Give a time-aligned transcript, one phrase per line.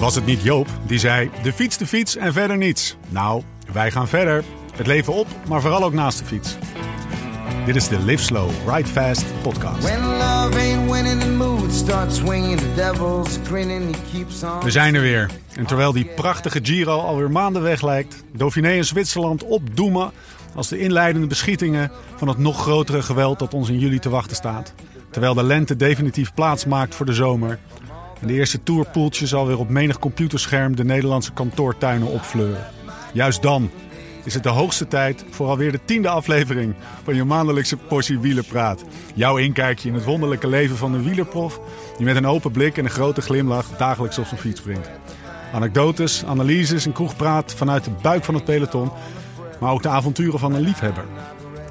[0.00, 2.96] Was het niet Joop die zei: de fiets, de fiets en verder niets?
[3.08, 4.44] Nou, wij gaan verder.
[4.76, 6.56] Het leven op, maar vooral ook naast de fiets.
[7.66, 9.82] Dit is de Live Slow, Ride Fast podcast.
[14.62, 15.30] We zijn er weer.
[15.56, 20.10] En terwijl die prachtige Giro alweer maanden weg lijkt, Dauphiné en Zwitserland opdoemen
[20.54, 24.36] als de inleidende beschietingen van het nog grotere geweld dat ons in juli te wachten
[24.36, 24.74] staat.
[25.10, 27.58] Terwijl de lente definitief plaats maakt voor de zomer.
[28.20, 32.66] En de eerste tourpoeltjes alweer op menig computerscherm de Nederlandse kantoortuinen opfleuren.
[33.12, 33.70] Juist dan
[34.24, 38.84] is het de hoogste tijd voor alweer de tiende aflevering van je maandelijkse portie wielerpraat.
[39.14, 41.60] Jouw inkijkje in het wonderlijke leven van een wielerprof
[41.96, 44.90] die met een open blik en een grote glimlach dagelijks op zijn fiets springt.
[45.52, 48.90] Anekdotes, analyses en kroegpraat vanuit de buik van het peloton,
[49.60, 51.04] maar ook de avonturen van een liefhebber.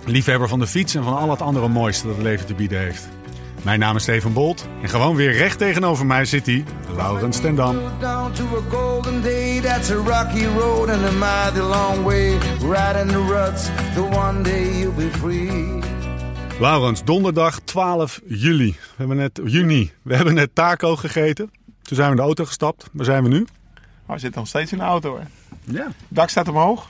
[0.06, 2.80] Liefhebber van de fiets en van al het andere mooiste dat het leven te bieden
[2.80, 3.19] heeft.
[3.64, 6.64] Mijn naam is Steven Bolt en gewoon weer recht tegenover mij zit hij,
[6.96, 7.78] Laurens ten Dam.
[16.60, 18.72] Laurens, donderdag 12 juli.
[18.72, 19.92] We hebben net, juni.
[20.02, 21.52] We hebben net taco gegeten.
[21.82, 22.90] Toen zijn we in de auto gestapt.
[22.92, 23.48] Waar zijn we nu?
[24.06, 25.24] Maar we zitten nog steeds in de auto hoor.
[25.64, 25.86] Ja.
[25.86, 26.90] Het dak staat omhoog.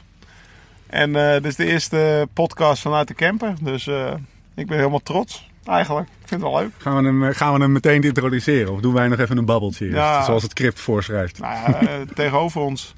[0.87, 3.53] En eh, dit is de eerste podcast vanuit de camper.
[3.61, 4.13] Dus eh,
[4.55, 6.07] ik ben helemaal trots eigenlijk.
[6.07, 6.71] Ik vind het wel leuk.
[6.77, 8.73] Gaan we hem, eh, gaan we hem meteen introduceren?
[8.73, 10.23] Of doen wij nog even een babbeltje Ja.
[10.23, 11.39] Zoals het script voorschrijft.
[11.39, 12.95] Nou ja, eh, tegenover ons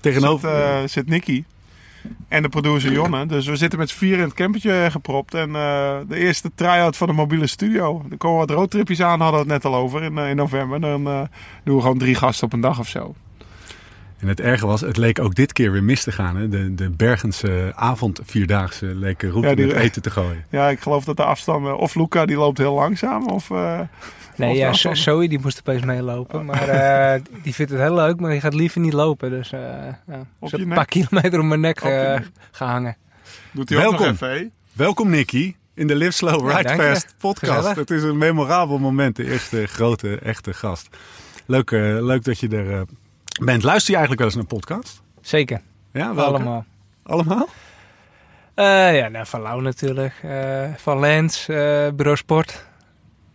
[0.00, 0.50] Tegenover...
[0.50, 1.44] zit, eh, zit Nicky.
[2.28, 3.26] En de producer Jonne.
[3.26, 5.34] Dus we zitten met z'n vier in het campertje gepropt.
[5.34, 5.52] En
[6.08, 8.04] de eerste try-out van de mobiele studio.
[8.10, 10.80] Er komen wat roadtripjes aan, hadden we het net al over in, in november.
[10.80, 11.04] Dan
[11.64, 13.14] doen we gewoon drie gasten op een dag of zo.
[14.20, 16.36] En het erge was, het leek ook dit keer weer mis te gaan.
[16.36, 16.48] Hè?
[16.48, 20.44] De, de Bergense avondvierdaagse leek route Ja, die- met eten te gooien.
[20.50, 21.78] Ja, ik geloof dat de afstanden...
[21.78, 23.26] Of Luca, die loopt heel langzaam.
[23.28, 23.50] Of...
[23.50, 23.80] eh,
[24.36, 24.98] Nee, Of ja, afstand.
[24.98, 26.44] Zoe die moest opeens meelopen.
[26.44, 26.68] Maar
[27.14, 29.30] eh, die vindt het heel leuk, maar die gaat liever niet lopen.
[29.30, 29.60] Dus eh
[30.06, 32.30] ja, Op een paar kilometer om mijn nek eh, nek.
[32.50, 32.96] gehangen.
[33.52, 34.06] doet hij ook Welkom.
[34.06, 34.50] nog even?
[34.72, 36.68] Welkom Nicky in de Live Slow Ride.
[36.68, 37.52] Fast podcast.
[37.56, 37.76] Gezellig.
[37.76, 39.16] Het is een memorabel moment.
[39.16, 40.88] De eerste grote, echte gast.
[41.46, 42.80] Leuk, eh, leuk dat je er eh,
[43.44, 43.62] bent.
[43.62, 45.02] Luister je eigenlijk wel eens naar een podcast?
[45.20, 45.60] Zeker,
[45.92, 46.30] Ja, welke?
[46.30, 46.64] allemaal.
[47.02, 47.48] Allemaal?
[48.54, 50.14] Eh, ja, nou, van Lau natuurlijk.
[50.22, 51.56] eh, van Lens, eh,
[51.94, 52.64] Bureau Sport.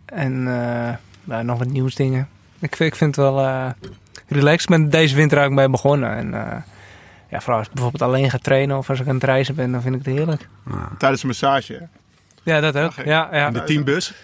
[0.04, 2.28] En eh, nou, nog wat nieuwsdingen.
[2.58, 3.70] Ik, vind- ik vind het wel eh
[4.28, 4.62] relaxed.
[4.70, 6.16] Ik ben deze winter ook mee begonnen.
[6.16, 6.56] En eh,
[7.30, 9.72] ja, vooral als ik bijvoorbeeld alleen ga trainen of als ik aan het reizen ben,
[9.72, 10.48] dan vind ik het heerlijk.
[10.70, 10.84] Ah.
[10.98, 11.72] Tijdens een massage.
[11.72, 11.80] hè?
[12.52, 12.92] Ja, dat ook.
[12.94, 13.46] Ja, ja.
[13.46, 14.14] En de teambus?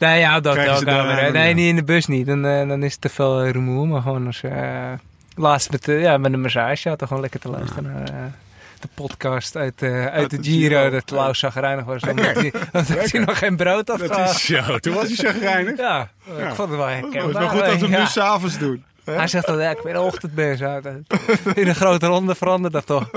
[0.00, 1.54] Nee, ja, dat Nee, ja.
[1.54, 2.26] niet in de bus niet.
[2.26, 3.86] Dan, eh, dan is het te veel eh, rumoer.
[3.88, 4.92] Maar gewoon als eh
[5.34, 8.04] laatst met, ja, met een massage had, dan gewoon lekker te luisteren naar
[8.80, 10.78] de podcast uit, uit, de, de Giro.
[10.78, 10.90] Giro.
[10.90, 12.02] Dat Klaus zagrijnig was.
[12.02, 14.78] Omdat hij, omdat hij nog geen brood had Dat is zo.
[14.78, 15.76] Toen was hij chagrijnig.
[15.78, 17.40] Ja, ik vond het wel Het is herkenbaar.
[17.40, 17.98] wel goed dat we hem Ja.
[18.00, 18.84] nu s'avons doen.
[19.16, 20.00] Hij zegt dat ja, ik ben een
[20.82, 23.10] dat- In een grote ronde verandert dat toch.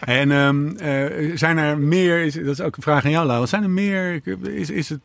[0.00, 3.50] En ehm, eh, zijn er meer, is, dat is ook een vraag aan jou Laurens,
[3.50, 5.00] zijn er meer, is, is het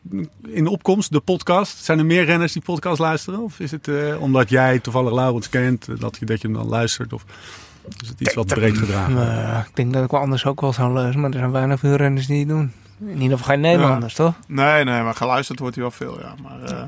[0.48, 3.40] in opkomst, de podcast, zijn er meer renners die podcast luisteren?
[3.40, 6.56] Of is het eh, omdat jij toevallig Laurens kent, eh, dat je, dat je hem
[6.56, 7.12] dan luistert?
[7.12, 7.24] Of
[8.02, 9.18] is het iets wat breed gedragen?
[9.52, 11.20] Eh, ik denk dat ik wel anders ook wel zou luisteren.
[11.20, 12.72] Maar er zijn weinig veel renners die het doen.
[13.06, 14.34] In ieder geval geen Nederlanders, toch?
[14.46, 16.34] Nee, nee, maar geluisterd wordt hij wel veel, ja.
[16.42, 16.82] Maar eh,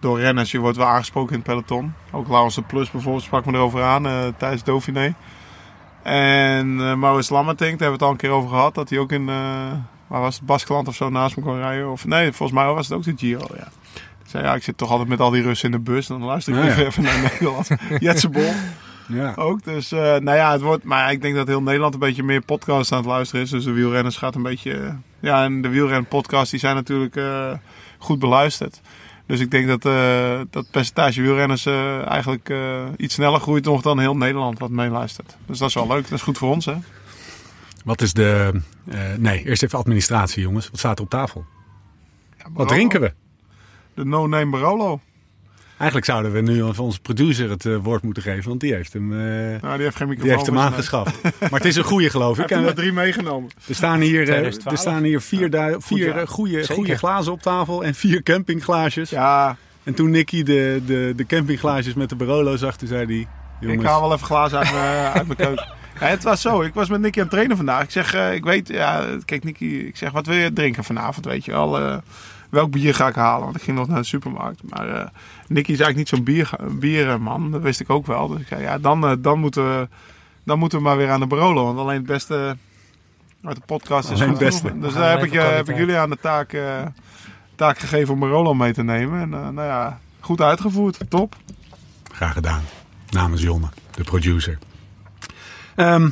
[0.00, 1.92] door renners, je wordt wel aangesproken in het peloton.
[2.10, 5.14] Ook Laurens de Plus bijvoorbeeld sprak me erover aan eh, tijdens Dauphiné.
[6.02, 8.74] En eh Maurits Lammertink, daar hebben we het al een keer over gehad.
[8.74, 9.34] Dat hij ook in, eh,
[10.06, 11.90] waar was het, Baskeland of zo naast me kon rijden.
[11.90, 13.68] Of nee, volgens mij was het ook de Giro, ja.
[13.94, 16.06] Ik zei, ja, ik zit toch altijd met al die Russen in de bus.
[16.06, 16.84] Dan luister ik ja.
[16.84, 17.68] even naar Nederland.
[17.98, 18.52] Jetsebol.
[19.08, 19.32] Ja.
[19.36, 19.64] ook.
[19.64, 20.84] Dus nou ja, het wordt.
[20.84, 23.50] Maar ik denk dat heel Nederland een beetje meer podcast aan het luisteren is.
[23.50, 24.96] Dus de wielrenners gaat een beetje.
[25.20, 27.20] ja, en de wielrenpodcasts die zijn natuurlijk
[27.98, 28.80] goed beluisterd.
[29.30, 33.82] Dus ik denk dat eh, dat percentage wielrenners eh, eigenlijk eh, iets sneller groeit nog
[33.82, 35.36] dan heel Nederland wat meeluistert.
[35.46, 36.02] Dus dat is wel leuk.
[36.02, 36.74] Dat is goed voor ons, hè?
[37.84, 38.60] Wat is de,
[39.18, 41.44] nee, eerst even administratie jongens, wat staat er op tafel?
[42.52, 43.12] Wat drinken we?
[43.94, 45.00] De No Name Barolo.
[45.80, 48.92] Eigenlijk zouden we nu van onze producer het eh, woord moeten geven, want die heeft
[48.92, 49.18] hem, eh,
[49.62, 50.14] Nou, die heeft geen microfoon.
[50.16, 51.22] die heeft hem zijn aangeschaft.
[51.40, 52.50] Maar het is een goede geloof Hij ik.
[52.54, 53.50] heeft er drie meegenomen.
[53.68, 54.72] Er staan hier, eh, 2012.
[54.74, 59.10] er staan hier vier, du- vier goede, goede glazen op tafel en vier campingglaasjes.
[59.10, 63.26] Ja, En toen Nicky de, de, de campingglaasjes met de Barolo zag, toen zei hij...
[63.60, 65.68] Jongens, Ik haal wel even glazen uit mijn, uit mijn keuken.
[66.00, 66.62] Ja, het was zo.
[66.62, 67.82] Ik was met Nicky aan het trainen vandaag.
[67.82, 71.44] Ik zeg, ik weet, ja, kijk Nicky, ik zeg, wat wil je drinken vanavond, weet
[71.44, 71.78] je wel?
[71.78, 71.96] Eh,
[72.50, 73.44] welk bier ga ik halen?
[73.44, 74.62] Want ik ging nog naar de supermarkt.
[74.62, 75.06] Maar eh
[75.50, 77.50] Nicky is eigenlijk niet zo'n bier, bierenman.
[77.50, 78.28] Dat wist ik ook wel.
[78.28, 79.88] Dus ik zei, ja, dan, eh, dan, moeten we,
[80.44, 81.64] dan moeten we maar weer aan de Barolo.
[81.64, 82.56] Want alleen het beste
[83.42, 84.78] uit de podcast is het beste.
[84.78, 85.76] Dus daar heb ik, eh, heb ik kwaliteit.
[85.76, 86.56] jullie aan de taak,
[87.54, 89.20] taak gegeven om Barolo mee te nemen.
[89.20, 91.00] En nou ja, goed uitgevoerd.
[91.08, 91.36] Top.
[92.12, 92.62] Graag gedaan.
[93.10, 94.58] Namens Jonne, de producer.
[95.74, 96.10] Ehm,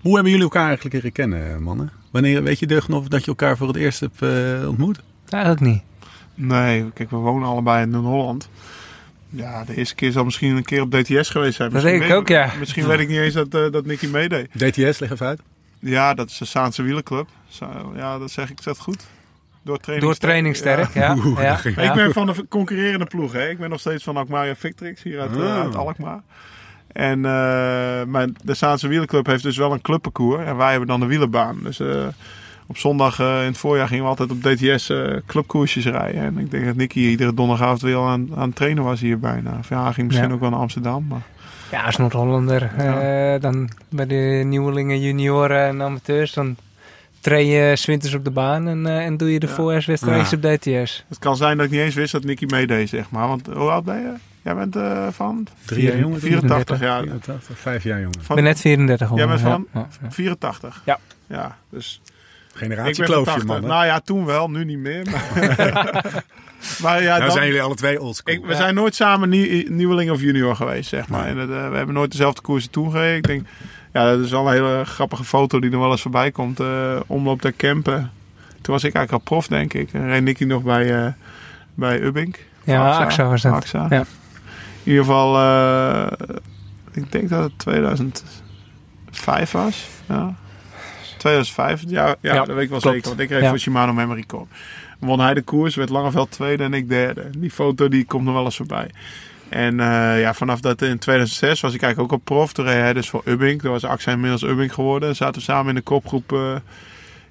[0.00, 1.92] hoe hebben jullie elkaar eigenlijk leren kennen, mannen?
[2.10, 4.22] Wanneer weet je deugd nog dat je elkaar voor het eerst hebt
[4.66, 5.00] ontmoet?
[5.32, 5.82] Eigenlijk niet.
[6.34, 8.48] Nee, kijk, we wonen allebei in Holland.
[9.30, 11.70] Ja, de eerste keer zal misschien een keer op DTS geweest zijn.
[11.70, 12.52] Dat Misschien denk ik ook, ja.
[12.58, 14.50] Misschien weet ik niet eens dat, eh, dat Nicky meedeed.
[14.52, 15.40] DTS, leg even uit.
[15.78, 17.28] Ja, dat is de Saanse Wielenclub.
[17.94, 19.06] Ja, dat zeg ik, dat goed?
[19.62, 21.16] Door training Door training sterk, ja.
[21.24, 21.60] Oeh, ja.
[21.64, 23.32] Ik ben van de concurrerende ploeg.
[23.32, 23.48] Hè.
[23.48, 25.60] Ik ben nog steeds van Alkmaar Victrix hier uit, eh, Oh.
[25.60, 26.20] uit Alkmaar.
[26.92, 30.44] En eh, mijn, de Saanse Wielenclub heeft dus wel een clubparcours.
[30.44, 31.58] En wij hebben dan de wielerbaan.
[31.62, 32.06] Dus eh,
[32.68, 36.20] op zondag eh, in het voorjaar gingen we altijd op DTS eh clubkoersjes rijden.
[36.22, 39.56] En ik denk dat Nicky iedere donderdagavond weer aan, aan het trainen was hier bijna.
[39.58, 40.34] Of ja, hij ging misschien Ja.
[40.34, 41.06] ook wel naar Amsterdam.
[41.08, 41.22] Maar...
[41.70, 42.70] Ja, als Noord-Hollander.
[42.78, 43.34] Ja.
[43.34, 46.32] eh, dan bij de nieuwelingen, junioren en amateurs.
[46.32, 46.56] Dan
[47.20, 49.52] train je 's winters op de baan en, eh, en doe je de Ja.
[49.52, 50.36] voorjaarswedstrijdjes Ja.
[50.36, 51.04] op DTS.
[51.08, 53.28] Het kan zijn dat ik niet eens wist dat Nicky meedeed, zeg maar.
[53.28, 54.12] Want hoe oud ben je?
[54.42, 56.20] Jij bent eh, van Drie jaar jonger.
[56.20, 57.00] 84 jaar.
[57.02, 58.20] 84, vijf jaar jonger.
[58.28, 59.66] Ik ben net 34 Jij bent van?
[59.74, 60.10] Ja, ja, ja.
[60.10, 60.82] 84.
[60.84, 60.98] Ja.
[61.26, 62.00] Ja, dus
[62.62, 63.46] ik ben Generatiekloofje, van 80.
[63.46, 63.62] man.
[63.62, 63.68] hè?
[63.68, 65.06] Nou ja, toen wel, nu niet meer.
[65.10, 65.24] Maar,
[66.82, 68.34] maar ja, nou dan- zijn jullie alle twee oldschool.
[68.34, 71.26] ik, we zijn nooit samen nie- nieuweling of junior geweest, zeg maar.
[71.26, 73.16] En dat, eh, we hebben nooit dezelfde koersen toen gereden.
[73.16, 73.46] Ik denk,
[73.92, 76.60] ja, dat is wel een hele grappige foto die er wel eens voorbij komt.
[76.60, 78.10] eh omloop der Kempen.
[78.60, 79.92] Toen was ik eigenlijk al prof, denk ik.
[79.92, 81.12] En reed Nicky nog bij, eh
[81.74, 82.38] bij Ubbink.
[82.64, 83.02] Ja, AXA.
[83.02, 83.52] AXA was dat.
[83.52, 83.86] AXA.
[83.90, 83.98] Ja.
[84.82, 86.06] In ieder geval, eh,
[86.92, 89.88] ik denk dat het 2005 was.
[90.08, 90.34] Ja.
[91.18, 92.94] 2005, ja, ja, Ja, dat weet ik wel klopt.
[92.96, 93.08] zeker.
[93.08, 93.48] Want ik reed Ja.
[93.48, 94.46] voor Shimano Memory Corp.
[94.98, 97.30] Won hij de koers, werd Langeveld tweede en ik derde.
[97.38, 98.90] Die foto die komt nog wel eens voorbij.
[99.48, 102.52] En eh, ja, vanaf dat in 2006 was ik eigenlijk ook al prof.
[102.52, 103.60] Toen reed hij dus voor Ubbink.
[103.60, 105.16] Toen was Axel inmiddels Ubbink geworden.
[105.16, 106.56] Zaten we samen in de kopgroep eh,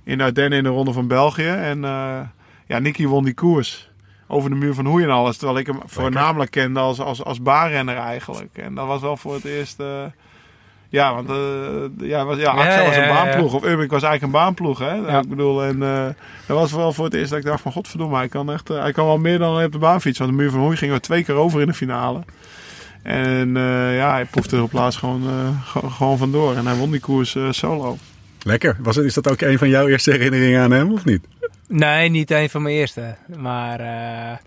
[0.03, 1.47] in Ardennen in de Ronde van België.
[1.47, 2.19] En eh,
[2.67, 3.89] ja, Nicky won die koers.
[4.27, 5.37] Over de muur van Hoei en alles.
[5.37, 8.57] Terwijl ik hem voornamelijk kende als, als, als baanrenner eigenlijk.
[8.57, 9.79] En dat was wel voor het eerst...
[10.89, 13.13] ja, want eh, ja, was, ja, Axel Ja, was een ja, ja.
[13.23, 13.53] baanploeg.
[13.53, 14.79] Of Ubbink was eigenlijk een baanploeg.
[14.79, 14.93] Hè?
[14.93, 15.19] Ja.
[15.19, 16.05] Ik bedoel, en eh,
[16.47, 17.71] dat was wel voor het eerst dat ik dacht van...
[17.71, 20.25] Godverdomme, hij kan, echt, eh, hij kan wel meer dan alleen op de baan fietsen.
[20.25, 22.19] Want de muur van Hoei gingen we twee keer over in de finale.
[23.03, 26.55] En eh, ja, hij proefde er op plaats gewoon, eh, gewoon- vandoor.
[26.55, 27.97] En hij won die koers eh, solo.
[28.43, 28.77] Lekker.
[28.79, 31.27] Was het, is dat ook een van jouw eerste herinneringen aan hem, of niet?
[31.67, 33.15] Nee, niet een van mijn eerste.
[33.37, 34.37] Maar eh,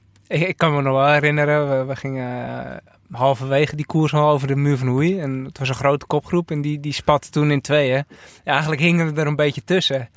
[0.41, 2.81] ik, ik kan me nog wel herinneren, we, we gingen
[3.13, 5.21] halverwege die koers al over de muur van Hoei.
[5.21, 8.05] En het was een grote kopgroep en die, die spatte toen in tweeën.
[8.45, 10.09] Ja, eigenlijk hingen we er een beetje tussen.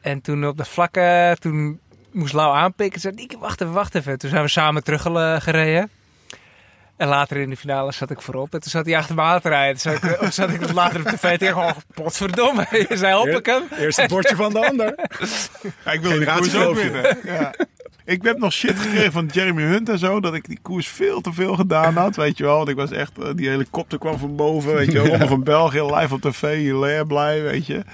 [0.00, 1.80] En toen op de vlakke, toen
[2.12, 3.00] moest Lau aanpikken.
[3.00, 4.18] Zei ik, wacht even, wacht even.
[4.18, 5.90] Toen zijn we samen teruggereden.
[6.96, 8.54] En later in de finale zat ik voorop.
[8.54, 9.82] En toen zat hij achter me aan te rijden.
[9.82, 11.56] Toen zat ik, of zat ik wat later op tv tegen.
[11.56, 12.66] Oh, potverdomme.
[12.88, 13.62] Je zei, help ik hem.
[13.78, 14.94] Eerst het bordje van de ander.
[15.84, 17.18] Ja, ik wil die koers ook winnen.
[17.24, 17.54] Ja.
[18.08, 20.20] Ik heb nog shit gekregen van Jeremy Hunt en zo.
[20.20, 22.16] Dat ik die koers veel te veel gedaan had.
[22.16, 22.56] Weet je wel.
[22.56, 23.18] Want ik was echt...
[23.18, 24.74] eh, die helikopter kwam van boven.
[24.74, 25.06] Weet je wel.
[25.10, 25.82] Ronde van België.
[25.82, 26.56] Live op tv.
[26.56, 27.42] Hilaire blij.
[27.42, 27.84] Weet je.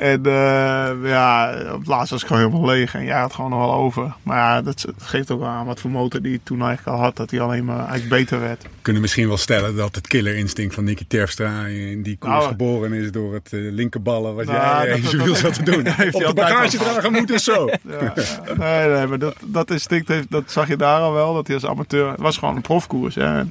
[0.00, 2.94] En eh, ja, op het laatst was ik gewoon helemaal leeg.
[2.94, 4.12] En jij had gewoon nog wel over.
[4.22, 7.02] Maar ja, dat, dat geeft ook wel aan wat voor motor die toen eigenlijk al
[7.04, 7.16] had.
[7.16, 8.62] Dat hij alleen maar eigenlijk beter werd.
[8.62, 12.46] We kunnen misschien wel stellen dat het killerinstinct van Nicky Terpstra in die koers Nou,
[12.48, 15.84] geboren is door het eh, linkerballen wat Nou, jij wiel dat- zat te doen.
[15.86, 17.66] heeft hij Op de altijd al bagagedrager moet is zo.
[17.66, 17.72] Ja,
[18.16, 18.54] ja.
[18.56, 21.34] Nee, nee, maar dat, dat instinct heeft, dat zag je daar al wel.
[21.34, 23.14] Dat hij als amateur, het was gewoon een profkoers.
[23.14, 23.38] Hè.
[23.38, 23.50] En,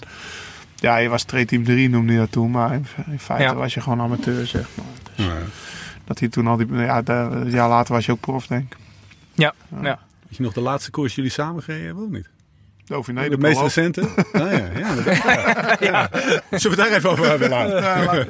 [0.75, 2.51] ja, je was team 3 noemde hij dat toen.
[2.51, 3.53] Maar in, in feite Ja.
[3.55, 4.85] was je gewoon amateur, zeg maar.
[5.15, 5.31] Dus Ja.
[6.09, 8.71] Dat hij toen al die, ja, de- een jaar later was je ook prof, denk
[8.73, 8.77] ik.
[9.33, 9.77] Ja, Ja.
[9.81, 9.99] ja.
[10.27, 12.29] Weet je nog de laatste koers jullie samen gereden hebben of niet?
[12.85, 14.01] Dauphiné, de de meest recente?
[14.33, 15.05] Ah, ja, ja, dat
[15.79, 16.09] ja.
[16.11, 17.81] Zullen we het daar even over hebben laten?
[17.81, 18.27] Ja, laat-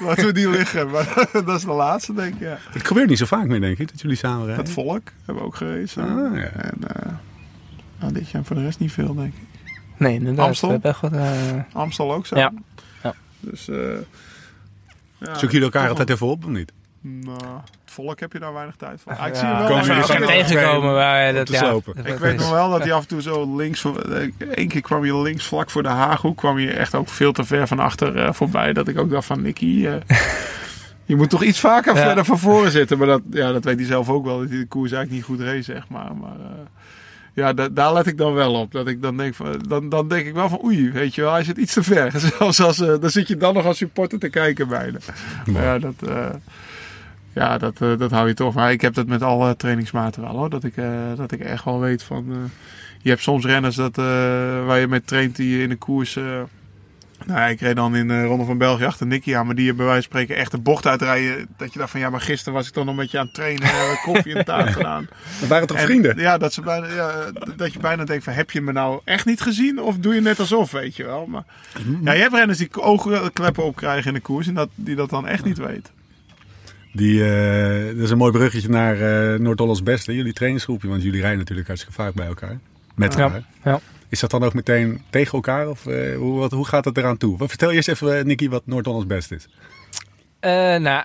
[0.00, 0.90] laten we die liggen.
[0.90, 2.40] Maar dat is de laatste, denk ik.
[2.40, 2.58] Ja.
[2.70, 4.64] Het gebeurt niet zo vaak meer, denk ik, dat jullie samen rijden.
[4.64, 5.88] Het volk hebben we ook gereden.
[5.96, 6.42] Ah, ja.
[6.44, 7.12] En uh,
[8.00, 9.62] nou, dit jaar voor de rest niet veel, denk ik.
[9.96, 10.46] Nee, inderdaad.
[10.46, 10.68] Amstel?
[10.68, 12.36] We hebben echt wat, eh, Amstel ook zo.
[12.36, 12.52] Ja.
[13.02, 13.14] Ja.
[13.40, 13.76] Dus, eh
[15.18, 16.72] ja, Zoeken jullie elkaar toch altijd even op of niet?
[17.06, 17.36] Nou,
[17.84, 19.12] het volk heb je daar weinig tijd voor.
[19.12, 19.66] Ja, Ah, ik zie hem wel.
[19.66, 19.84] komen
[20.26, 20.94] tegenkomen.
[20.94, 23.22] Maar om dat, ja, dat- Ik weet is- nog wel dat hij af en toe
[23.22, 23.84] zo links...
[24.38, 26.36] Eén keer kwam je links vlak voor de Haaghoek.
[26.36, 28.72] kwam je echt ook veel te ver van achter eh, voorbij.
[28.72, 29.86] Dat ik ook dacht van Nicky...
[29.86, 29.94] eh,
[31.04, 32.02] je moet toch iets vaker Ja.
[32.02, 32.98] verder van voren zitten.
[32.98, 34.38] Maar dat, ja, dat weet hij zelf ook wel.
[34.38, 36.16] Dat hij de koers eigenlijk niet goed reed, zeg maar.
[36.16, 36.50] Maar eh,
[37.34, 38.72] ja, da- daar let ik dan wel op.
[38.72, 41.32] Dat ik dan denk, van, dan, dan denk ik wel van oei, weet je wel.
[41.32, 42.12] Hij zit iets te ver.
[42.38, 44.98] Zelfs als, eh, dan zit je dan nog als supporter te kijken bijna.
[45.46, 45.94] Maar ja, dat...
[46.08, 46.26] eh,
[47.34, 48.54] ja, dat, eh, dat hou je toch.
[48.54, 50.50] Maar ik heb dat met alle trainingsmaten wel hoor.
[50.50, 52.26] Dat ik, eh, dat ik echt wel weet van.
[52.30, 52.36] eh,
[53.02, 53.96] je hebt soms renners dat,
[54.66, 56.18] waar je met traint die je in de koers.
[57.26, 59.84] Nou, ik reed dan in de Ronde van België achter Nicky aan, maar die bij
[59.84, 61.48] wijze van spreken echt de bocht uitrijden.
[61.56, 63.34] Dat je dacht van ja, maar gisteren was ik dan nog een beetje aan het
[63.34, 65.08] trainen, hebben koffie en taart gedaan.
[65.40, 66.18] Dat waren toch En, vrienden?
[66.18, 69.26] Ja, dat, ze bijna, ja, dat je bijna denkt van heb je me nou echt
[69.26, 71.26] niet gezien of doe je net alsof, weet je wel.
[71.26, 71.44] Maar
[72.02, 75.26] ja, je hebt renners die oogkleppen opkrijgen in de koers en dat, die dat dan
[75.26, 75.92] echt niet weten.
[76.96, 80.88] Die, eh, dat is een mooi bruggetje naar eh, Noord-Hollands Beste, jullie trainingsgroepje.
[80.88, 82.58] Want jullie rijden natuurlijk hartstikke vaak bij elkaar.
[82.94, 83.42] Met Ja, elkaar.
[83.64, 83.80] ja.
[84.08, 85.68] Is dat dan ook meteen tegen elkaar?
[85.68, 87.36] Of eh, hoe, wat, hoe gaat het eraan toe?
[87.38, 89.48] Wat, vertel eerst even, Nicky, wat Noord-Hollands Beste is.
[90.80, 91.04] Nou,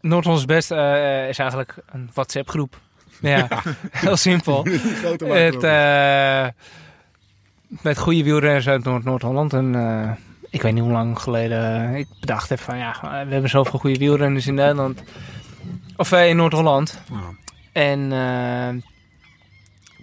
[0.00, 2.80] Noord-Hollands Best is eigenlijk een WhatsApp-groep.
[3.20, 3.48] Ja,
[3.90, 4.64] heel simpel.
[5.18, 5.60] Het,
[7.82, 9.52] met goede wielrenners uit Noord- Noord-Holland.
[9.52, 9.74] En
[10.50, 13.98] ik weet niet hoe lang geleden ik bedacht heb van ja, we hebben zoveel goede
[13.98, 15.02] wielrenners in Nederland.
[15.96, 17.00] Of eh, in Noord-Holland.
[17.10, 17.34] Ja.
[17.72, 18.82] En eh,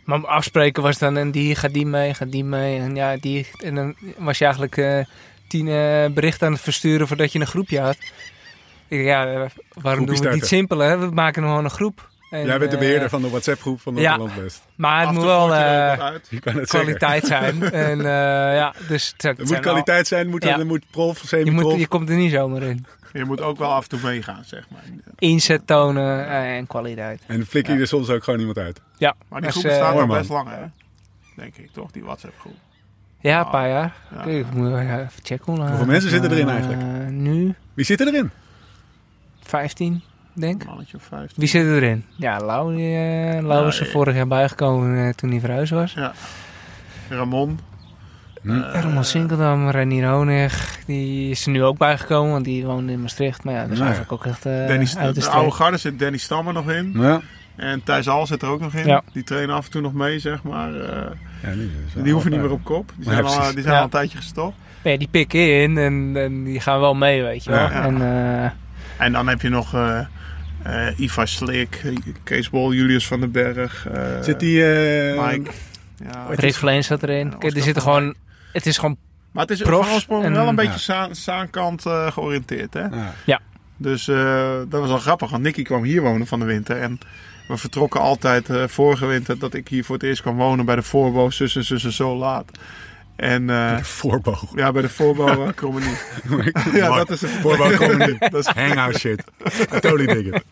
[0.04, 2.80] maar afspreken was dan en die gaat die mee, gaat die mee.
[2.80, 3.48] En ja, die.
[3.58, 5.00] En dan was je eigenlijk eh,
[5.48, 5.66] tien
[6.14, 7.98] berichten aan het versturen voordat je een groepje had.
[8.88, 11.00] Ik, ja, waarom doen we het niet simpeler?
[11.00, 12.10] We maken gewoon een groep.
[12.30, 14.02] En, Jij bent de eh, beheerder van de WhatsApp-groep van ja.
[14.18, 14.62] Noord-Hollands Best.
[14.76, 15.98] Maar het Af en moet wel je eh.
[15.98, 16.66] Je het zeggen.
[16.68, 17.64] kwaliteit zijn.
[17.88, 18.06] en eh,
[18.56, 20.60] ja, dus het, het Er moet wel- kwaliteit zijn, moet, Ja.
[20.60, 21.72] er moet prof, je, semi-prof.
[21.72, 22.86] moet, je komt er niet zomaar in.
[23.14, 24.82] Je moet ook wel af en toe meegaan, zeg maar.
[25.18, 27.22] Inzet tonen eh, en kwaliteit.
[27.28, 28.82] En flikker je er soms ook gewoon iemand uit.
[28.98, 30.64] Ja, Maar die dus, groep eh, bestaat al best lang, hè?
[31.36, 31.92] Denk ik, toch?
[31.92, 32.56] Die WhatsApp-groep.
[33.20, 33.96] ja, een paar jaar.
[34.16, 34.22] Ja.
[34.24, 35.46] Kijk, ik moet even checken.
[35.46, 37.10] hoe lang- Hoeveel mensen zitten erin eh, eigenlijk?
[37.10, 38.30] nu Wie zit er erin?
[39.44, 40.02] 15,
[40.40, 40.68] denk Een ik.
[40.68, 41.32] mannetje of vijf.
[41.36, 42.06] Wie zit erin?
[42.16, 45.94] Ja, Lau, die, eh, Lau is er vorig jaar bijgekomen eh, toen hij verhuisd was.
[45.94, 46.14] Ja.
[47.10, 47.60] Ramon.
[48.42, 48.62] Hm.
[48.62, 53.02] Eh, Roman Sinkeldam, Renier Honig, die is er nu ook bijgekomen, want die woonde in
[53.02, 53.44] Maastricht.
[53.44, 56.00] Maar ja, dat is eigenlijk ook echt eh Danny, uit de de oude garde zit
[56.00, 56.94] Danny Stammer nog in.
[56.96, 57.22] Ja.
[57.56, 58.86] En Thijs Al zit er ook nog in.
[58.86, 59.02] Ja.
[59.14, 60.74] Die trainen af en toe nog mee, zeg maar.
[60.74, 61.12] Eh,
[61.44, 61.72] Ja, die,
[62.04, 62.92] die hoeven niet meer op kop.
[62.96, 63.78] Die zijn, ja, al, die zijn Ja.
[63.78, 64.56] al een tijdje gestopt.
[64.82, 67.60] Ja, die pikken in en, en die gaan wel mee, weet je wel.
[67.60, 67.72] Ja.
[67.72, 67.84] Ja.
[67.84, 70.00] En, eh, En dan heb je nog eh
[70.68, 71.82] eh, Iva Slik,
[72.24, 73.88] Kees Bol, Julius van den Berg.
[73.88, 74.66] eh, Zit die...
[74.74, 75.52] eh, Mike.
[76.12, 76.26] Ja.
[76.30, 77.30] Rick Vleens zat erin.
[77.30, 78.14] Ja, Kijk, er zitten gewoon...
[78.54, 78.98] Het is gewoon...
[79.32, 80.54] Maar het is Profs van oorsprong en- wel een Ja.
[80.56, 82.74] beetje zaan, zaankant eh, georiënteerd.
[82.74, 82.84] Hè?
[83.26, 83.40] ja.
[83.78, 86.78] Dus eh, dat was wel grappig, want Nicky kwam hier wonen van de winter.
[86.82, 87.00] En
[87.48, 90.76] we vertrokken altijd eh, vorige winter dat ik hier voor het eerst kwam wonen bij
[90.76, 92.52] de voorbo, zus en zus en zo laat.
[93.18, 94.46] En eh, Voorboog.
[94.56, 96.52] ja, bij de voorbo uh, komen niet.
[96.74, 98.20] Ja, dat is het Voorboog komen niet.
[98.32, 99.24] Dat is Hangout shit.
[99.70, 100.44] Totally dig it.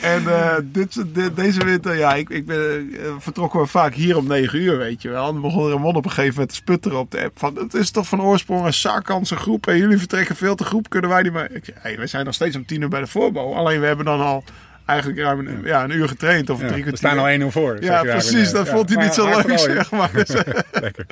[0.00, 4.16] En eh, dit, dit- deze winter, ja, ik, ik ben, eh, vertrokken we vaak hier
[4.16, 5.26] om 9 uur, weet je wel.
[5.26, 7.38] En dan begon Ramon op een gegeven moment te sputteren op de app.
[7.38, 10.88] Van, het is toch van oorsprong een Saarkantse groep en jullie vertrekken veel te groep,
[10.88, 11.54] kunnen wij niet meer...
[11.56, 13.52] Ik zei, hey, wij zijn nog steeds om 10 uur bij de voorbouw.
[13.54, 14.44] Alleen we hebben dan al
[14.86, 17.08] eigenlijk ruim een, ja, een uur getraind of Ja, drie we kwartier.
[17.10, 17.76] staan al 1-0 voor.
[17.80, 18.50] zeg Ja, precies.
[18.52, 18.72] Dat Ja.
[18.72, 20.10] vond hij niet zo leuk, zeg maar.
[20.12, 20.28] Dus,
[20.72, 21.06] Lekker.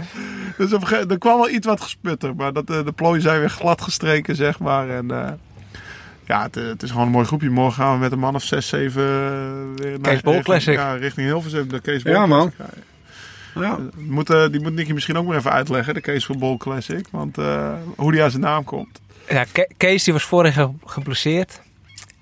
[0.56, 2.34] dus op een gegeven er kwam wel iets wat gesputter.
[2.36, 4.90] Maar dat, eh, de plooien zijn weer glad gestreken, zeg maar.
[4.90, 5.28] En eh,
[6.26, 7.50] ja, het, eh, het is gewoon een mooi groepje.
[7.50, 10.74] Morgen gaan we met een man of 6, 7 weer naar Kees Bol richting- Classic.
[10.74, 11.68] Ja, richting Hilversum.
[11.68, 12.52] De Kees Bol Ja, man.
[13.54, 17.06] Ja, moet, die moet Nicky misschien ook maar even uitleggen, de Kees Bol Classic.
[17.10, 19.00] Want eh, hoe die aan zijn naam komt.
[19.28, 21.60] Ja, Ke- Kees die was vorig jaar geblesseerd.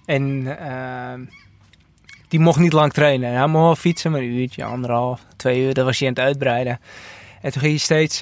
[0.08, 1.34] En eh,
[2.28, 3.32] die mocht niet lang trainen.
[3.32, 5.74] Hij mocht wel fietsen, maar een uurtje, anderhalf, twee uur.
[5.74, 6.80] Dat was hij aan het uitbreiden.
[7.40, 8.20] En toen ging hij steeds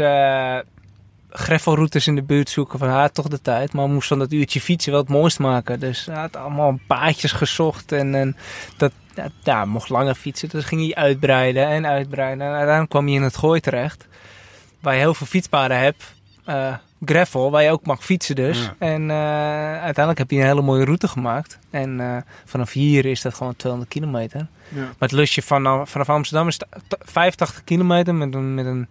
[1.31, 2.79] greffelroutes in de buurt zoeken.
[2.79, 3.73] Van, hij had toch de tijd.
[3.73, 5.81] Maar moest van dat uurtje fietsen wel het mooist maken.
[5.81, 7.93] Dus hij had allemaal paadjes gezocht.
[7.93, 8.37] En, en
[8.77, 8.93] dat
[9.43, 10.49] ja, mocht langer fietsen.
[10.49, 12.47] Dus ging hij uitbreiden en uitbreiden.
[12.47, 14.07] En uiteindelijk kwam hij in het gooi terecht.
[14.81, 16.15] Waar je heel veel fietspaden hebt.
[16.45, 16.75] Eh,
[17.05, 18.59] gravel, waar je ook mag fietsen dus.
[18.59, 18.75] Ja.
[18.79, 19.17] En eh,
[19.73, 21.59] uiteindelijk heb je een hele mooie route gemaakt.
[21.71, 24.47] En eh, vanaf hier is dat gewoon 200 kilometer.
[24.69, 24.81] Ja.
[24.81, 28.87] Maar het lusje vanaf, vanaf Amsterdam is t- t- 85 kilometer met een, met een,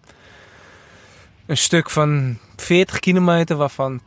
[1.45, 4.03] een stuk van 40 kilometer waarvan 80%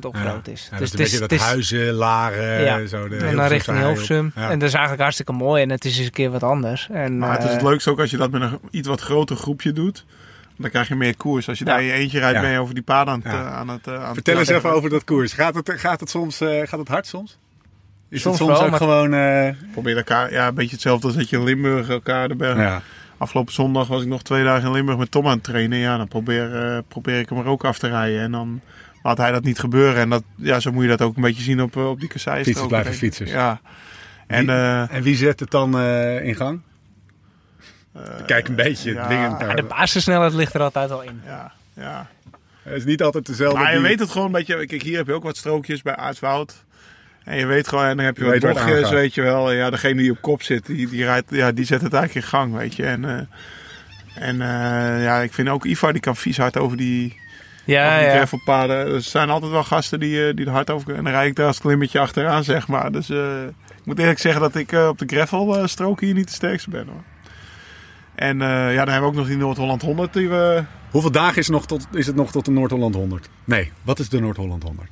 [0.00, 0.68] opgebouwd is.
[0.70, 2.86] Ja, dus een beetje dat huizen, laren, Ja.
[2.86, 3.08] zo.
[3.08, 3.78] De en dan richting.
[3.78, 4.32] Hilversum.
[4.34, 4.50] Ja.
[4.50, 5.62] En dat is eigenlijk hartstikke mooi.
[5.62, 6.88] En het is eens een keer wat anders.
[6.92, 9.00] En, Maar het is het eh, leukste ook als je dat met een iets wat
[9.00, 10.04] groter groepje doet.
[10.60, 11.48] Dan krijg je meer koers.
[11.48, 11.70] Als je Ja.
[11.70, 12.40] daar in je eentje rijdt, Ja.
[12.42, 13.32] ben je over die paden aan het...
[13.32, 13.40] Ja.
[13.46, 15.32] eh, aan het, eh, aan Vertel het eens even over dat koers.
[15.32, 17.38] Gaat het, gaat het soms eh, gaat het hard soms?
[18.08, 19.14] Is Soms het soms wel, ook maar- gewoon...
[19.14, 22.56] eh, Probeer elkaar, ja, een beetje hetzelfde als dat je in Limburg elkaar de berg.
[22.58, 22.82] ja.
[23.18, 25.78] Afgelopen zondag was ik nog twee dagen in Limburg met Tom aan het trainen.
[25.78, 28.20] Ja, dan probeer, eh, probeer ik hem er ook af te rijden.
[28.20, 28.60] En dan
[29.02, 29.96] laat hij dat niet gebeuren.
[30.00, 32.08] En dat, ja, zo moet je dat ook een beetje zien op, eh, op die
[32.08, 32.44] kasseistrook.
[32.46, 33.30] Fietsers blijven fietsers.
[33.30, 33.60] Ja.
[34.26, 36.60] En eh, En wie zet het dan eh, in gang?
[38.26, 39.06] Kijk een beetje ja.
[39.06, 39.56] dwingend ja, naar.
[39.56, 41.20] de basissnelheid ligt er altijd al in.
[41.26, 42.06] ja, ja.
[42.62, 43.58] Het is niet altijd dezelfde.
[43.58, 44.66] Maar je die- weet het gewoon een beetje.
[44.66, 46.64] Kijk, hier heb je ook wat strookjes bij Aartswoud.
[47.24, 49.52] En je weet gewoon, en dan heb je Je wat bochtjes, weet je wel.
[49.52, 52.30] Ja, degene die op kop zit, die, die, rijdt, ja, die zet het eigenlijk in
[52.32, 52.84] gang, weet je.
[52.86, 57.18] En, eh, en eh, ja, ik vind ook Ivar, die kan vies hard over die,
[57.64, 58.14] Ja, Of die ja.
[58.16, 58.76] gravelpaden.
[58.94, 61.04] Er zijn altijd wel gasten die, eh, die er hard over kunnen.
[61.04, 62.92] En dan rijd ik daar als klimmetje achteraan, zeg maar.
[62.92, 63.42] Dus eh,
[63.78, 66.86] ik moet eerlijk zeggen dat ik eh, op de gravelstrook hier niet de sterkste ben,
[66.86, 67.02] hoor.
[68.20, 70.64] En eh, ja, dan hebben we ook nog die Noord-Holland 100 die we...
[70.90, 73.28] Hoeveel dagen is, nog tot, is het nog tot de Noord-Holland 100?
[73.44, 74.88] Nee, wat is de Noord-Holland 100?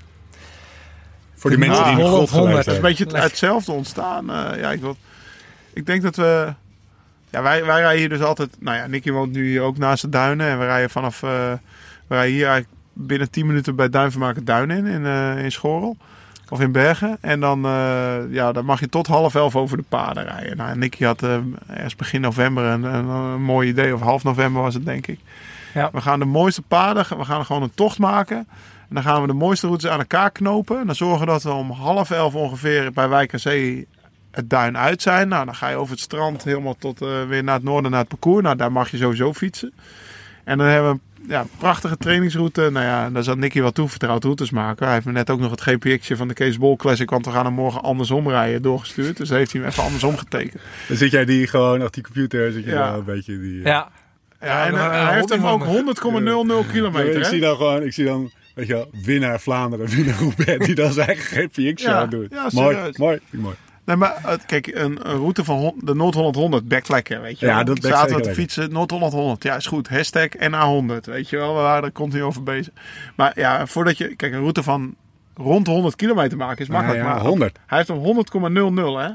[1.35, 3.73] Voor die De mensen die in de grot geweest Het is een beetje het- hetzelfde
[3.73, 4.31] ontstaan.
[4.31, 4.97] Eh, ja, ik, wil,
[5.73, 6.55] ik denk dat we...
[7.31, 8.51] Ja, wij, wij rijden hier dus altijd...
[8.61, 10.47] Nou ja, Nicky woont nu hier ook naast de duinen.
[10.49, 11.23] En we rijden vanaf...
[11.23, 11.29] eh,
[12.07, 15.97] we rijden hier eigenlijk binnen 10 minuten bij Duinvermaken Duin in, in, eh, in Schorrel.
[16.51, 17.19] Of in Bergen.
[17.21, 20.57] En dan, eh, ja, dan mag je tot half elf over de paden rijden.
[20.57, 21.37] Nou, Nicky had eh,
[21.67, 23.95] ergens begin november een, een, een mooi idee.
[23.95, 25.21] Of half november was het, denk ik.
[25.75, 25.91] Ja.
[25.93, 27.19] We gaan de mooiste paden...
[27.19, 28.37] We gaan gewoon een tocht maken.
[28.89, 30.81] En dan gaan we de mooiste routes aan elkaar knopen.
[30.81, 33.87] En dan zorgen we dat we om half elf ongeveer bij Wijk aan Zee
[34.31, 35.29] het duin uit zijn.
[35.29, 38.01] Nou, dan ga je over het strand helemaal tot eh, weer naar het noorden, naar
[38.01, 38.43] het parcours.
[38.43, 39.73] Nou, daar mag je sowieso fietsen.
[40.45, 42.71] En dan hebben we een ja, prachtige trainingsroute.
[42.73, 44.85] Nou ja, daar zal Nicky wel toevertrouwd routes maken.
[44.85, 47.33] Hij heeft me net ook nog het GPX'je van de Kees Bol Classic, want we
[47.33, 49.17] gaan hem morgen andersom rijden, doorgestuurd.
[49.17, 50.63] Dus heeft hij hem even andersom getekend.
[50.89, 52.91] Dan zit jij die gewoon achter die computer, zit je Ja.
[52.91, 53.61] wel een beetje die...
[53.63, 53.89] Ja.
[54.41, 56.65] Ja, en eh, eh, hij heeft hem ook hobbyhonden.
[56.65, 57.17] 100,00 kilometer.
[57.17, 57.29] ik hè?
[57.29, 60.93] zie dan gewoon, ik zie dan, weet je wel, winnaar Vlaanderen, winnaar Roubaix, die dan
[60.93, 62.31] zijn eigen GPX-show Ja, doet.
[62.33, 63.55] ja, mooi, mooi, mooi.
[63.89, 67.65] Nee, maar eh, kijk, een, route van de Noord-Holland 100 bekt lekker, weet je Ja,
[67.65, 69.43] dat bekt Zaten zeker we te fietsen, Noord-Holland 100.
[69.43, 69.89] Ja, is goed.
[69.89, 71.55] Hashtag NA100, weet je wel.
[71.55, 72.73] We waren er continu over bezig.
[73.17, 74.17] Maar ja, voordat je...
[74.17, 74.95] Kijk, een route van
[75.35, 76.99] rond de 100 kilometer maken is makkelijk.
[77.01, 77.59] Ja, ja, maar 100.
[77.67, 79.09] Hij heeft hem 100,00, hè.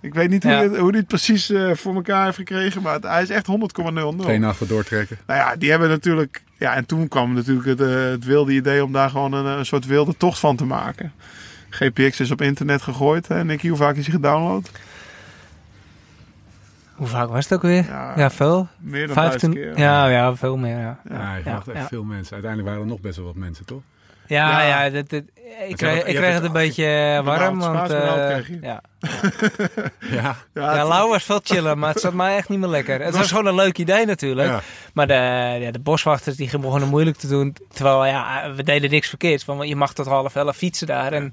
[0.00, 0.62] Ik weet niet hoe, Ja.
[0.62, 3.46] het, hoe hij het precies eh, voor elkaar heeft gekregen, maar het- hij is echt
[3.46, 4.24] 100,00.
[4.24, 5.18] Geen nacht voor doortrekken.
[5.26, 6.42] Nou ja, die hebben natuurlijk...
[6.58, 9.66] Ja, en toen kwam natuurlijk het, eh, het wilde idee om daar gewoon een, een
[9.66, 11.12] soort wilde tocht van te maken.
[11.72, 13.28] GPX is op internet gegooid.
[13.28, 13.44] Hè.
[13.44, 14.70] Nicky, hoe vaak is hij gedownload?
[16.94, 17.84] Hoe vaak was het ook weer?
[17.84, 18.68] Ja, Ja, veel.
[18.78, 19.50] meer dan 15.
[19.50, 19.84] duizend keer.
[19.84, 20.78] Ja, ja, veel meer.
[20.78, 21.86] Ja, Ja, je Ja, verwacht echt ja.
[21.88, 22.32] veel mensen.
[22.32, 23.82] Uiteindelijk waren er nog best wel wat mensen, toch?
[24.36, 24.84] Ja, Ja.
[24.84, 27.58] ik kreeg, het- ik kreeg het een beetje eh, warm.
[27.58, 28.58] Want, eh, je.
[28.62, 28.80] ja.
[30.00, 30.10] Ja.
[30.10, 33.00] Ja, ja, het- Lau was veel chillen, maar het zat mij echt niet meer lekker.
[33.02, 34.48] Het was gewoon een leuk idee natuurlijk.
[34.48, 34.60] Ja.
[34.94, 37.56] Maar de, ja, de boswachters die begonnen moeilijk te doen.
[37.72, 39.44] Terwijl ja, we deden niks verkeerds.
[39.44, 41.12] Want je mag tot half elf fietsen daar.
[41.12, 41.32] En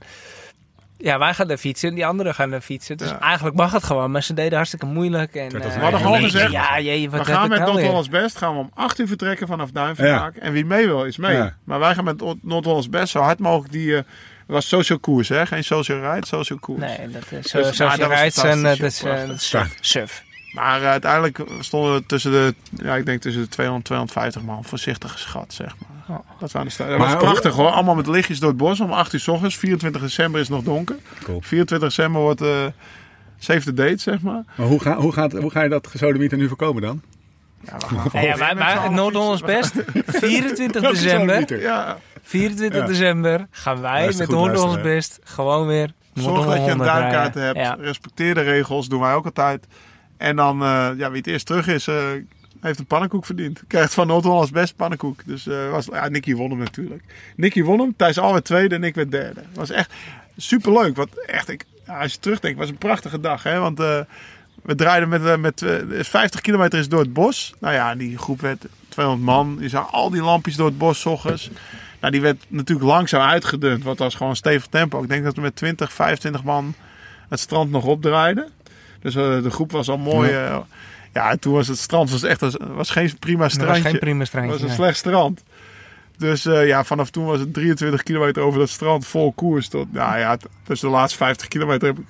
[1.01, 2.97] ja, wij gaan er fietsen en die anderen gaan er fietsen.
[2.97, 3.19] Dus Ja.
[3.19, 4.11] eigenlijk mag het gewoon.
[4.11, 5.35] Maar ze deden hartstikke moeilijk.
[5.35, 7.67] En, als eh, We hadden ja, gewoon gezegd, Ja, jee, wat we gaan met weer?
[7.67, 10.35] Noord-Hollands Best gaan we om 8 uur vertrekken vanaf Duinvermaak.
[10.35, 11.35] En wie mee wil, is mee.
[11.35, 11.55] Ja.
[11.63, 13.95] Maar wij gaan met Noord- Noord-Hollands Best zo hard mogelijk die...
[13.97, 14.03] eh
[14.47, 15.45] was social koers, hè?
[15.45, 16.79] Geen social ride, social koers.
[16.81, 19.77] Nee, dat is Dus, zo, nou, was rijdt en dat is, eh, prachtig.
[19.81, 20.23] suf.
[20.53, 22.55] Maar eh, uiteindelijk stonden we tussen de...
[22.71, 24.63] Ja, ik denk tussen de 200 250 man.
[24.63, 25.98] Voorzichtig geschat, zeg maar.
[26.09, 26.17] Oh.
[26.39, 27.69] Dat, waren de dat was prachtig, hoor.
[27.69, 28.79] Allemaal met lichtjes door het bos.
[28.79, 29.57] Om 8 uur s ochtends.
[29.57, 30.95] 24 december is het nog donker.
[31.23, 31.41] Cool.
[31.41, 32.41] 24 december wordt...
[32.41, 32.65] eh
[33.39, 34.43] save the date, zeg maar.
[34.55, 37.01] Maar hoe ga, hoe, gaat, hoe ga je dat gesodemieter nu voorkomen dan?
[37.61, 39.45] Ja, we gaan Ja, ja, wij, wij, fietsen.
[39.45, 39.73] Best,
[40.25, 41.61] 24 Welke december.
[41.61, 42.85] Ja, 24 Ja.
[42.87, 47.33] december gaan wij Luister met Noord-Hollands luisteren, Best gewoon weer Zorg dat je een duimkaart
[47.33, 47.57] hebt.
[47.57, 47.77] Ja.
[47.79, 48.87] Respecteer de regels.
[48.87, 49.67] Doen wij ook altijd.
[50.17, 51.95] En dan, eh, ja, wie het eerst terug is, eh,
[52.61, 53.63] heeft een pannenkoek verdiend.
[53.67, 55.21] Krijgt van Noord-Hollands best pannenkoek.
[55.25, 57.03] Dus eh, was, ja, Nicky won hem natuurlijk.
[57.35, 57.95] Nicky won hem.
[57.95, 59.41] Thijs alweer tweede en ik werd derde.
[59.53, 59.93] was echt
[60.37, 60.95] superleuk.
[60.95, 63.43] Want echt, ik, ja, als je terugdenkt, was een prachtige dag.
[63.43, 63.59] Hè?
[63.59, 63.99] Want eh,
[64.63, 67.53] we draaiden met, eh, met eh, 50 kilometer is door het bos.
[67.59, 69.57] Nou ja, die groep werd 200 man.
[69.59, 71.49] Je zag al die lampjes door het bos ochtends.
[71.99, 73.83] Nou, die werd natuurlijk langzaam uitgedund.
[73.83, 75.03] Want dat was gewoon een stevig tempo.
[75.03, 76.73] Ik denk dat we met 20, 25 man
[77.29, 78.49] het strand nog opdraaiden.
[79.01, 80.31] Dus de groep was al mooi.
[80.31, 80.65] Ja,
[81.13, 83.83] ja en toen was het strand was echt een- was geen prima Dat was strandje.
[83.89, 84.51] geen prima Het strandje.
[84.51, 84.75] was een nee.
[84.75, 85.43] slecht strand.
[86.17, 89.67] Dus eh, ja, vanaf toen was het 23 kilometer over dat strand vol koers.
[89.67, 92.05] Tot, nou ja, dus de laatste 50 kilometer heb ik...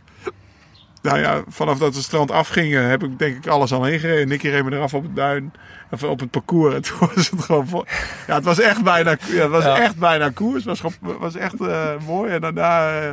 [1.01, 3.99] Nou ja, vanaf dat het strand afging eh, heb ik denk ik alles al heen
[3.99, 4.27] gereden.
[4.27, 5.53] Nicky reed me eraf op het duin.
[5.91, 6.73] Of op het parcours.
[6.75, 7.85] En toen was het gewoon vol.
[8.27, 9.79] Ja, het was echt bijna, ja, het was Ja.
[9.81, 10.65] echt bijna koers.
[10.65, 12.31] Het was, gewoon- was echt eh, mooi.
[12.31, 12.99] En daarna...
[13.01, 13.12] eh,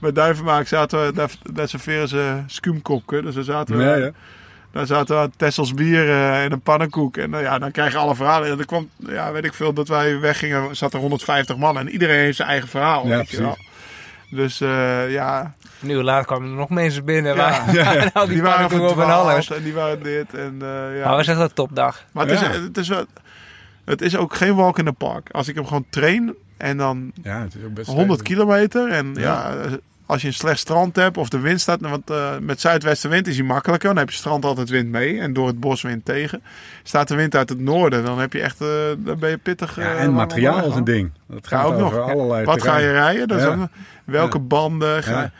[0.00, 3.22] bij Duivenmaak zaten we, daar, daar serveren ze skumkopken.
[3.24, 4.10] Dus daar zaten we, Ja, ja.
[4.76, 7.16] Daar zaten we aan Tessels bier eh, en een pannenkoek.
[7.16, 8.50] En eh, ja, dan krijg je alle verhalen.
[8.50, 11.78] En er kwam, ja, weet ik veel, dat wij weggingen, zat er 150 man.
[11.78, 13.06] En iedereen heeft zijn eigen verhaal.
[13.06, 13.56] Ja, weet je wel.
[14.30, 17.34] Dus eh, ja, Een uur later kwamen er nog mensen binnen.
[17.36, 17.64] Ja.
[17.72, 19.50] waar- en al die, die waren verdwaald alles.
[19.50, 20.34] en die waren dit.
[20.34, 21.04] En, eh, ja.
[21.06, 22.04] Maar was echt een topdag.
[22.12, 22.48] Maar het, Ja.
[22.50, 23.04] is, het, is wel,
[23.84, 25.28] het is ook geen walk in the park.
[25.30, 28.36] Als ik hem gewoon train en dan Ja, het is ook best 100 stevig.
[28.36, 28.88] kilometer.
[28.90, 29.54] En ja.
[30.06, 31.80] Als je een slecht strand hebt of de wind staat.
[31.80, 33.88] Want eh, met zuidwestenwind is hij makkelijker.
[33.88, 36.42] Dan heb je strand altijd wind mee en door het bos wind tegen.
[36.82, 39.76] Staat de wind uit het noorden, dan heb je echt, eh, dan ben je pittig.
[39.76, 41.10] Ja, eh, en materiaal is een ding.
[41.28, 41.98] Dat Ja, gaat ook nog.
[41.98, 43.28] allerlei Wat ga je rijden?
[43.28, 43.68] Dat is ook
[44.04, 45.02] welke banden?
[45.02, 45.30] Ga.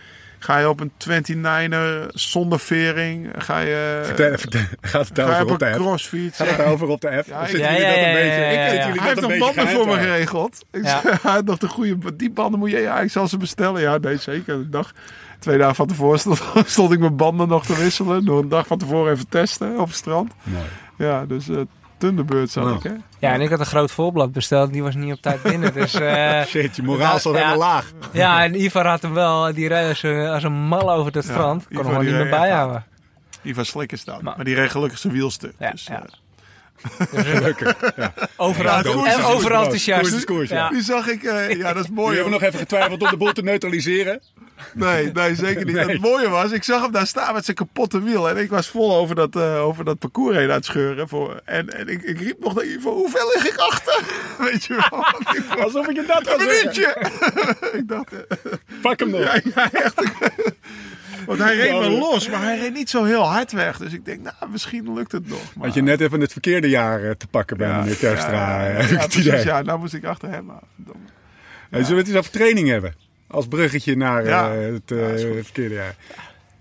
[0.47, 3.31] Ga je op een 29er zonder vering?
[3.39, 6.37] Ga je, Vertel, vertel, gaat het ga je over op een crossfiets?
[6.39, 7.27] Gaat het over op de app?
[7.27, 10.65] Ja, ik- dat een beetje- ik- Hij heeft een nog banden voor me geregeld.
[10.73, 10.83] Ik
[11.23, 13.81] hij had nog de goede, die banden moet je, ja, ik zal ze bestellen.
[13.81, 14.55] Ja, nee, zeker.
[14.55, 14.93] Een dag,
[15.39, 18.25] twee dagen van tevoren stond, stond ik mijn banden nog te wisselen.
[18.25, 20.33] Door een dag van tevoren even testen op het strand.
[20.43, 20.65] Mooi.
[20.99, 21.57] Ja, dus eh
[21.99, 22.77] Thunderbird zat Nou.
[22.77, 22.91] ik, hè.
[23.19, 24.73] Ja, en ik had een groot voorblad besteld.
[24.73, 25.73] Die was niet op tijd binnen.
[25.73, 27.39] Dus eh, Shit, je moraal staat Ja.
[27.39, 27.93] helemaal laag.
[28.13, 29.55] ja, en Ivar had hem wel.
[29.55, 31.63] Die reed als een, als een mal over het Ja, strand.
[31.63, 32.85] Kon Ivar hem gewoon niet meer bijhouden.
[33.43, 34.19] Die van Slikker staan.
[34.25, 35.53] Maar- Maar, die reed gelukkig zijn wielstuk.
[35.59, 36.03] Ja, dus, ja.
[36.03, 36.09] eh,
[38.37, 40.25] Overal, Ja, koers is en overal koers is enthousiast.
[40.25, 40.57] koers, ja.
[40.57, 40.69] Ja.
[40.69, 42.15] Die zag ik, eh, ja, dat is We mooi.
[42.15, 42.41] hebben hoor.
[42.41, 44.21] nog even getwijfeld om de boel te neutraliseren.
[44.75, 45.75] Nee, nee, zeker niet.
[45.75, 45.87] Nee.
[45.87, 48.29] Het mooie was, ik zag hem daar staan met zijn kapotte wiel.
[48.29, 51.09] En ik was vol over dat, eh, over dat parcours heen aan het scheuren.
[51.09, 54.03] Voor, en en ik, ik riep nog naar Ivo, hoeveel lig ik achter?
[54.51, 55.05] Weet je wel?
[55.37, 56.97] Ik Alsof ik je dat Een minuutje!
[57.81, 58.37] ik dacht, eh,
[58.83, 59.21] Pak hem nog.
[59.21, 60.03] ja, ja, echt.
[61.27, 61.99] Want hij reed me Ja.
[61.99, 63.79] los, maar hij reed niet zo heel hard weg.
[63.79, 65.55] Dus ik denk, nou, misschien lukt het nog.
[65.55, 68.66] Maar, Had je net even het verkeerde jaar eh, te pakken bij Ja, meneer Terstra,
[68.66, 70.51] ja, precies, nou moest ik achter hem.
[70.51, 70.95] aan.
[71.71, 72.95] Zullen we het eens over training hebben?
[73.37, 74.51] Als bruggetje naar eh, Ja.
[74.51, 75.44] het eh, Ja, goed.
[75.44, 75.96] verkeerde jaar.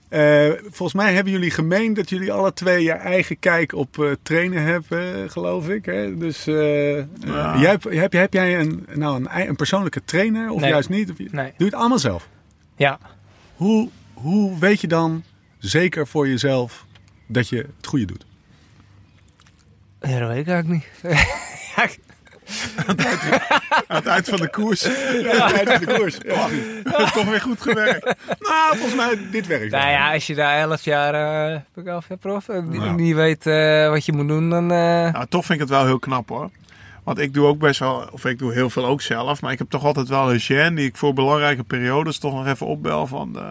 [0.10, 4.64] Eh, volgens mij hebben jullie gemeen dat jullie alle twee je eigen kijk op trainen
[4.64, 5.86] hebben, geloof ik.
[5.86, 6.18] Hè?
[6.18, 7.06] Dus eh, eh,
[7.62, 10.70] jij, heb, heb jij een, nou, een, een persoonlijke trainer of Nee.
[10.70, 11.12] juist niet?
[11.12, 11.46] Of je- Nee.
[11.46, 12.28] Doe je het allemaal zelf?
[12.76, 13.00] Ja.
[13.56, 15.24] Hoe, hoe weet je dan
[15.58, 16.86] zeker voor jezelf
[17.28, 18.26] dat je het goede doet?
[20.02, 20.68] ja, dat weet ik eigenlijk
[21.04, 21.14] niet.
[23.88, 24.82] Aan het eind van de koers.
[25.22, 26.18] Ja, uit de koers.
[26.26, 26.48] Ja.
[27.14, 28.04] Toch weer goed gewerkt.
[28.40, 31.86] Nou, volgens mij, dit werkt nou ja, als je daar elf jaar, eh, heb ik
[31.92, 32.92] elf jaar prof, en die- Ja.
[32.92, 34.72] niet weet eh, wat je moet doen, dan...
[34.72, 34.78] eh,
[35.14, 36.50] Nou, toch vind ik het wel heel knap hoor.
[37.04, 39.42] Want ik doe ook best wel, of ik doe heel veel ook zelf.
[39.42, 42.48] Maar ik heb toch altijd wel een gen die ik voor belangrijke periodes toch nog
[42.48, 43.36] even opbel van...
[43.40, 43.44] eh,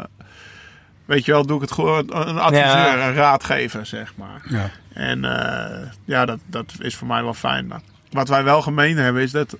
[1.04, 2.66] weet je wel, doe ik het gewoon een adviseur,
[2.98, 3.06] Ja.
[3.08, 4.42] een raadgever zeg maar.
[4.48, 4.70] Ja.
[4.92, 7.66] En eh, ja, dat, dat is voor mij wel fijn.
[7.66, 7.80] Maar
[8.14, 9.56] wat wij wel gemeen hebben is dat...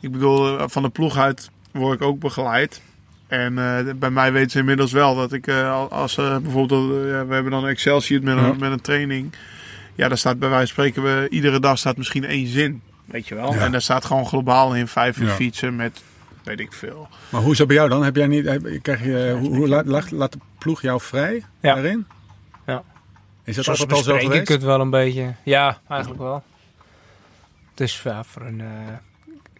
[0.00, 2.82] Ik bedoel, eh, van de ploeg uit word ik ook begeleid.
[3.26, 6.88] En eh, bij mij weten ze inmiddels wel dat ik eh, al- als eh, bijvoorbeeld...
[6.88, 8.44] ja, we hebben dan een Excel sheet met, Ja.
[8.44, 9.32] een, met een training.
[9.94, 11.02] Ja, daar staat bij wijze van spreken...
[11.22, 12.82] We, iedere dag staat misschien één zin.
[13.04, 13.54] Weet je wel?
[13.54, 13.60] Ja.
[13.60, 15.32] En daar staat gewoon globaal in vijf uur Ja.
[15.34, 16.02] fietsen met...
[16.42, 17.08] Weet ik veel.
[17.28, 18.04] Maar hoe is dat bij jou dan?
[18.04, 21.42] Heb jij niet, heb- krijg je, hoe, hoe laat, laat, laat de ploeg jou vrij
[21.60, 21.74] Ja.
[21.74, 22.06] daarin?
[22.66, 22.82] Ja.
[23.44, 24.48] Is dat Zo altijd al zo bespreek ik geweest?
[24.48, 25.34] het wel een beetje.
[25.42, 26.42] Ja, eigenlijk wel.
[27.78, 28.60] Dus ja, voor een...
[28.60, 28.66] eh,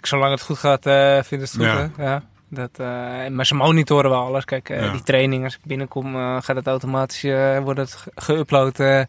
[0.02, 1.61] zolang het goed gaat, eh vind ik het goed.
[1.64, 1.90] Ja.
[1.96, 2.04] Hè?
[2.04, 2.22] Ja.
[2.50, 2.87] Dat, eh,
[3.35, 4.44] maar ze monitoren wel alles.
[4.44, 4.92] Kijk, eh, Ja.
[4.92, 9.02] die training, als ik binnenkom, eh, gaat het automatisch eh, wordt het ge- geüpload eh,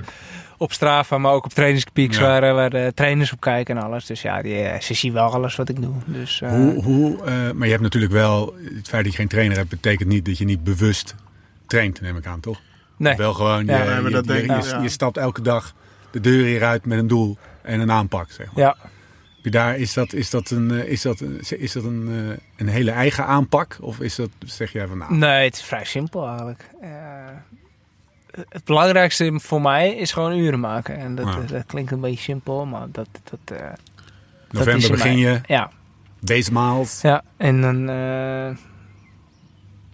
[0.58, 2.22] op Strava, maar ook op trainingspeaks Ja.
[2.24, 4.06] waar, eh, waar de trainers op kijken en alles.
[4.06, 5.94] Dus ja, die, ze zien wel alles wat ik doe.
[6.06, 9.28] Dus, eh, Hoe, hoe, eh, maar je hebt natuurlijk wel, het feit dat je geen
[9.28, 11.16] trainer hebt, betekent niet dat je niet bewust
[11.68, 12.60] traint, neem ik aan, toch?
[12.98, 13.16] nee.
[13.16, 13.78] Wel gewoon, je, Ja.
[13.78, 14.82] Nee, maar je, dat je, denk ik, je- ja.
[14.82, 15.74] je stapt elke dag
[16.12, 18.64] de deur hieruit met een doel en een aanpak, zeg maar.
[18.64, 18.76] Ja.
[19.50, 22.68] Daar, is, dat, is dat, een, eh, is dat, een, is dat een, eh, een
[22.68, 23.78] hele eigen aanpak?
[23.82, 26.70] Of is dat, zeg jij van nou, Nee, het is vrij simpel eigenlijk.
[26.82, 26.90] Eh,
[28.50, 30.98] het belangrijkste voor mij is gewoon uren maken.
[30.98, 31.40] En dat, Ja.
[31.42, 33.08] dat klinkt een beetje simpel, maar dat...
[33.24, 33.78] dat eh, dat
[34.52, 35.72] november is in begin je, Ja,
[36.20, 37.00] deze maand.
[37.02, 37.24] ja.
[37.38, 37.90] en dan...
[37.90, 38.58] eh,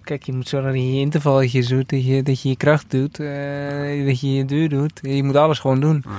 [0.03, 2.91] kijk, je moet zorgen dat je je intervalletjes doet, dat je, dat je je kracht
[2.91, 4.99] doet, eh, dat je je duur doet.
[5.01, 6.03] Je moet alles gewoon doen.
[6.07, 6.13] Ah.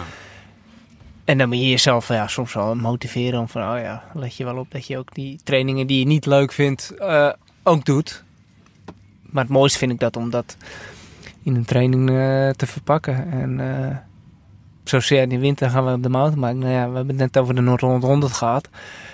[1.27, 4.45] En dan moet je jezelf ja, soms wel motiveren om van, oh ja, let je
[4.45, 8.25] wel op dat je ook die trainingen die je niet leuk vindt, eh, ook doet.
[9.23, 10.57] Maar het mooiste vind ik dat om dat
[11.43, 13.31] in een training eh, te verpakken.
[13.31, 13.61] En
[14.91, 16.55] ja, in de winter gaan we op de mountainbike.
[16.67, 18.69] Nou ja, we hebben het net over de Noord-Holland 100 gehad.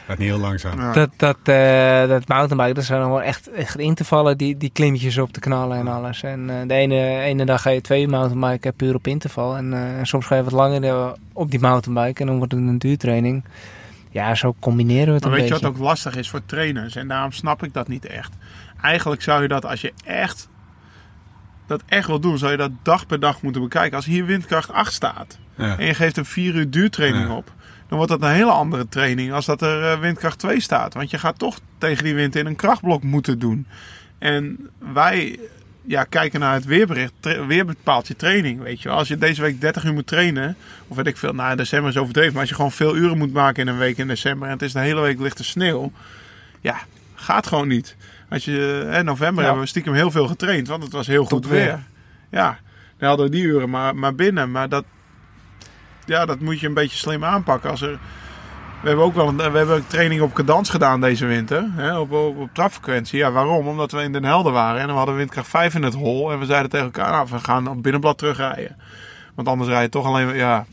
[0.06, 0.78] Gaat niet heel langzaam.
[0.78, 0.92] Ja.
[0.92, 5.18] Dat, dat, eh dat mountainbike, dat zijn dan wel echt, echt intervallen, die, die klimmetjes
[5.18, 6.22] op te knallen en alles.
[6.22, 9.56] En eh, de ene, ene dag ga je twee mountainbiken puur op interval.
[9.56, 12.78] En eh, soms ga je wat langer op die mountainbike en dan wordt het een
[12.78, 13.44] duurtraining.
[14.10, 15.66] Ja, zo combineren we het Maar een weet je beetje.
[15.66, 16.96] wat ook lastig is voor trainers?
[16.96, 18.32] En daarom snap ik dat niet echt.
[18.82, 20.48] Eigenlijk zou je dat als je echt
[21.66, 23.96] dat echt wil doen, zou je dat dag per dag moeten bekijken.
[23.96, 25.78] Als hier windkracht 8 staat Ja.
[25.78, 27.36] en je geeft een 4 uur duurtraining Ja.
[27.36, 27.52] op,
[27.88, 30.94] dan wordt dat een hele andere training als dat er eh, windkracht 2 staat.
[30.94, 33.66] Want je gaat toch tegen die wind in een krachtblok moeten doen.
[34.18, 35.38] En wij
[35.84, 37.12] ja, kijken naar het weerbericht.
[37.46, 38.98] Weer bepaalt je training, weet je wel.
[38.98, 40.56] Als je deze week 30 uur moet trainen,
[40.88, 43.18] of weet ik veel, nou in december is overdreven, maar als je gewoon veel uren
[43.18, 45.92] moet maken in een week in december en het is de hele week lichte sneeuw,
[46.60, 46.76] ja,
[47.14, 47.96] gaat gewoon niet.
[48.28, 49.44] Als je, in november Ja.
[49.44, 51.64] hebben we stiekem heel veel getraind, want het was heel goed weer.
[51.64, 51.80] weer.
[52.30, 52.58] Ja,
[52.98, 54.50] dan hadden we die uren maar, maar binnen.
[54.50, 54.84] Maar dat,
[56.04, 57.70] ja, dat moet je een beetje slim aanpakken.
[57.70, 57.98] Als er
[58.82, 61.64] We hebben ook wel een, we hebben een training op cadans gedaan deze winter.
[61.72, 63.18] Hè, op, op, op trapfrequentie.
[63.18, 63.66] Ja, waarom?
[63.68, 64.80] Omdat we in Den Helder waren.
[64.80, 66.32] En we hadden windkracht 5 in het hol.
[66.32, 68.76] En we zeiden tegen elkaar, nou, we gaan op binnenblad terugrijden.
[69.34, 70.64] Want anders rij je toch alleen ja.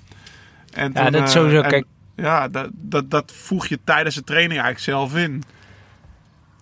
[0.74, 1.62] En Ja, dat eh, sowieso.
[1.62, 5.44] en- Kijk, Ja, dat, dat, dat voeg je tijdens de training eigenlijk zelf in.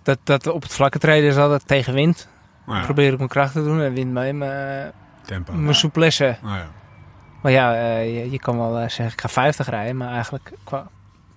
[0.03, 2.27] dat, dat op het vlakke treden is altijd tegen wind.
[2.65, 4.33] Nou ja, Probeer ik mijn kracht te doen en wind mee.
[4.33, 4.91] Maar
[5.25, 5.53] tempo.
[5.53, 6.37] mijn souplesse.
[6.43, 6.67] Nou ja.
[7.41, 9.97] Maar ja, eh, je, je kan wel eh, zeggen, ik ga 50 rijden.
[9.97, 10.87] Maar eigenlijk qua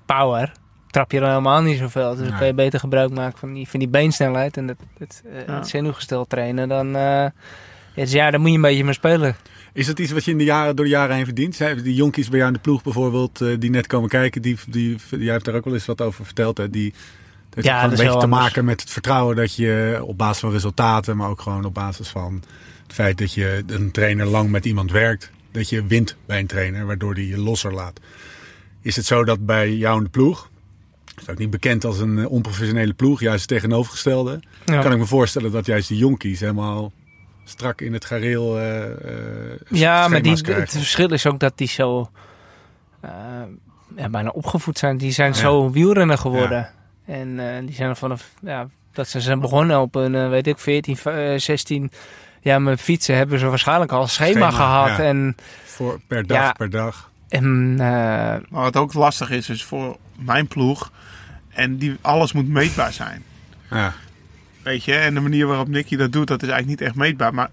[0.07, 0.53] power
[0.87, 2.17] trap je dan helemaal niet zoveel.
[2.17, 4.57] Dus dan kan je beter gebruik maken van die, van die beensnelheid.
[4.57, 6.69] En het, het, eh, het zenuwgestel trainen.
[6.69, 7.33] Dan, ja,
[7.95, 9.37] dus ja, daar moet je een beetje mee spelen.
[9.73, 11.55] Is dat iets wat je in de jaren, door de jaren heen verdient?
[11.55, 14.99] Zijn die jonkies bij jou in de ploeg bijvoorbeeld, die net komen kijken, die, die,
[15.11, 16.59] jij hebt daar ook wel eens wat over verteld.
[16.59, 16.71] Hè?
[16.71, 18.43] Die, dat heeft Ja, dat een beetje te anders.
[18.43, 22.09] maken met het vertrouwen dat je op basis van resultaten, maar ook gewoon op basis
[22.09, 22.43] van
[22.83, 26.47] het feit dat je een trainer lang met iemand werkt, dat je wint bij een
[26.47, 28.01] trainer, waardoor die je losser laat.
[28.83, 30.49] Is het zo dat bij jou in de ploeg,
[31.21, 34.81] is ook niet bekend als een eh, onprofessionele ploeg, juist het tegenovergestelde, Ja.
[34.83, 36.93] kan ik me voorstellen dat juist die jonkies helemaal
[37.45, 38.83] strak in het gareel eh,
[39.69, 40.63] Ja, maar die, krijgen.
[40.65, 42.11] het verschil is ook dat die zo
[43.97, 44.97] ja, bijna opgevoed zijn.
[44.97, 46.71] Die zijn zo wielrenner geworden.
[47.07, 47.37] En
[47.67, 51.39] die zijn er vanaf ja, dat ze zijn begonnen op een, weet ik, 14, eh,
[51.39, 51.91] 16
[52.41, 53.17] jaar met fietsen.
[53.17, 54.89] Hebben ze waarschijnlijk al een schema, Schema, gehad.
[54.97, 54.99] ja.
[55.05, 56.53] En, Voor, per dag, Ja.
[56.53, 57.11] per dag.
[57.29, 60.91] en eh, Maar wat ook lastig is, is voor mijn ploeg.
[61.49, 63.23] En die, alles moet meetbaar zijn.
[63.71, 63.93] Ja.
[64.63, 67.35] Weet je, en de manier waarop Nicky dat doet, dat is eigenlijk niet echt meetbaar.
[67.35, 67.49] Maar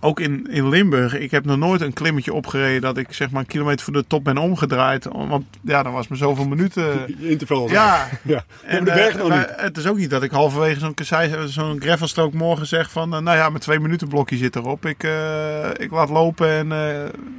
[0.00, 3.40] ook in, in Limburg, ik heb nog nooit een klimmetje opgereden dat ik zeg maar
[3.40, 5.04] een kilometer voor de top ben omgedraaid.
[5.12, 7.08] Want ja, dan was me zoveel minuten.
[7.30, 7.70] Interval.
[7.70, 8.44] Ja, ja.
[8.64, 9.52] en de berg eh, nog niet.
[9.56, 13.36] het is ook niet dat ik halverwege zo'n zo'n gravelstrook morgen zeg van, eh, nou
[13.36, 14.86] ja, mijn twee minuten blokje zit erop.
[14.86, 16.68] Ik, eh, ik laat lopen en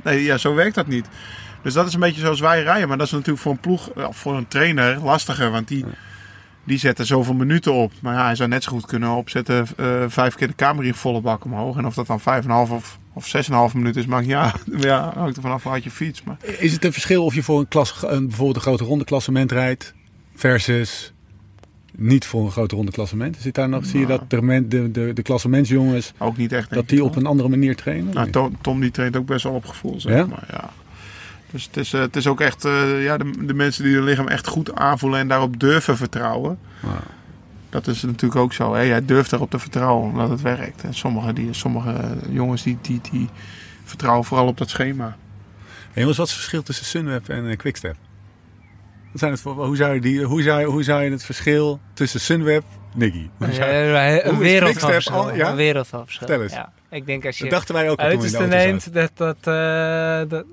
[0.04, 1.08] nee, ja, zo werkt dat niet.
[1.62, 2.88] Dus dat is een beetje zoals wij rijden.
[2.88, 5.52] Maar dat is natuurlijk voor een ploeg, voor een trainer lastiger.
[5.52, 5.86] Want die,
[6.68, 7.92] die zetten zoveel minuten op.
[8.02, 10.94] Maar ja, hij zou net zo goed kunnen opzetten eh, vijf keer de kamer in
[10.94, 11.78] volle bak omhoog.
[11.78, 14.02] En of dat dan vijf en een half of, of zes en een half minuten
[14.02, 14.64] is, maakt uit.
[14.84, 16.24] Ja, hangt er vanaf uit je fiets.
[16.24, 19.04] Maar Is het een verschil of je voor een klas, een, bijvoorbeeld een grote ronde
[19.06, 19.94] klassement rijdt
[20.36, 21.14] versus
[21.96, 23.38] niet voor een grote ronde klassement?
[23.40, 24.20] Zit daar nog, zie je Nou.
[24.30, 26.70] dat de, de, de, de klassementsjongens, ook niet echt.
[26.74, 28.14] dat die op een andere manier trainen?
[28.14, 30.26] Nou, Tom, Tom die traint ook best wel op gevoel, zeg Ja?
[30.26, 30.48] maar.
[30.52, 30.70] Ja.
[31.52, 34.04] Dus het is, eh, het is ook echt eh, ja, de, de mensen die hun
[34.04, 36.60] lichaam echt goed aanvoelen en daarop durven vertrouwen.
[36.80, 36.92] Wow.
[37.70, 38.74] Dat is natuurlijk ook zo.
[38.74, 38.82] Hè?
[38.82, 40.84] Jij durft erop te vertrouwen omdat het werkt.
[40.84, 43.30] En sommige, die, sommige jongens die, die, die
[43.84, 45.18] vertrouwen vooral op dat schema.
[45.92, 47.96] Hey, jongens, wat is het verschil tussen Sunweb en eh, Quickstep?
[49.12, 51.24] Wat zijn het voor, hoe, zou je die, hoe, zou je, hoe zou je het
[51.24, 52.64] verschil tussen Sunweb,
[52.96, 53.30] Nicky?
[53.38, 54.38] Hoe zou- een
[55.36, 55.50] ja?
[55.50, 56.28] Een wereld van verschil.
[56.28, 56.54] Vertel eens.
[56.54, 56.72] Ja.
[56.90, 58.50] Ik denk als je dat dachten wij ook auto zaten.
[58.50, 60.46] neemt, dat, dat, eh, dat,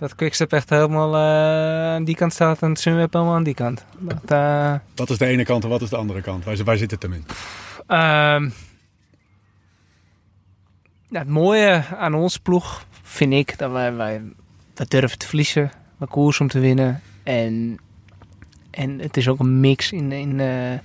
[0.00, 3.84] dat Quickstep echt helemaal eh, aan die kant staat en Sunweb helemaal aan die kant.
[3.98, 6.44] Dat, eh, Wat is de ene kant en wat is de andere kant?
[6.44, 7.24] Waar, waar zit het hem in?
[7.86, 8.50] Ehm,
[11.10, 14.22] het mooie aan ons ploeg vind ik dat wij, wij,
[14.74, 17.00] wij durven te verliezen, we koers om te winnen.
[17.22, 17.78] En,
[18.70, 20.78] en het is ook een mix in, in eh,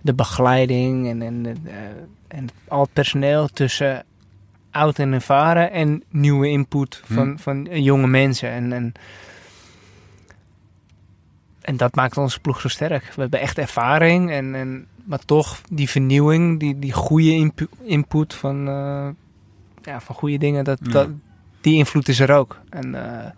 [0.00, 1.56] de begeleiding en, en,
[2.28, 4.04] en al het personeel tussen
[4.74, 7.38] oud en ervaren en nieuwe input van, Hmm.
[7.38, 8.50] van jonge mensen.
[8.50, 8.92] En, en,
[11.60, 13.04] en dat maakt onze ploeg zo sterk.
[13.14, 18.34] We hebben echt ervaring, en, en, maar toch die vernieuwing, die, die goede inpu- input
[18.34, 19.08] van, eh,
[19.82, 20.90] ja, van goede dingen, dat, Ja.
[20.92, 21.08] dat,
[21.60, 22.60] die invloed is er ook.
[22.70, 23.30] En eh,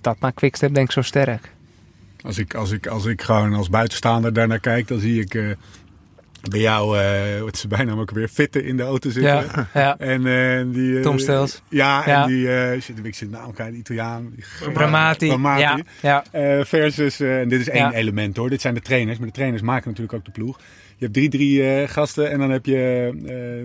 [0.00, 1.52] dat maakt Quickstep denk ik zo sterk.
[2.24, 5.50] Als ik, als ik, als ik gewoon als buitenstaander daarnaar kijk, dan zie ik eh,
[6.48, 9.32] bij jou, eh wat zijn bijnaam ook weer, Fitte in de auto zitten.
[9.32, 9.98] Ja, ja.
[9.98, 10.96] En eh, die...
[10.96, 11.62] eh, Tom Stels.
[11.68, 12.22] Ja, Ja.
[12.22, 14.34] en die, eh zit ik zit de naam kwijt, die Italiaan.
[14.72, 15.26] Bramati.
[15.26, 16.24] Ja, ja.
[16.30, 17.92] Eh, versus, eh, en dit is één Ja.
[17.92, 19.18] element hoor, dit zijn de trainers.
[19.18, 20.58] Maar de trainers maken natuurlijk ook de ploeg.
[21.00, 22.76] Je hebt drie, drie eh, gasten en dan heb je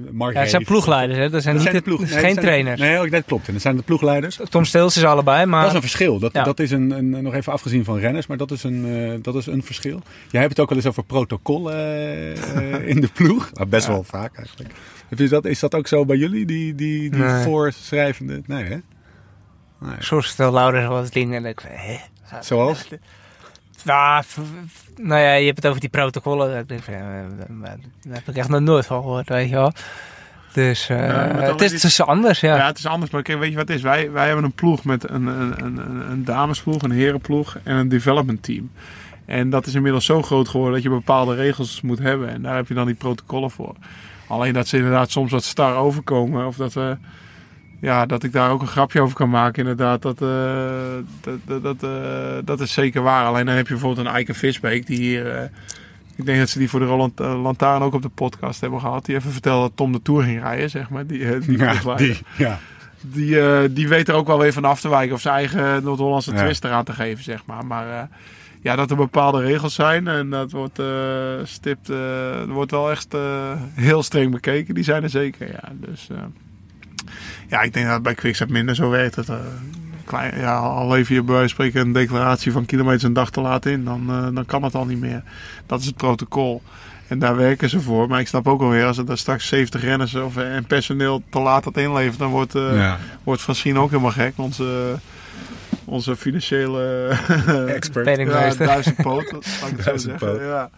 [0.05, 1.29] eh Mark Ja, het zijn ploegleiders, hè?
[1.29, 2.61] Dat zijn Dat niet zijn de de, ploeg, dat is nee, geen dat zijn de-
[2.63, 2.81] trainers.
[2.81, 3.47] nee, ook dat klopt.
[3.47, 4.39] En dat zijn de ploegleiders.
[4.49, 6.19] Tom Steels is allebei, maar Dat is een verschil.
[6.19, 6.43] Dat, Ja.
[6.43, 9.35] dat is een, een, nog even afgezien van renners, maar dat is een, eh, dat
[9.35, 9.99] is een verschil.
[10.29, 11.69] Jij hebt het ook wel eens over protocol
[12.85, 13.49] in de ploeg.
[13.53, 14.73] Nou, best wel vaak eigenlijk.
[15.09, 17.43] Heb je dat, is dat ook zo bij jullie, die, die, die Nee.
[17.43, 18.41] voorschrijvende?
[18.45, 18.77] Nee, hè?
[19.79, 19.95] Nee.
[19.99, 21.95] soms vertel Laurens wat dingen en ik hè?
[22.41, 22.87] Zoals?
[24.25, 24.37] V-
[25.01, 26.59] nou ja, je hebt het over die protocollen.
[26.59, 27.77] Ik denk, daar
[28.09, 29.71] heb ik echt nog nooit van gehoord, weet je wel.
[30.53, 32.55] Dus eh, Ja, het is, het is anders, ja.
[32.55, 32.65] Ja.
[32.65, 33.11] het is anders.
[33.11, 33.83] Maar kijk, weet je wat het is?
[33.83, 37.75] Wij, wij hebben een ploeg met een, een, een, een- een damesploeg, een herenploeg en
[37.75, 38.71] een development team.
[39.25, 42.29] En dat is inmiddels zo groot geworden dat je bepaalde regels moet hebben.
[42.29, 43.75] En daar heb je dan die protocollen voor.
[44.27, 46.45] Alleen dat ze inderdaad soms wat star overkomen.
[46.47, 46.97] Of dat we
[47.83, 50.01] ja, dat ik daar ook een grapje over kan maken, inderdaad.
[50.01, 50.27] Dat, eh,
[51.21, 53.25] dat, dat, dat, eh, dat is zeker waar.
[53.25, 55.35] Alleen dan heb je bijvoorbeeld een Eike Visbeek die hier...
[55.35, 55.43] eh,
[56.15, 59.05] ik denk dat ze die voor de Roland Lantaarn ook op de podcast hebben gehad.
[59.05, 61.07] Die even vertelde dat Tom de Tour ging rijden, zeg maar.
[61.07, 62.59] Die, die, Ja, die, ja.
[63.01, 65.15] die, die weet er ook wel weer van af te wijken.
[65.15, 66.37] Of zijn eigen Noord-Hollandse Ja.
[66.37, 67.65] twist eraan te geven, zeg maar.
[67.65, 68.09] Maar
[68.61, 70.07] ja, dat er bepaalde regels zijn.
[70.07, 70.81] En dat wordt
[71.43, 71.91] stipt...
[72.47, 73.15] wordt wel echt
[73.73, 74.73] heel streng bekeken.
[74.73, 75.71] Die zijn er zeker, ja.
[75.71, 76.09] Dus...
[77.53, 79.15] ja, ik denk dat het bij Quickstep minder zo werkt.
[79.15, 79.35] Dat, eh,
[80.05, 83.29] klein, ja, al lever je bij wijze van spreken een declaratie van kilometers een dag
[83.29, 85.23] te laat in, dan, eh, dan kan het al niet meer.
[85.65, 86.61] Dat is het protocol.
[87.07, 88.07] En daar werken ze voor.
[88.07, 91.23] Maar ik snap ook alweer, als er daar straks 70 renners of, eh, en personeel
[91.29, 92.99] te laat dat inlevert, dan wordt, eh ja.
[93.23, 94.33] wordt Francine ook helemaal gek.
[94.35, 94.99] Onze,
[95.85, 97.07] onze financiële
[97.67, 98.17] Expert.
[98.17, 100.45] ja, poten, zal ik zo Duizend zeggen.
[100.45, 100.69] Ja.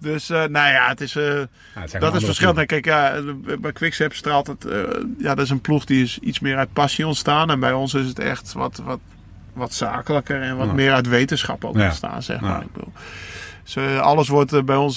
[0.00, 1.16] Dus, eh, nou ja, het is...
[1.16, 1.40] eh,
[1.74, 2.66] het dat is verschillend.
[2.66, 3.14] Kijk, ja,
[3.60, 4.64] bij Quickstep straalt het...
[4.64, 4.78] eh,
[5.18, 7.50] ja, dat is een ploeg die is iets meer uit passie ontstaan.
[7.50, 8.98] En bij ons is het echt wat, wat,
[9.52, 10.72] wat zakelijker en wat Ja.
[10.72, 12.62] meer uit wetenschap ook ontstaan, zeg maar.
[12.62, 12.92] Ik bedoel,
[13.64, 14.96] dus, alles wordt bij ons...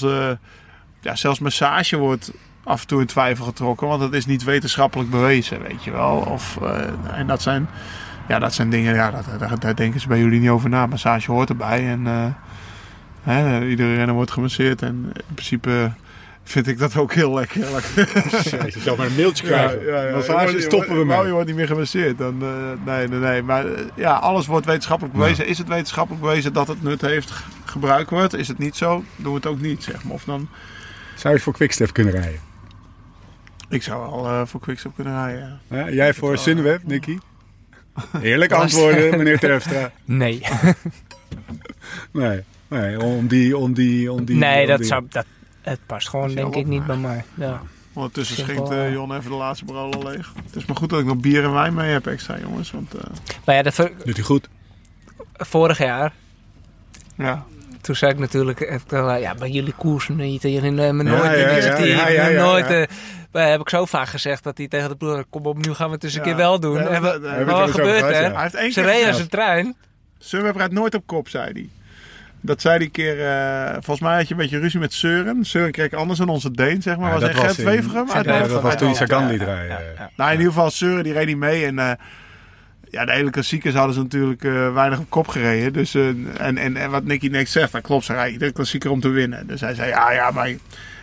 [1.01, 2.31] ja, zelfs massage wordt
[2.63, 3.87] af en toe in twijfel getrokken.
[3.87, 6.15] Want het is niet wetenschappelijk bewezen, weet je wel.
[6.15, 6.57] Of,
[7.13, 7.67] en dat zijn...
[8.27, 10.85] Ja, dat zijn dingen, ja, dat, daar, daar denken ze bij jullie niet over na.
[10.85, 12.07] Massage hoort erbij en
[13.23, 14.81] hè, iedere renner wordt gemasseerd.
[14.81, 15.91] En in principe
[16.43, 17.59] vind ik dat ook heel lekker.
[18.73, 20.13] Je zal maar een mailtje krijgen.
[20.13, 21.27] Massage Je stoppen we wordt- nou, mee.
[21.27, 22.17] je wordt niet meer gemasseerd.
[22.17, 23.41] Dan, eh, nee, nee, nee.
[23.41, 25.47] Maar eh, ja, alles wordt wetenschappelijk bewezen.
[25.47, 27.33] Is het wetenschappelijk bewezen dat het nut heeft,
[27.65, 28.33] gebruikt wordt?
[28.33, 30.13] Is het niet zo, doen we het ook niet, zeg maar.
[30.13, 30.49] Of dan,
[31.15, 32.39] Zou je voor Quickstep kunnen rijden?
[33.69, 35.59] ik zou wel eh, voor Quickstep kunnen rijden.
[35.69, 35.77] ja.
[35.77, 37.17] Ja, jij voor Sunweb, Nicky?
[38.21, 39.91] Eerlijk antwoorden, meneer Terpstra.
[40.05, 40.41] Nee,
[42.11, 43.57] Nee, nee om die...
[43.57, 45.25] Om die, om die nee om dat die- zou, dat,
[45.61, 47.23] het past gewoon denk ik niet bij mij.
[47.33, 47.61] Ja.
[47.93, 48.91] Ondertussen schenkt eh, eh.
[48.93, 50.33] Jon even de laatste brood al leeg.
[50.45, 52.71] Het is maar goed dat ik nog bier en wijn mee heb extra, jongens.
[52.71, 53.01] Want eh,
[53.45, 54.49] Maar ja, ver- Doet hij goed?
[55.33, 56.13] vorig jaar,
[57.17, 57.45] ja,
[57.81, 61.51] toen zei ik natuurlijk, al, ja, bij jullie koersen niet, jullie nemen nooit ja, ja,
[61.51, 62.67] initiatief, ja, ja, ja, nooit...
[62.67, 62.81] ja.
[62.81, 62.87] eh,
[63.31, 65.87] maar heb ik zo vaak gezegd dat hij tegen de ploeg, kom op, nu gaan
[65.87, 66.25] we het eens een Ja.
[66.25, 66.73] keer wel doen.
[66.77, 68.01] Ja, en dat- wat, dat- er gebeurt
[68.53, 68.71] er?
[68.71, 69.75] Ze reden als een trein.
[70.17, 71.69] Sunweb rijdt nooit op kop, zei hij.
[72.45, 75.45] Dat zei die keer, eh, volgens mij had je een beetje ruzie met Søren.
[75.45, 77.13] Søren kreeg anders dan onze Deen, zeg maar.
[77.13, 78.07] Ja, was Gert in- Wevergem?
[78.13, 79.33] Ja, dat was toen hoofd, Sagan.
[79.37, 80.09] Ja, ja.
[80.15, 81.65] Nou, in ieder geval, Søren die reed niet mee.
[81.65, 81.91] En eh,
[82.89, 85.73] ja, de hele klassiekers hadden ze natuurlijk eh, weinig op kop gereden.
[85.73, 88.05] Dus, en, en, en wat Nicky Next zegt, dat klopt.
[88.05, 89.47] Ze rijden iedere klassieker om te winnen.
[89.47, 90.51] Dus hij zei, ja, ja, maar...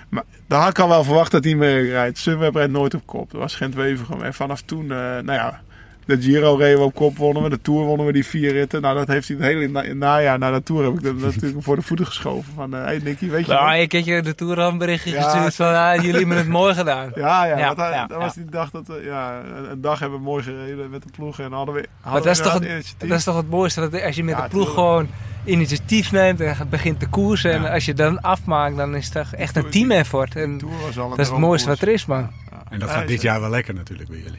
[0.09, 2.18] maar dan had ik al wel verwacht dat hij mee rijdt.
[2.18, 3.31] Sunweb rijdt nooit op kop.
[3.31, 4.22] Dat was Gent Wevergem.
[4.22, 5.61] En vanaf toen, nou ja...
[6.05, 7.49] De Giro reden we op kop, wonnen we.
[7.49, 8.81] De Tour wonnen we die vier ritten.
[8.83, 11.63] Nou, dat heeft hij het hele na- najaar na de Tour heb ik dat natuurlijk
[11.63, 12.53] voor de voeten geschoven.
[12.55, 15.23] Van, hé hey Nicky, weet je Nou, ik heb je de Tour een berichtje Ja.
[15.23, 17.11] gestuurd van, ah, jullie hebben het mooi gedaan.
[17.15, 18.25] Ja, ja, Ja, want hij- ja, dat ja.
[18.25, 21.39] was die dag dat we, ja, een, dag hebben we mooi gereden met de ploeg
[21.41, 24.03] en hadden we, hadden dat is, we toch het, dat is toch het mooiste, dat
[24.03, 24.81] als je met Ja, de ploeg tuurlijk.
[24.87, 25.09] gewoon
[25.45, 27.53] initiatief neemt en begint te koersen.
[27.53, 30.37] En als je dan afmaakt, dan is het toch echt een team effort.
[30.37, 32.31] En Tour was al een dat is het mooiste wat er is, man.
[32.51, 32.63] Ja.
[32.71, 34.39] En dat gaat dit jaar wel lekker natuurlijk bij jullie.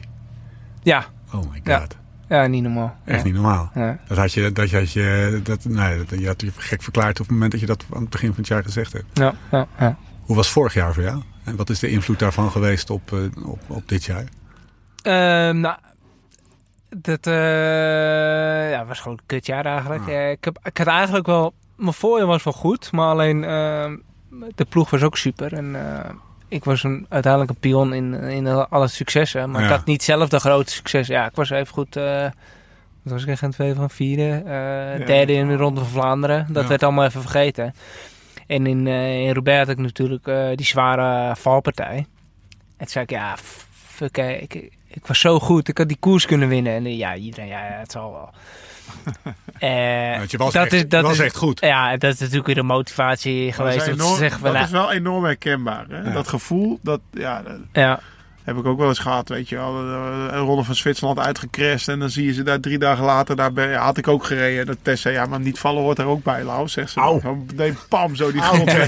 [0.82, 1.96] Ja, Oh my god.
[2.28, 2.96] ja niet normaal.
[3.04, 3.24] Echt ja.
[3.24, 3.70] niet normaal.
[3.74, 3.98] Ja.
[4.08, 7.26] Dat had je, dat had je, dat, nee, dat, je had je gek verklaard op
[7.26, 9.18] het moment dat je dat aan het begin van het jaar gezegd hebt.
[9.18, 9.96] Ja, ja, ja.
[10.22, 11.22] Hoe was vorig jaar voor jou?
[11.44, 14.24] En wat is de invloed daarvan geweest op, eh, op, op dit jaar?
[15.02, 15.76] Ehm, nou,
[16.88, 20.02] dat eh, ja, was gewoon een kutjaar eigenlijk.
[20.02, 20.14] Ah.
[20.14, 21.54] Eh, ik, heb, ik had eigenlijk wel...
[21.76, 23.96] Mijn voorjaar was wel goed, maar alleen ehm,
[24.54, 25.52] de ploeg was ook super.
[25.52, 25.76] En
[26.52, 29.50] ik was een, uiteindelijk een pion in, in alle successen.
[29.50, 29.66] Maar Ja.
[29.66, 31.06] ik had niet zelf de grote succes.
[31.06, 31.96] Ja, ik was even goed...
[31.96, 32.22] eh
[33.02, 34.30] wat was ik in twee van vierde?
[34.44, 36.46] eh, derde in de Ronde van Vlaanderen.
[36.50, 37.74] Dat werd allemaal even vergeten.
[38.46, 40.24] En in, eh in Roubaix had ik natuurlijk
[40.56, 41.96] die zware valpartij.
[41.96, 42.06] En
[42.78, 43.36] toen zei ik, ja,
[43.72, 44.54] fuck, ik,
[44.86, 45.68] ik was zo goed.
[45.68, 46.72] Ik had die koers kunnen winnen.
[46.72, 48.30] En ja, iedereen, ja, het zal wel.
[49.62, 51.60] Eh, Want je was, dat echt, is, dat was is, echt goed.
[51.60, 53.76] Ja, dat is natuurlijk weer de motivatie Dat, geweest.
[53.76, 55.86] is Om te enorm, zeggen van, dat nou, is wel enorm herkenbaar.
[55.88, 56.00] Hè?
[56.00, 56.10] Ja.
[56.10, 58.00] Dat gevoel, dat, ja, dat ja,
[58.44, 59.28] heb ik ook wel eens gehad.
[59.28, 59.76] Weet je wel.
[59.76, 61.88] Een ronde van Zwitserland uitgecrashed.
[61.88, 63.36] En dan zie je ze daar drie dagen later.
[63.36, 64.66] Daar ben, ja, had ik ook gereden.
[64.66, 66.68] Dat Tess zei, ja, maar niet vallen hoort er ook bij, Lau.
[66.68, 67.00] Zegt ze.
[67.00, 67.20] Au.
[67.20, 68.72] Dan deed pam zo die grond.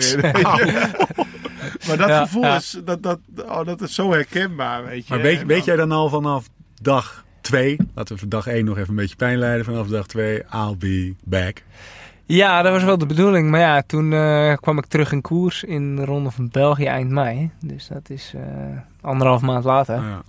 [1.86, 2.56] Maar dat Ja, gevoel ja.
[2.56, 5.14] is, dat, dat, oh, dat is zo herkenbaar, weet je.
[5.14, 6.48] Maar weet, weet jij dan al vanaf
[6.82, 9.64] dag twee, laten we dag één nog even een beetje pijn lijden.
[9.64, 11.62] Vanaf dag twee, I'll be back.
[12.26, 13.50] ja, dat was wel de bedoeling.
[13.50, 17.10] Maar ja, toen eh, kwam ik terug in koers in de Ronde van België eind
[17.10, 17.50] mei.
[17.60, 18.42] Dus dat is eh,
[19.00, 19.94] anderhalf maand later.
[19.94, 20.22] Ja.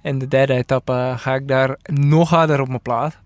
[0.00, 3.18] En de derde etappe ga ik daar nog harder op mijn plaat.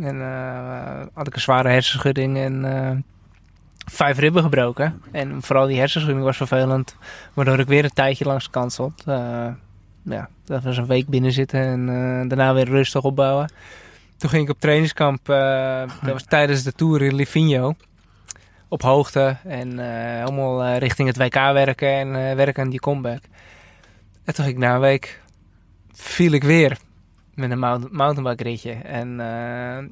[0.00, 3.04] En eh, had ik een zware hersenschudding en
[3.90, 5.02] vijf ribben gebroken.
[5.12, 6.96] En vooral die hersenschudding was vervelend,
[7.34, 9.04] waardoor ik weer een tijdje langs de kant stond.
[10.08, 13.52] Ja, dat was een week binnen zitten en eh, daarna weer rustig opbouwen.
[14.16, 17.74] Toen ging ik op trainingskamp, eh, dat was tijdens de Tour in Livigno.
[18.68, 22.80] Op hoogte en eh, allemaal eh, richting het WK werken en eh, werken aan die
[22.80, 23.22] comeback.
[24.24, 25.22] En toen ging ik na een week,
[25.92, 26.78] viel ik weer
[27.34, 28.72] met een mount mountainbike ritje.
[28.72, 29.84] En eh,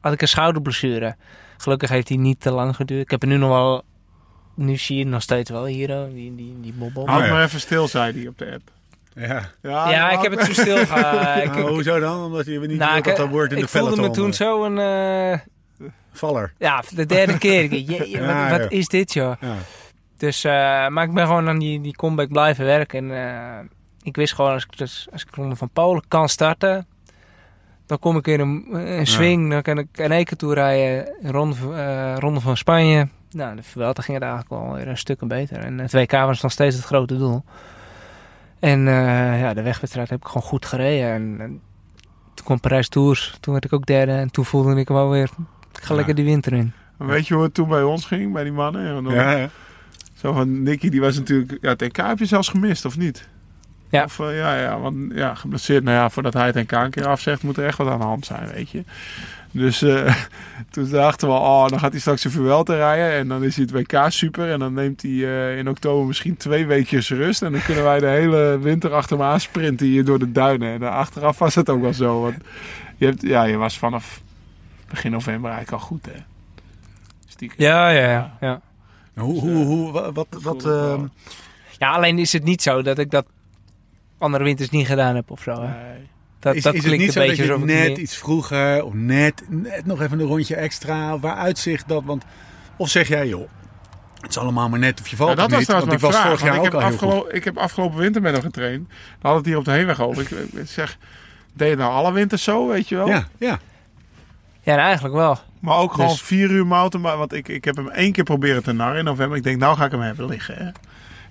[0.00, 1.16] had ik een schouderblessure.
[1.56, 3.02] Gelukkig heeft die niet te lang geduurd.
[3.02, 3.84] Ik heb er nu nog wel,
[4.54, 7.08] nu zie je het nog steeds wel hier, oh, die, die, die bobbel.
[7.08, 7.32] Houd ja.
[7.32, 8.70] maar even stil, zei hij op de app.
[9.16, 9.42] Ja.
[9.62, 10.76] Ja, ik heb het zo stil.
[10.80, 12.24] Ik- Nou, hoezo dan?
[12.24, 14.64] Omdat je niet Nou, dat ik- woord in ik de voelde me toen eh, zo
[14.64, 14.78] een...
[14.78, 15.38] eh,
[16.12, 16.52] Valler.
[16.58, 17.62] ja, de derde keer.
[17.72, 19.32] Ik dacht, "Jee, wat, is dit, joh?
[19.40, 19.54] Ja.
[20.16, 20.52] Dus, eh,
[20.88, 23.10] maar ik ben gewoon aan die, die comeback blijven werken.
[23.10, 23.64] En eh,
[24.02, 26.86] ik wist gewoon, als ik, dus, als ik Ronde van Polen kan starten...
[27.86, 28.66] dan kom ik in een,
[28.98, 29.50] een swing.
[29.50, 31.14] Dan kan ik in één keer toe rijden.
[31.22, 33.08] Een ronde, van- eh, ronde van Spanje.
[33.30, 35.58] Nou, de Vuelta ging het eigenlijk wel weer een stukken beter.
[35.58, 37.44] En het WK was nog steeds het grote doel.
[38.66, 41.10] En eh, ja, de wegwedstrijd heb ik gewoon goed gereden.
[41.12, 41.60] En, en
[42.34, 43.36] toen kwam Parijs Tours.
[43.40, 44.12] Toen werd ik ook derde.
[44.12, 45.28] En toen voelde ik wel weer...
[45.72, 45.94] Ik ga Ja.
[45.94, 46.72] lekker die winter in.
[46.96, 49.04] Weet je hoe het toen bij ons ging, bij die mannen?
[49.04, 49.48] Dan- Ja, ja.
[50.14, 51.58] Zo van, Nicky, die was natuurlijk...
[51.60, 53.28] Ja, het NK heb je zelfs gemist, of niet?
[53.88, 54.04] Ja.
[54.04, 55.84] Of, eh, ja, ja, want ja, geblesseerd.
[55.84, 58.04] Nou ja, voordat hij het NK een keer afzegt, moet er echt wat aan de
[58.04, 58.84] hand zijn, weet je.
[59.56, 60.16] Dus eh,
[60.70, 63.18] toen dachten we, oh, dan gaat hij straks een Vuelta rijden.
[63.18, 64.52] En dan is hij het WK super.
[64.52, 67.42] En dan neemt hij eh, in oktober misschien twee weekjes rust.
[67.42, 70.72] En dan kunnen wij de hele winter achter hem aan sprinten hier door de duinen.
[70.72, 72.20] En eh, achteraf was het ook wel zo.
[72.20, 72.36] Want
[72.96, 74.20] je, hebt, ja, je was vanaf
[74.88, 76.20] begin november eigenlijk al goed, hè.
[77.26, 77.56] Stiekem.
[77.58, 78.36] Ja, ja, ja.
[78.40, 78.60] ja.
[79.14, 81.06] Hoe, hoe, hoe, wat, wat, wat ehm.
[81.78, 83.26] Ja, alleen is het niet zo dat ik dat
[84.18, 85.62] andere winters niet gedaan heb of zo.
[85.62, 85.88] Hè?
[85.88, 86.08] Nee.
[86.46, 87.98] Dat, is, dat is het niet een zo dat beetje je alsof ik net meer-
[87.98, 92.02] iets vroeger of net, net nog even een rondje extra, waar uitzicht dat?
[92.04, 92.24] Want,
[92.76, 93.48] of zeg jij, joh,
[94.20, 96.12] het is allemaal maar net of je valt Ja, dat of was trouwens ik mijn
[96.12, 96.38] was vraag.
[96.38, 98.88] vorig jaar ik, al heb afgelo- ik heb afgelopen winter met hem getraind.
[98.88, 100.22] We hadden het hier op de heenweg over.
[100.22, 100.98] Ik, ik zeg,
[101.54, 103.08] deed je nou alle winters zo, weet je wel?
[103.08, 103.58] Ja, ja.
[104.60, 105.38] Ja, nou, eigenlijk wel.
[105.60, 107.16] Maar ook gewoon Dus- vier uur mountainbike.
[107.16, 109.36] Want ik, ik heb hem één keer proberen te narren in november.
[109.36, 110.54] Ik denk, nou ga ik hem hebben liggen.
[110.56, 110.70] Hè?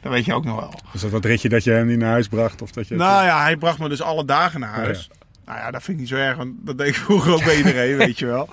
[0.06, 0.74] Dat weet je ook nog wel.
[0.92, 2.62] Was dat dat ritje dat je hem niet naar huis bracht?
[2.62, 5.10] Of dat je Nou ja, hij bracht me dus alle dagen naar huis.
[5.46, 6.38] Nou ja, dat vind ik niet zo erg.
[6.38, 8.50] Want dat deed ik vroeger ook bij iedereen, weet je wel.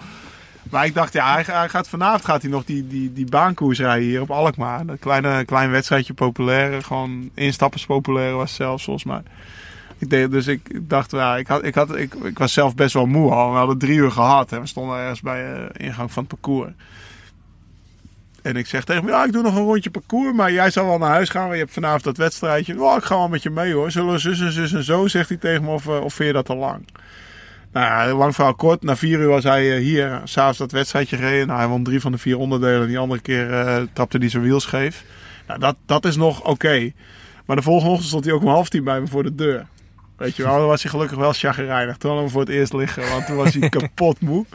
[0.70, 4.09] Maar ik dacht, ja, hij, gaat, vanavond gaat hij nog die, die, die baankoers rijden
[4.09, 4.86] hier op Alkmaar.
[4.86, 6.82] Dat kleine klein wedstrijdje populaire.
[6.82, 9.22] Gewoon instappers populaire was zelfs volgens mij.
[9.98, 12.94] Ik deed, dus ik dacht, ja, ik, had, ik, had, ik, ik was zelf best
[12.94, 13.50] wel moe al.
[13.50, 16.72] We hadden drie uur gehad en we stonden ergens bij de ingang van het parcours.
[18.43, 20.86] En ik zeg tegen hem, ja, ik doe nog een rondje parcours, maar jij zal
[20.86, 21.43] wel naar huis gaan.
[21.43, 22.82] want Je hebt vanavond dat wedstrijdje.
[22.82, 23.90] Oh, ik ga wel met je mee hoor.
[23.90, 26.28] Zullen we zus en zus en zo, zegt hij tegen me, of, eh, of vind
[26.28, 26.86] je dat te lang?
[27.72, 28.82] Nou ja, lang verhaal kort.
[28.82, 31.47] Na vier uur was hij eh, hier, s'avonds dat wedstrijdje gereden.
[31.47, 32.88] Nou, hij won drie van de vier onderdelen.
[32.88, 35.05] Die andere keer eh, trapte hij zijn wiel scheef.
[35.47, 36.93] Nou, dat, dat is nog oké.
[37.47, 39.66] Maar de volgende ochtend stond hij ook om half tien bij me voor de deur.
[40.16, 41.97] Weet je wel, dan was hij gelukkig wel chagrijnig.
[41.97, 44.47] Toen hadden we voor het eerst liggen, want toen was hij kapot moe.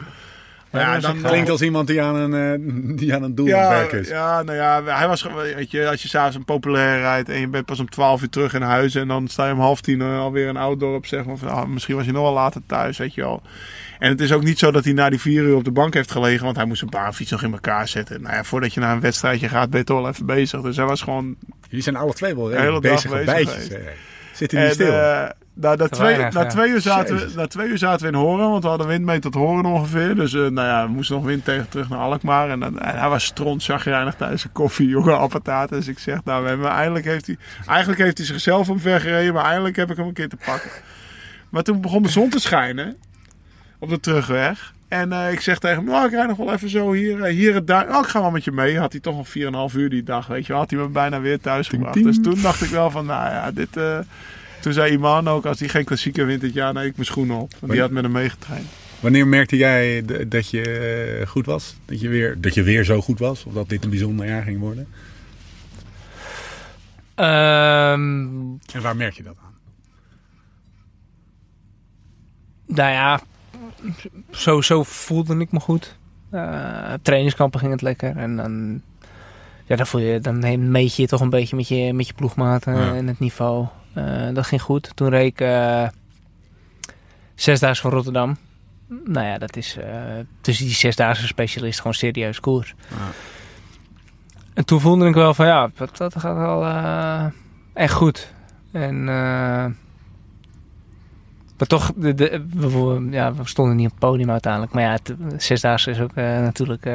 [0.70, 3.80] Maar ja, dan, Klinkt als iemand die aan een, eh, die aan een doel ja,
[3.80, 4.08] is.
[4.08, 7.48] ja, nou ja, hij was, weet je, als je s'avonds een populair rijdt en je
[7.48, 10.00] bent pas om 12 uur terug in huis en dan sta je om half tien
[10.00, 12.60] eh, alweer een outdoor op, zeg maar, van, ah, misschien was je nog wel later
[12.66, 13.42] thuis, weet je wel.
[13.98, 15.94] En het is ook niet zo dat hij na die vier uur op de bank
[15.94, 18.22] heeft gelegen, want hij moest een baanfiets nog in elkaar zetten.
[18.22, 20.60] Nou ja, voordat je naar een wedstrijdje gaat, ben je toch wel even bezig.
[20.60, 21.36] Dus hij was gewoon
[21.68, 23.52] Jullie zijn alle twee wel bezig bezig bijtjes.
[23.52, 23.70] geweest.
[23.70, 23.78] hè.
[24.32, 24.92] Zitten niet stil.
[24.92, 25.28] eh,
[25.60, 26.46] nou, na, twee, weinig, na, ja.
[26.46, 29.04] twee uur zaten we, na twee uur zaten we in Horen, want we hadden wind
[29.04, 30.14] mee tot Horen ongeveer.
[30.14, 32.50] Dus eh, nou ja, we moesten nog wind tegen terug naar Alkmaar.
[32.50, 35.68] En, dan- en hij was stront chagrijnig tijdens zijn koffie, jongen, apparaat.
[35.68, 37.36] Dus ik zeg, nou, we hebben, eindelijk, heeft hij,
[37.66, 40.70] eigenlijk heeft hij zichzelf omvergereden, maar eindelijk heb ik hem een keer te pakken.
[41.48, 42.96] Maar toen begon de zon te schijnen
[43.78, 44.72] op de terugweg.
[44.88, 47.32] En eh, ik zeg tegen hem, nou, ik rijd nog wel even zo hier, eh,
[47.34, 47.88] hier het duin.
[47.94, 48.78] Oh, ik ga wel met je mee.
[48.78, 49.28] Had hij toch nog
[49.72, 50.60] 4,5 uur die dag, weet je wel.
[50.60, 52.02] Had hij me bijna weer thuis gebracht.
[52.02, 53.76] Dus toen dacht ik wel van, nou ja, dit...
[54.60, 57.36] toen zei Iman ook, als hij geen klassieker wint dit jaar, neem ik mijn schoenen
[57.36, 57.52] op.
[57.60, 58.66] Want die had met hem meegetraind.
[59.00, 60.62] Wanneer merkte jij dat je
[61.20, 61.76] eh, goed was?
[61.84, 63.44] Dat je, weer, dat je weer zo goed was?
[63.44, 64.88] Of dat dit een bijzonder jaar ging worden?
[67.14, 68.28] Ehm,
[68.72, 69.46] En waar merk je dat aan?
[72.66, 73.20] nou ja,
[74.30, 75.96] zo, zo voelde ik me goed.
[76.30, 78.16] Eh, op trainingskampen ging het lekker.
[78.16, 78.82] En dan,
[79.66, 82.12] ja, dan, voel je, dan meet je je toch een beetje met je, met je
[82.14, 82.94] ploegmaten Ja.
[82.94, 83.66] en het niveau.
[83.98, 84.90] Eh, dat ging goed.
[84.94, 85.88] Toen reed ik eh,
[87.34, 88.36] zesdaagse van Rotterdam.
[89.04, 89.92] Nou ja, dat is eh,
[90.40, 92.74] tussen die zesdaagse specialist gewoon serieus koers.
[92.88, 92.96] Ja.
[94.54, 96.66] En toen voelde ik wel van ja, dat, dat gaat wel
[97.74, 98.32] echt goed.
[98.72, 99.04] En
[101.56, 104.72] maar toch, de, de, we, ja, we stonden niet op het podium uiteindelijk.
[104.72, 106.86] Maar ja, het, zesdaagse is ook natuurlijk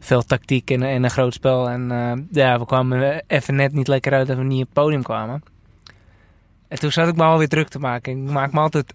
[0.00, 1.70] veel tactiek en, en een groot spel.
[1.70, 1.88] En
[2.30, 5.42] ja, we kwamen even net niet lekker uit dat we niet op het podium kwamen.
[6.68, 8.12] En toen zat ik me alweer druk te maken.
[8.12, 8.94] Ik maak me altijd...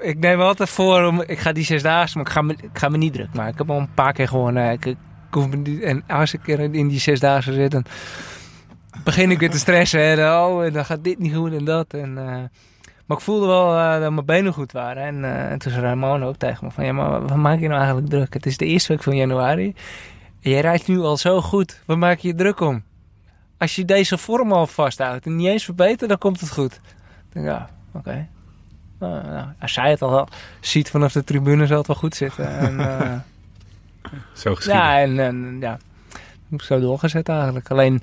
[0.00, 1.22] Ik neem me altijd voor om...
[1.22, 3.52] Ik ga die zesdaagse, maar ik ga me, me niet druk maken.
[3.52, 4.56] Ik heb al een paar keer gewoon...
[4.56, 4.96] eh, ik, ik
[5.30, 7.84] hoef me niet, en als ik in die zesdaagse zit, dan
[9.04, 10.00] begin ik weer te stressen.
[10.00, 10.40] Hè.
[10.40, 11.94] Oh, en dan gaat dit niet goed en dat.
[11.94, 12.42] En, eh,
[13.06, 15.02] maar ik voelde wel eh, dat mijn benen goed waren.
[15.02, 16.84] En, eh, en toen zei Ramon ook tegen me van...
[16.84, 18.34] Ja, maar wat maak je nou eigenlijk druk?
[18.34, 19.74] Het is de eerste week van januari.
[20.42, 21.82] En jij rijdt nu al zo goed.
[21.86, 22.84] Waar maak je je druk om?
[23.58, 26.80] Als je deze vorm al vasthoudt en niet eens verbetert, dan komt het goed.
[27.36, 28.26] Denk, ja, oké.
[28.98, 30.28] Nou, nou, als zij het al
[30.60, 32.48] ziet vanaf de tribune, zal het wel goed zitten.
[32.58, 33.12] En, eh,
[34.32, 34.82] Zo geschieden.
[34.82, 35.78] ja, en, en ja,
[36.58, 37.70] zo doorgezet eigenlijk.
[37.70, 38.02] Alleen,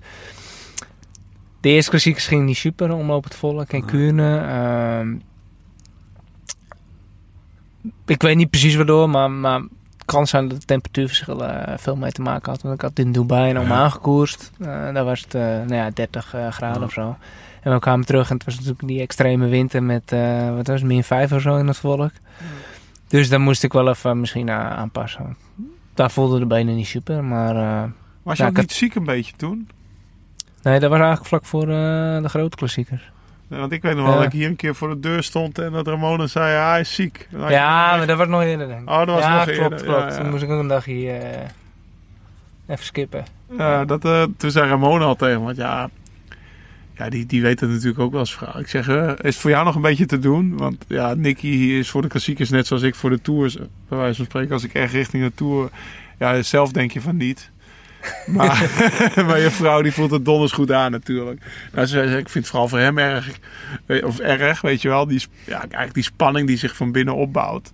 [1.62, 4.38] de eerste klassiekers ging niet super, omloop het volle, geen Kuurne.
[4.38, 5.16] Ehm,
[8.06, 11.96] ik weet niet precies waardoor, maar, maar het kan zijn dat de temperatuurverschillen eh, veel
[11.96, 12.62] mee te maken had.
[12.62, 13.90] Want ik had in Dubai en Oman Ja.
[13.90, 14.52] gekoerst.
[14.60, 17.18] Eh, daar was het nou ja, 30 eh, graden of zo.
[17.64, 20.80] En we kwamen terug en het was natuurlijk die extreme winter met, eh, wat was
[20.80, 22.12] het, min 5 of zo in het volk.
[23.08, 25.38] Dus daar moest ik wel even misschien aan- aanpassen.
[25.94, 27.90] Daar voelden de benen niet super, maar eh,
[28.24, 29.70] Was je Ja, ook niet ziek een beetje toen?
[30.62, 33.12] nee, dat was eigenlijk vlak voor eh, de grote klassiekers.
[33.48, 35.72] Want ik weet nog wel dat ik hier een keer voor de deur stond en
[35.72, 37.28] dat Ramona zei, hij is ziek.
[37.32, 38.90] Dan Ja, maar dat was nog eerder denk ik.
[38.90, 39.84] Oh, dat was ja, nog klopt, eerder.
[39.84, 40.02] klopt.
[40.02, 40.18] Ja, ja.
[40.22, 41.22] Toen moest ik ook een dagje
[42.68, 43.26] even skippen.
[43.58, 44.02] Ja, dat,
[44.38, 45.90] toen zei Ramona al tegen me, want ja,
[46.94, 48.60] ja die, die weet het natuurlijk ook wel als vrouw.
[48.60, 50.58] Ik zeg, eh, is voor jou nog een beetje te doen?
[50.58, 53.56] Want ja, Nicky is voor de klassiekers net zoals ik voor de tours.
[53.88, 55.70] Bij wijze van spreken, als ik echt richting de tour...
[56.20, 57.52] Ja, zelf denk je van niet.
[58.26, 58.70] Maar,
[59.28, 61.42] maar je vrouw die voelt het donders goed aan natuurlijk.
[61.72, 63.40] Nou, ze ik vind het vooral voor hem erg,
[63.86, 65.08] eh, of erg, weet je wel.
[65.08, 67.72] Die, ja, eigenlijk die spanning die zich van binnen opbouwt.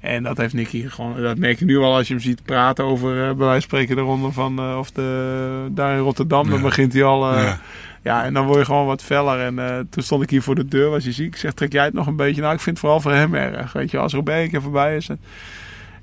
[0.00, 2.84] En dat heeft Nicky gewoon, dat merk je nu al als je hem ziet praten
[2.84, 6.50] over, eh, bij wijze van spreken, de ronde van, eh, of de, daar in Rotterdam.
[6.50, 7.60] Dan begint hij al, eh, ja.
[8.02, 8.24] Ja.
[8.24, 9.40] en dan word je gewoon wat feller.
[9.40, 11.26] En toen stond ik hier voor de deur, was hij ziek.
[11.26, 12.40] Ik zeg, trek jij het nog een beetje?
[12.40, 13.98] Nou, ik vind het vooral voor hem erg, weet je.
[13.98, 15.08] Als een keer voorbij is.
[15.08, 15.20] En,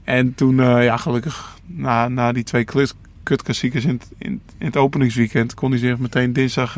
[0.03, 2.93] en toen, ja, gelukkig, na, na die twee klus,
[3.23, 6.75] kutklassiekers in, in, in het openingsweekend, kon hij zich meteen dinsdag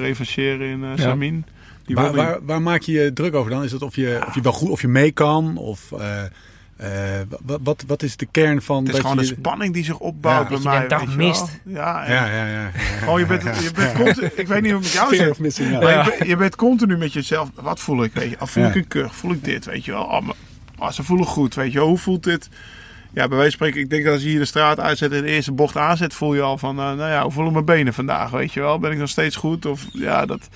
[0.00, 0.96] revancheren in Ja.
[0.96, 1.44] Samin.
[1.86, 3.64] Waar, waar, waar maak je je druk over dan?
[3.64, 5.56] Is het of je, of je wel goed of je mee kan?
[5.56, 5.92] Of
[7.42, 9.28] wat, wat, wat is de kern van het is dat gewoon je...
[9.30, 10.46] de spanning die zich opbouwt Ja.
[10.48, 10.82] bij Dat je mij.
[10.82, 11.60] een dag weet mist.
[11.64, 12.70] Ja, Ja, ja, ja.
[12.98, 15.82] Gewoon, je bent, je bent continu, ik weet niet hoe jou of missing out.
[15.82, 16.04] Maar Ja.
[16.04, 17.50] je, bent, je bent continu met jezelf.
[17.54, 18.12] Wat voel ik?
[18.14, 18.36] Weet je?
[18.40, 18.68] Oh, voel Ja.
[18.68, 19.14] ik een kuch?
[19.14, 19.64] Voel ik dit?
[19.64, 20.02] Weet je wel?
[20.04, 20.34] Oh, maar,
[20.78, 21.54] oh, ze voelen goed.
[21.54, 21.88] Weet je wel?
[21.88, 22.48] Hoe voelt dit?
[23.12, 25.22] Ja, bij wijze van spreken, ik denk dat als je hier de straat uitzet en
[25.22, 27.94] de eerste bocht aanzet, voel je al van, eh, nou ja, hoe voelen mijn benen
[27.94, 28.30] vandaag?
[28.30, 28.78] Weet je wel?
[28.78, 29.66] Ben ik nog steeds goed?
[29.66, 30.48] Of ja, dat.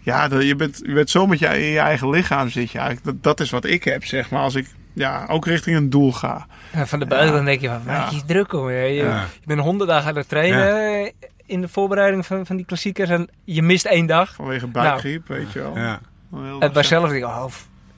[0.00, 2.78] Ja, dat, je, bent, je bent zo met je, in je eigen lichaam zit je
[2.78, 3.06] eigenlijk.
[3.06, 4.42] Dat, dat is wat ik heb, zeg maar.
[4.42, 4.66] Als ik
[4.98, 6.46] ja, ook richting een doel ga.
[6.72, 7.92] Ja, van de buitenkant denk je, wat Ja.
[7.92, 8.70] maak je je druk om?
[8.70, 9.20] Je, je, Ja.
[9.40, 10.68] je bent honderd dagen aan het trainen
[11.04, 11.10] eh,
[11.46, 14.34] in de voorbereiding van, van die klassiekers en je mist één dag.
[14.34, 15.76] Vanwege buikgriep, weet je wel.
[15.78, 16.00] Ja.
[16.60, 17.44] En bij zelf denk ik, oh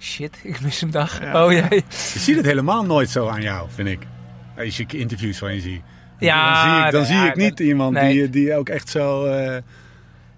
[0.00, 1.20] shit, ik mis een dag.
[1.22, 1.44] Ja.
[1.44, 1.62] Oh jee.
[2.12, 4.06] Je ziet het helemaal nooit zo aan jou, vind ik.
[4.58, 5.80] Als je interviews van je ziet.
[6.18, 8.12] Ja, dan zie ik, dan zie ik niet iemand nee.
[8.12, 9.24] die, die ook echt zo...
[9.24, 9.56] eh,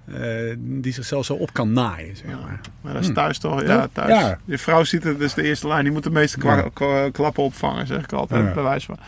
[0.04, 2.60] eh, die zichzelf zo op kan naaien, zeg maar.
[2.80, 3.14] Maar dat is Hm.
[3.14, 3.62] thuis toch?
[3.62, 3.88] Ja, Ja.
[3.92, 4.08] thuis.
[4.20, 4.38] Ja.
[4.44, 5.82] Je vrouw ziet het, dus de eerste lijn.
[5.84, 6.68] Die moet de meeste kwa- Ja.
[6.72, 8.44] kwa- klappen opvangen, zeg ik altijd.
[8.46, 8.52] Ja.
[8.52, 8.98] Bij wijze van.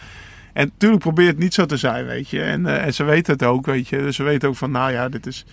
[0.53, 2.43] En natuurlijk probeert het niet zo te zijn, weet je.
[2.43, 3.99] En, eh, en ze weten het ook, weet je.
[3.99, 5.45] Dus ze weten ook van, nou ja, dit is...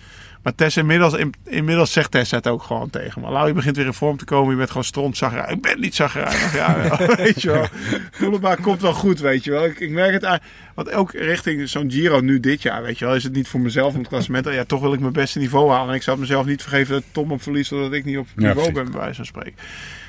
[0.42, 3.30] Maar Tess inmiddels, in- inmiddels zegt Tess het ook gewoon tegen me.
[3.30, 4.50] Lau, je begint weer in vorm te komen.
[4.50, 5.50] Je bent gewoon stront zagrijnig.
[5.50, 6.54] Ik ben niet zagrijnig.
[6.54, 7.66] Ja, ja, weet je wel.
[8.10, 9.64] Voel maar, komt wel goed, weet je wel.
[9.64, 10.38] Ik, ik merk het aan...
[10.74, 13.14] Want ook richting zo'n Giro nu dit jaar, weet je wel.
[13.14, 14.48] Is het niet voor mezelf om het klassement.
[14.48, 15.88] Ja, toch wil ik mijn beste niveau halen.
[15.88, 17.68] En ik zou het mezelf niet vergeven dat Tom op verliest.
[17.68, 19.54] Zodat ik niet op niveau ben, bij wijze van spreken.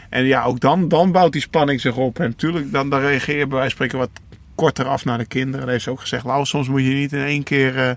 [0.10, 2.20] En ja, ook dan, dan bouwt die spanning zich op.
[2.20, 4.10] En natuurlijk, dan, dan reageer je bij wijze van spreken wat
[4.56, 5.60] korter af naar de kinderen.
[5.60, 6.24] Dat heeft ze ook gezegd.
[6.26, 7.92] Lau, soms moet je niet in één keer eh,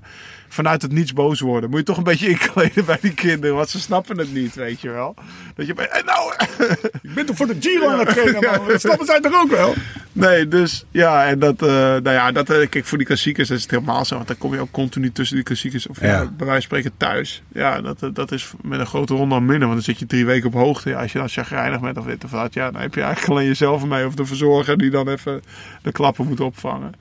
[0.57, 1.71] vanuit het niets boos worden.
[1.71, 3.57] Moet je toch een beetje inkleden bij die kinderen.
[3.57, 5.15] Want ze snappen het niet, weet je wel.
[5.55, 6.35] Dat je bij, eh, nou,
[7.03, 8.69] Ik ben toch voor de Giro aan het trainen, man.
[8.69, 9.75] Dat snappen zij toch ook wel?
[10.13, 13.63] Nee, dus ja, en dat, eh, nou ja, dat, eh, kijk, voor die klassiekers is
[13.63, 14.15] het helemaal zo.
[14.15, 16.07] Want dan kom je ook continu tussen die klassiekers, of ja.
[16.07, 16.19] Ja.
[16.19, 17.43] bij wijze van spreken thuis.
[17.53, 20.27] Ja, dat, dat is met een grote ronde al minder, want dan zit je drie
[20.27, 20.91] weken op hoogte.
[20.91, 23.33] Ja, als je dan chagrijnig bent of dit of dat, ja, dan heb je eigenlijk
[23.33, 25.43] alleen jezelf mee of de verzorger die dan even
[25.83, 26.93] de klappen moet opvangen.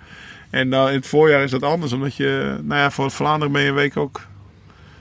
[0.56, 3.62] En dan in het voorjaar is dat anders, omdat je, nou ja, voor Vlaanderen ben
[3.62, 4.22] je een week ook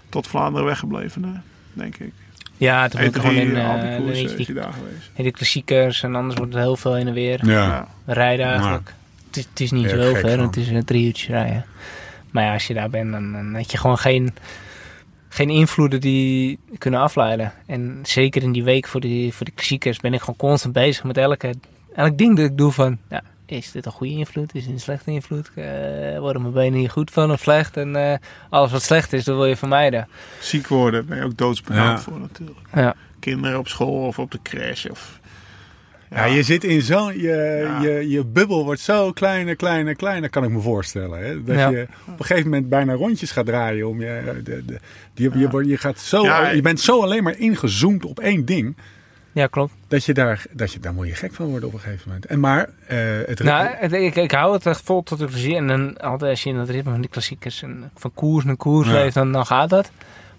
[0.08, 1.32] tot Vlaanderen weggebleven, hè,
[1.72, 2.12] denk ik.
[2.56, 5.10] Ja, toen ben ik E3, gewoon in, eh, weet je, is die, je daar geweest.
[5.14, 7.46] in de klassiekers en anders wordt het heel veel heen en weer.
[7.46, 7.88] Ja.
[8.06, 8.94] Rijden eigenlijk.
[9.26, 11.64] Het, is, het is niet Ja, zo heel ver, het is eh, drie uurtjes rijden.
[12.30, 14.34] Maar ja, als je daar bent, dan, dan heb je gewoon geen,
[15.28, 17.52] geen invloeden die kunnen afleiden.
[17.66, 21.04] En zeker in die week voor die, voor de klassiekers ben ik gewoon constant bezig
[21.04, 21.54] met elke,
[21.94, 22.98] elk ding dat ik doe van...
[23.08, 24.54] Ja, is dit een goede invloed?
[24.54, 25.50] Is dit een slechte invloed?
[25.54, 27.76] Eh, worden mijn benen hier goed van of slecht?
[27.76, 28.18] En eh,
[28.50, 30.08] alles wat slecht is, dat wil je vermijden.
[30.40, 31.98] Ziek worden ben je ook doodsbenauwd Ja.
[31.98, 32.58] voor natuurlijk.
[32.74, 32.94] Ja.
[33.20, 34.86] Kinderen op school of op de crash.
[34.86, 35.20] Of,
[36.10, 37.18] Ja, je zit in zo'n...
[37.20, 37.80] Je, Ja.
[37.82, 41.24] je, je bubbel wordt zo kleiner, kleiner, kleiner, kan ik me voorstellen.
[41.26, 41.42] Hè?
[41.44, 41.68] Dat Ja.
[41.68, 43.88] je op een gegeven moment bijna rondjes gaat draaien.
[43.88, 44.78] Om je, de, de,
[45.14, 46.50] je, je, je, gaat zo, Ja.
[46.50, 48.76] je bent zo alleen maar ingezoomd op één ding.
[49.34, 49.72] Ja, klopt.
[49.88, 52.26] Dat je daar, dat je, daar moet je gek van worden op een gegeven moment.
[52.26, 53.42] En maar eh, het...
[53.42, 55.56] Nou, ik, ik hou het echt vol tot ik plezier.
[55.56, 58.56] En dan altijd als je in het ritme van die klassiekers en van koers naar
[58.56, 58.92] koers Ja.
[58.92, 59.90] leeft, dan, dan gaat dat.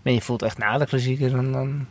[0.01, 1.85] Maar je voelt echt na de klassiekers en dan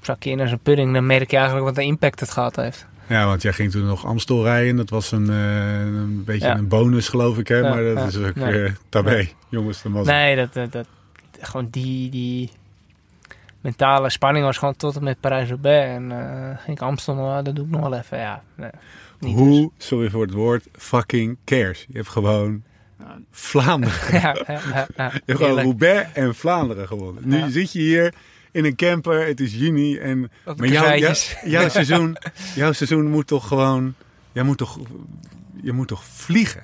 [0.00, 0.92] zak je in als een pudding.
[0.92, 2.86] Dan merk je eigenlijk wat de impact het gehad heeft.
[3.08, 4.76] Ja, want jij ging toen nog Amstel rijden.
[4.76, 6.56] Dat was een, eh, een beetje Ja.
[6.56, 7.48] een bonus, geloof ik.
[7.48, 7.56] Hè?
[7.56, 8.46] Ja, maar dat is ook ja.
[8.46, 9.28] weer tabé.
[9.48, 10.86] Jongens, dat was Nee, dat, dat, dat,
[11.40, 12.50] gewoon die, die
[13.64, 15.94] mentale spanning was gewoon tot en met Parijs-Roubaix.
[15.94, 18.18] En eh ging ik Amsterdam, wel, dat doe ik nog wel even.
[18.18, 18.70] Ja, nee,
[19.18, 19.46] niet dus.
[19.46, 21.86] Hoe, sorry voor het woord, fucking cares.
[21.88, 22.62] Je hebt gewoon.
[23.30, 24.12] Vlaanderen.
[24.20, 24.86] Ja, ja, ja.
[24.96, 25.66] Je hebt gewoon Heerlijk.
[25.66, 27.28] Roubaix en Vlaanderen gewonnen.
[27.28, 28.14] Nu zit je hier
[28.52, 29.98] in een camper, het is juni.
[29.98, 30.96] En, Op maar jouw,
[31.44, 32.16] jouw, seizoen,
[32.54, 33.94] jouw seizoen moet toch gewoon...
[34.32, 34.78] Jij moet toch,
[35.62, 36.62] je moet toch vliegen?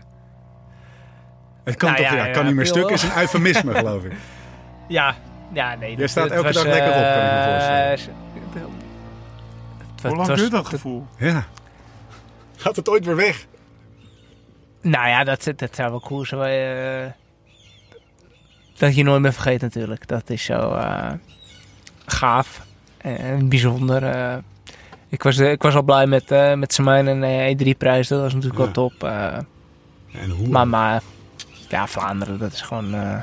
[1.65, 2.89] Het kan Nou toch, ja, kan niet meer stuk.
[2.91, 4.13] is een eufemisme, geloof ik.
[4.89, 5.17] Ja,
[5.53, 5.89] ja, nee.
[5.89, 8.19] Jij dat- staat elke was, dag lekker op, kan ik me eh, voorstellen.
[10.03, 11.07] Hoe lang duurt dat gevoel?
[11.19, 11.45] Ja.
[12.57, 13.47] Gaat het ooit weer weg?
[14.83, 16.41] Nou ja, dat, dat zou wel cool zijn.
[16.41, 17.13] waar je, eh,
[18.79, 20.07] dat je nooit meer vergeet natuurlijk.
[20.09, 21.13] Dat is zo eh,
[22.07, 22.61] gaaf
[22.99, 24.03] en bijzonder.
[24.05, 24.37] eh.
[25.09, 28.09] ik, was, ik was al blij met, eh met Semijn en eh, E3-prijs.
[28.09, 28.65] Dat was natuurlijk Ja.
[28.65, 29.05] wel top.
[29.05, 29.37] eh.
[30.23, 30.49] En hoe?
[30.49, 31.03] maar, maar
[31.69, 33.21] ja, Vlaanderen, dat is gewoon eh,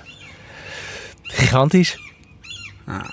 [1.21, 2.05] gigantisch.
[2.87, 3.05] Ja,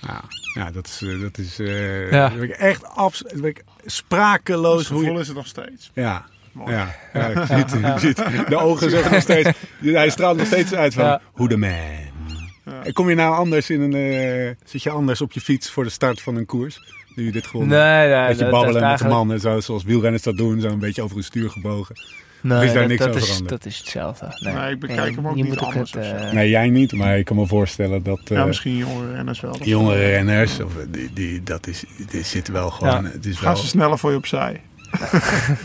[0.00, 0.20] ja,
[0.54, 2.30] ja dat is, eh, dat is eh, Ja.
[2.30, 5.20] ik echt abs daar ben ik sprakeloos Het hoe gevoel je...
[5.20, 5.90] is er nog steeds.
[5.94, 6.72] Ja, Mooi.
[6.72, 8.48] ja, ja, ik zie het, ik zie het.
[8.48, 9.50] De ogen zeggen nog steeds...
[9.80, 11.04] Hij straalt nog steeds uit van...
[11.04, 11.20] Ja.
[11.32, 11.70] Hoe de man.
[12.64, 12.82] Ja.
[12.84, 13.94] En Kom je nou anders in een...
[13.94, 16.80] eh, zit je anders op je fiets voor de start van een koers?
[17.14, 20.22] Nu je dit gewonnen Nee, dat- dat babbelen met de eigenlijk- mannen, zo, zoals wielrenners
[20.22, 20.60] dat doen.
[20.60, 21.94] Zo een beetje over hun stuur gebogen.
[22.42, 23.48] Nee, is daar dat, niks dat aan is, veranderd?
[23.50, 24.26] dat is hetzelfde.
[24.40, 26.92] Nee, Nee, ik bekijk hem ook je niet moet anders het, eh, Nee, jij niet,
[26.92, 28.20] maar ik kan me voorstellen dat...
[28.24, 29.56] eh, ja, misschien jongere renners wel.
[29.62, 33.04] Jongere renners, of, die, die, dat is, die zit wel gewoon...
[33.04, 34.60] Het is wel, Gaan ze sneller voor je opzij.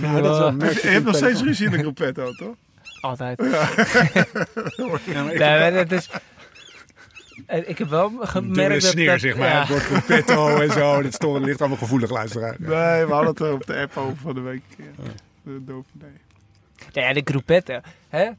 [0.02, 2.56] Ja, dat is wel Je hebt nog steeds ruzie in de gruppetto, toch?
[3.02, 3.42] Altijd.
[3.52, 3.70] Ja,
[5.38, 6.10] Nee, dat is...
[7.46, 8.92] Eh, Ik heb wel gemerkt dat...
[8.92, 9.48] sneer, dat- zeg maar.
[9.48, 9.60] ja.
[9.60, 11.02] Het wordt competto en zo.
[11.02, 12.56] Dat stond, ligt allemaal gevoelig luisteraar.
[12.60, 14.62] Nee, we hadden het er op de app over van de week.
[14.78, 14.84] Ja.
[15.44, 15.82] De
[17.02, 17.84] Ja, de groepetten.
[18.10, 18.30] Hè?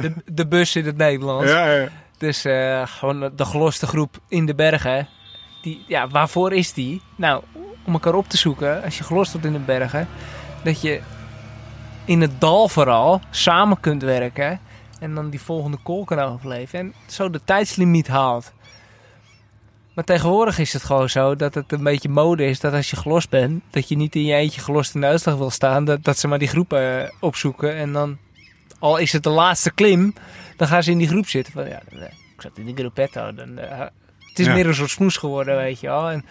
[0.00, 1.50] De, de bus in het Nederlands.
[1.50, 1.88] Ja, ja.
[2.18, 5.08] Dus eh, gewoon de geloste groep in de bergen.
[5.62, 7.02] Die, ja, waarvoor is die?
[7.16, 7.42] Nou,
[7.86, 8.82] om elkaar op te zoeken.
[8.82, 10.08] Als je gelost wordt in de bergen.
[10.62, 11.00] Dat je
[12.04, 14.60] in het dal vooral samen kunt werken.
[15.00, 16.78] En dan die volgende call kan overleven.
[16.78, 18.52] En zo de tijdslimiet haalt.
[19.98, 22.96] Maar tegenwoordig is het gewoon zo dat het een beetje mode is dat als je
[22.96, 25.84] gelost bent, dat je niet in je eentje gelost in de uitslag wil staan.
[25.84, 27.74] Dat, dat ze maar die groepen eh, opzoeken.
[27.74, 28.18] En dan,
[28.78, 30.14] al is het de laatste klim,
[30.56, 31.52] dan gaan ze in die groep zitten.
[31.52, 33.34] Van, ja, nee, ik zat in die gruppetto.
[33.34, 33.78] Dan, eh,
[34.28, 34.52] het is Ja.
[34.54, 36.10] meer een soort smoes geworden, weet je wel.
[36.10, 36.24] En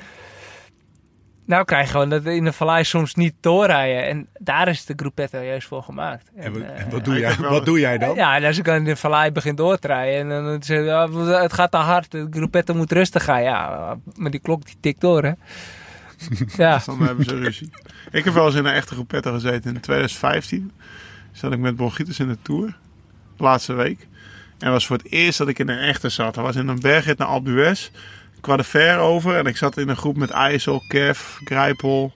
[1.48, 4.06] nou krijg je gewoon dat in de vallei soms niet doorrijden.
[4.08, 6.30] En daar is de gruppetto juist voor gemaakt.
[6.36, 8.16] En, wat- eh, en wat, doe jij, wat doe jij dan?
[8.16, 11.10] ja, als ik in de vallei begin door te rijden en dan zeg je, ja,
[11.42, 13.44] het gaat te hard, de gruppetto moet rustig gaan.
[13.44, 15.32] Ja, maar die klok die tikt door, hè.
[16.64, 17.70] ja, Dus dan hebben ze ruzie.
[18.12, 19.74] Ik heb wel eens in een echte gruppetto gezeten.
[19.76, 20.72] In 2015
[21.32, 22.78] zat ik met bronchitis in de Tour.
[23.38, 24.08] Laatste week.
[24.60, 26.34] En was voor het eerst dat ik in een echte zat.
[26.36, 27.52] Dat was in een bergrit naar Alpe
[28.42, 28.66] d'Huez.
[28.66, 29.36] Ik kwam er ver over.
[29.38, 32.14] En ik zat in een groep met IJssel, Kev, Grijpel.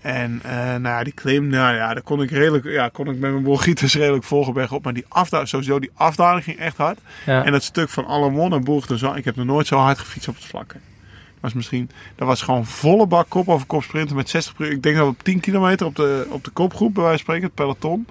[0.00, 3.18] En eh, nou ja, die klim, nou ja, daar kon ik redelijk, ja, kon ik
[3.18, 4.84] met mijn bronchitis redelijk volgen bergop.
[4.84, 6.98] Maar die afdaling, sowieso die afdaling ging echt hard.
[7.26, 7.44] ja.
[7.44, 9.98] En dat stuk van Alamon naar Bourg de Zand, ik heb nog nooit zo hard
[9.98, 10.72] gefietst op het vlakke.
[10.74, 14.66] Dat was misschien, dat was gewoon volle bak kop over kop sprinten met 60 per
[14.66, 14.72] uur.
[14.72, 17.34] Ik denk dat we op 10 kilometer op de, op de kopgroep, bij wijze van
[17.34, 18.06] spreken, het peloton.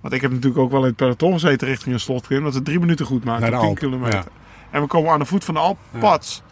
[0.00, 2.44] Want ik heb natuurlijk ook wel in het peloton gezeten richting een slotklim.
[2.44, 4.18] Dat we drie minuten goed maken op 10 Alp, kilometer.
[4.18, 4.24] ja.
[4.70, 5.98] En we komen aan de voet van de Alp, Ja.
[5.98, 6.42] pats.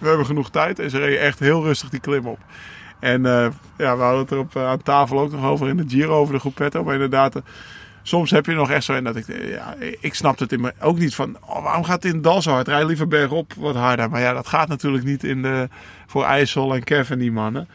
[0.00, 2.38] We hebben genoeg tijd en ze reden echt heel rustig die klim op.
[3.00, 3.46] En eh,
[3.76, 6.14] ja, we hadden het er op, eh, aan tafel ook nog over in de Giro,
[6.18, 6.84] over de groepetto.
[6.84, 7.42] Maar inderdaad, eh,
[8.02, 10.72] soms heb je nog echt zo en dat ik, ja, ik snap het in me
[10.80, 12.68] ook niet van, oh, waarom gaat het in dal zo hard?
[12.68, 14.10] Rij liever bergop wat harder.
[14.10, 15.68] Maar ja, dat gaat natuurlijk niet in de,
[16.06, 17.68] voor IJssel en Kev en die mannen.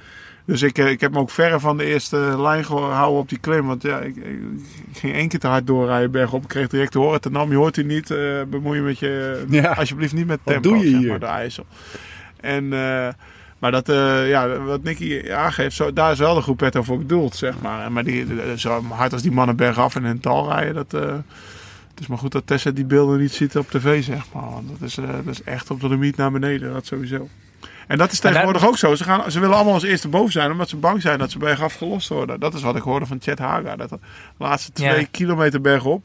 [0.45, 3.65] Dus ik, ik heb me ook verre van de eerste lijn gehouden op die klim.
[3.67, 4.23] Want ja, ik, ik,
[4.91, 6.41] ik ging één keer te hard doorrijden bergop.
[6.41, 8.07] Ik kreeg direct te horen, Tenam, je hoort u niet.
[8.49, 9.71] bemoei je met je, Ja.
[9.73, 11.09] alsjeblieft niet met Wat tempo, doe je zeg hier?
[11.09, 11.65] maar, de IJssel.
[12.41, 13.07] En, eh,
[13.59, 17.35] Maar dat, eh, ja, wat Nicky aangeeft, zo, daar is wel de groepetto voor bedoeld,
[17.35, 17.91] zeg maar.
[17.91, 18.25] Maar die,
[18.55, 20.93] zo hard als die mannen bergaf en in het dal rijden, dat...
[20.93, 21.13] eh,
[21.89, 24.49] het is maar goed dat Tessa die beelden niet ziet op tv, zeg maar.
[24.49, 27.27] Want dat is, dat is echt op de limiet naar beneden, dat sowieso.
[27.87, 28.95] En dat is tegenwoordig ook zo.
[28.95, 31.37] Ze, gaan, ze willen allemaal als eerste boven zijn, omdat ze bang zijn dat ze
[31.37, 32.39] bergaf gelost worden.
[32.39, 33.75] Dat is wat ik hoorde van Chet Haga.
[33.75, 33.99] Dat de
[34.37, 35.07] laatste twee Ja.
[35.11, 36.03] kilometer bergop,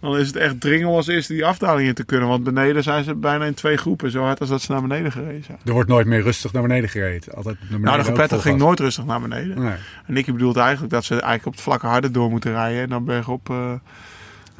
[0.00, 2.28] dan is het echt dringel als eerste die afdaling in te kunnen.
[2.28, 5.12] Want beneden zijn ze bijna in twee groepen, zo hard als dat ze naar beneden
[5.12, 5.58] gereden zijn.
[5.64, 7.34] Er wordt nooit meer rustig naar beneden gereden.
[7.34, 9.62] Altijd naar beneden Nou, de gepletter ging nooit rustig naar beneden.
[9.62, 9.74] Nee.
[10.06, 12.82] En Nicky bedoelt eigenlijk dat ze eigenlijk op het vlakke harder door moeten rijden.
[12.82, 13.72] En dan bergop eh,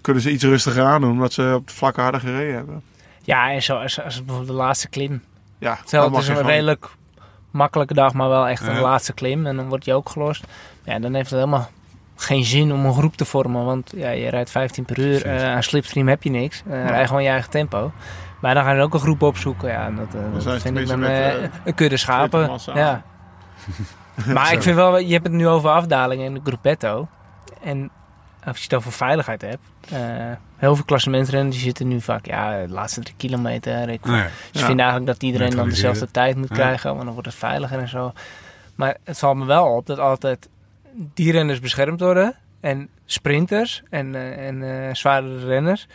[0.01, 2.82] kunnen ze iets rustiger aandoen, omdat ze op het vlakke harder gereden hebben.
[3.22, 5.22] Ja, en zo als, als bijvoorbeeld de laatste klim.
[5.59, 6.86] Ja, dan het is een gewoon- redelijk
[7.51, 8.80] makkelijke dag, maar wel echt een Ja.
[8.80, 9.47] laatste klim.
[9.47, 10.45] En dan word je ook gelost.
[10.84, 11.70] Ja, dan heeft het helemaal
[12.21, 13.64] geen zin om een groep te vormen.
[13.64, 15.25] Want ja, je rijdt 15 per uur.
[15.27, 16.62] Eh aan slipstream heb je niks.
[16.71, 17.93] Eh rij gewoon je eigen tempo.
[18.41, 19.69] Maar dan ga je ook een groep opzoeken.
[19.69, 22.51] Ja, en dat, eh, dat vind ik dan een kudde schapen.
[22.75, 23.03] Ja.
[24.35, 27.09] maar ik vind wel, je hebt het nu over afdalingen in de gruppetto.
[27.62, 27.91] En
[28.45, 29.62] als je het over veiligheid hebt.
[30.57, 33.89] heel veel klassementrenners die zitten nu vaak, ja, de laatste drie kilometer.
[33.89, 34.16] Ik, Nee.
[34.51, 34.64] Ja.
[34.64, 36.55] vinden eigenlijk dat iedereen dan dezelfde tijd moet Ja.
[36.55, 38.12] krijgen, want dan wordt het veiliger en zo.
[38.75, 40.49] Maar het valt me wel op dat altijd
[41.14, 42.34] die renners beschermd worden.
[42.61, 45.86] En sprinters en, eh en eh zwaardere renners,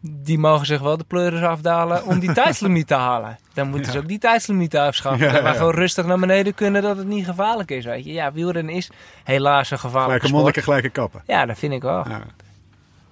[0.00, 3.38] die mogen zich wel de pleuris afdalen om die tijdslimiet te halen.
[3.54, 5.26] Dan moeten ze ook die tijdslimiet afschaffen.
[5.26, 5.54] Ja, dat we ja.
[5.54, 7.84] gewoon rustig naar beneden kunnen, dat het niet gevaarlijk is.
[7.84, 8.12] Weet je.
[8.12, 8.90] Ja, wielrennen is
[9.24, 11.22] helaas een gevaarlijke Gelijke monniken, gelijke kappen.
[11.26, 12.06] Ja, dat vind ik wel.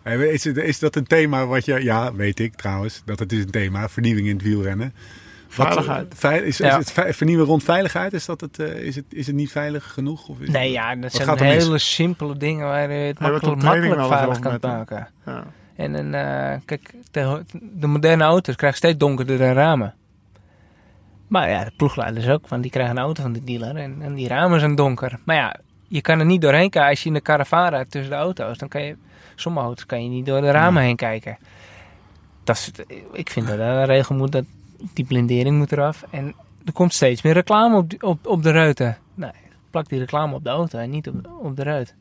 [0.04, 1.82] Is, is dat een thema wat je...
[1.82, 3.02] Ja, weet ik trouwens.
[3.04, 3.88] Dat het is een thema.
[3.88, 4.94] Vernieuwing in het wielrennen.
[5.56, 6.14] Wat- Veiligheid.
[6.16, 8.12] veil- is, het ve- vernieuwen rond veiligheid?
[8.12, 10.28] Is, dat het, eh, is, het, is het niet veilig genoeg?
[10.28, 11.64] Of is Nee, het- ja, dat zijn gaat mis?
[11.64, 15.08] hele simpele dingen waar je het makkelijk, makkelijk eens veilig kan maken.
[15.26, 15.44] Ja.
[15.76, 19.94] En, en eh, kijk, de, de moderne auto's krijgen steeds donkerdere ramen.
[21.28, 24.14] Maar ja, de ploegleiders ook, want die krijgen een auto van de dealer en, en
[24.14, 25.18] die ramen zijn donker.
[25.24, 25.56] Maar ja,
[25.88, 26.90] je kan er niet doorheen kijken.
[26.90, 28.96] Als je in de caravan rijdt tussen de auto's, dan kan je,
[29.34, 31.38] sommige auto's kan je niet door de ramen heen kijken.
[32.44, 32.70] Dat is,
[33.12, 34.44] ik vind dat een regel moet, dat
[34.92, 36.04] die blindering moet eraf.
[36.10, 38.98] En er komt steeds meer reclame op, op, op de ruiten.
[39.14, 39.30] Nee,
[39.70, 41.94] plak die reclame op de auto en niet op, op de ruit.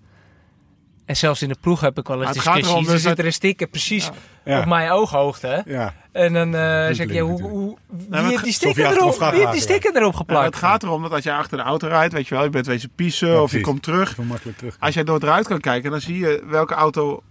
[1.06, 2.76] En zelfs in de ploeg heb ik wel eens Maar het gaat discussies.
[2.78, 4.10] erom Er dus zit dat- er een sticker precies
[4.46, 4.60] Ja.
[4.60, 5.48] op mijn ooghoogte.
[5.48, 5.74] hè.
[5.74, 5.94] Ja.
[6.12, 7.78] En dan eh, zeg je, hoe, hoe,
[8.10, 10.46] wie heeft die sticker erop, wie heeft die sticker erop Ja, geplakt?
[10.46, 12.66] het gaat erom dat als je achter de auto rijdt, weet je wel, je bent
[12.66, 14.18] wezen piezen Ja, of je komt terug.
[14.80, 17.24] Als jij door het ruit kan kijken, dan zie je welke auto,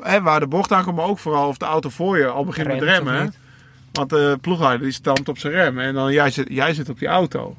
[0.00, 2.66] hè, waar de bocht aankomt, maar ook vooral of de auto voor je al begint
[2.66, 3.34] met remmen.
[3.96, 6.98] Want de ploegleider die stampt op zijn rem en dan jij zit, jij zit op
[6.98, 7.56] die auto.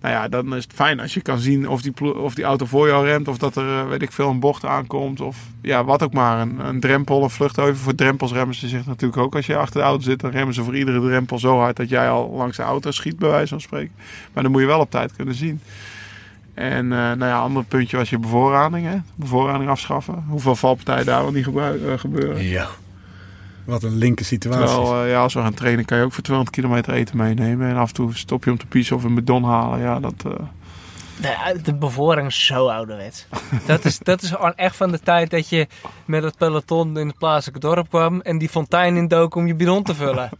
[0.00, 2.66] Nou ja, dan is het fijn als je kan zien of die, of die auto
[2.66, 3.28] voor jou remt.
[3.28, 5.20] Of dat er, eh, weet ik veel, een bocht aankomt.
[5.20, 6.40] Of ja, wat ook maar.
[6.40, 7.82] Een, een drempel, een vluchtheuvel.
[7.82, 9.34] Voor drempels remmen ze zich natuurlijk ook.
[9.34, 11.88] Als je achter de auto zit, dan remmen ze voor iedere drempel zo hard dat
[11.88, 13.92] jij al langs de auto schiet, bij wijze van spreken.
[14.32, 15.60] Maar dan moet je wel op tijd kunnen zien.
[16.54, 19.02] En eh nou ja, ander puntje was je bevoorrading.
[19.14, 20.24] Bevoorrading afschaffen.
[20.28, 22.42] Hoeveel valpartijen daar wel niet eh, gebeuren.
[22.42, 22.68] Ja.
[23.66, 24.66] Wat een linker situatie.
[24.66, 27.68] Terwijl, eh, ja, als we gaan trainen kan je ook voor 200 kilometer eten meenemen.
[27.68, 29.80] En af en toe stop je om te piezen of een bidon halen.
[29.80, 30.14] Ja, dat...
[30.26, 30.32] eh,
[31.20, 33.26] De, de bevoring is zo ouderwets.
[33.66, 35.66] dat, is, dat is echt van de tijd dat je
[36.04, 39.82] met het peloton in het plaatselijke dorp kwam en die fontein indook om je bidon
[39.82, 40.30] te vullen.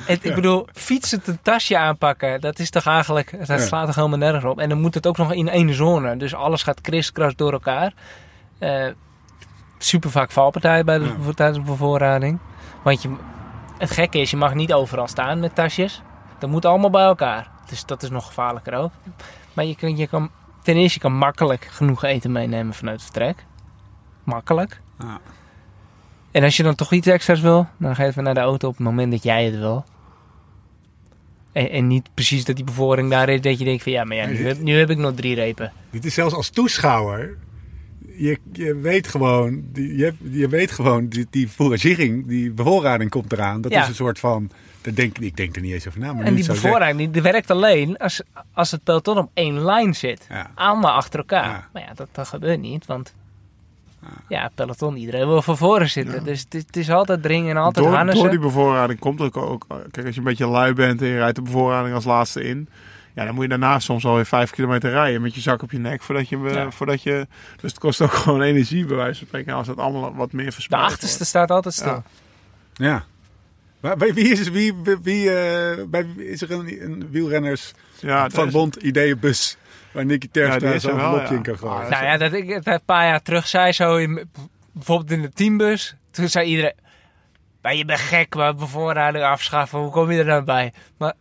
[0.00, 3.58] Het, ik bedoel, fietsen een tasje aanpakken, dat is toch eigenlijk, dat Ja.
[3.58, 4.58] slaat toch helemaal nergens op.
[4.60, 7.92] En dan moet het ook nog in één zone, dus alles gaat kriskras door elkaar.
[8.58, 8.86] Eh,
[9.84, 11.32] super vaak valpartijen bij de, Ja.
[11.34, 12.38] tijdens de bevoorrading.
[12.82, 13.14] Want je,
[13.78, 16.02] het gekke is, je mag niet overal staan met tasjes.
[16.38, 17.50] Dat moet allemaal bij elkaar.
[17.68, 18.92] Dus dat is nog gevaarlijker ook.
[19.52, 20.30] Maar je kan, je kan,
[20.62, 23.44] ten eerste je kan makkelijk genoeg eten meenemen vanuit het vertrek.
[24.24, 24.80] Makkelijk.
[24.98, 25.18] Ja.
[26.30, 28.68] En als je dan toch iets extra's wil, dan ga je even naar de auto
[28.68, 29.84] op het moment dat jij het wil.
[31.52, 34.16] En, en niet precies dat die bevoring daar is, dat je denkt van ja, maar
[34.16, 35.72] ja, nu, heb, nu heb ik nog drie repen.
[35.90, 37.36] Dit is zelfs als toeschouwer.
[38.22, 41.48] Je, je weet gewoon, die, je, je weet gewoon die, die
[42.26, 43.60] die bevoorrading komt eraan.
[43.60, 43.82] Dat Ja.
[43.82, 44.50] is een soort van.
[44.80, 46.12] Dat denk, ik denk er niet eens over na.
[46.12, 49.94] Maar En die bevoorrading, die, die werkt alleen als, als het peloton op één lijn
[49.94, 50.26] zit.
[50.28, 50.50] Ja.
[50.54, 51.48] Allemaal achter elkaar.
[51.48, 51.68] Ja.
[51.72, 53.14] Maar ja, dat, dat gebeurt niet, want
[54.28, 56.24] ja, het peloton, iedereen wil van voren zitten.
[56.24, 58.22] Dus het, is- het is altijd dringen en altijd door, harnessen.
[58.22, 59.66] door die bevoorrading komt ook, ook...
[59.90, 62.68] Kijk, als je een beetje lui bent en je rijdt de bevoorrading als laatste in...
[63.14, 65.78] Ja, dan moet je daarna soms alweer vijf kilometer rijden met je zak op je
[65.78, 66.02] nek.
[66.02, 66.70] Voordat je, eh, Ja.
[66.70, 67.26] voordat je,
[67.60, 69.54] dus het kost ook gewoon energie bij wijze van spreken.
[69.54, 71.86] Als dat allemaal wat meer De verspreid achterste staat altijd stil.
[71.86, 72.02] Ja.
[72.72, 73.04] Ja.
[73.80, 77.72] Maar bij wie is, wie, wie, wie, eh, bij, is er een, een wielrenners.
[78.00, 79.56] Ja, van Bond ideeënbus
[79.92, 81.30] waar Nicky Ja, Terpstra er zo'n ja.
[81.30, 81.76] in kan gooien?
[81.84, 84.28] Ah, Nou ja, dat ik het een paar jaar terug zei, zo in,
[84.72, 85.94] bijvoorbeeld in de teambus.
[86.10, 86.74] Toen zei iedereen,
[87.62, 90.72] maar je bent gek, maar bevoorrading afschaffen, hoe kom je er dan bij?
[90.98, 91.12] Maar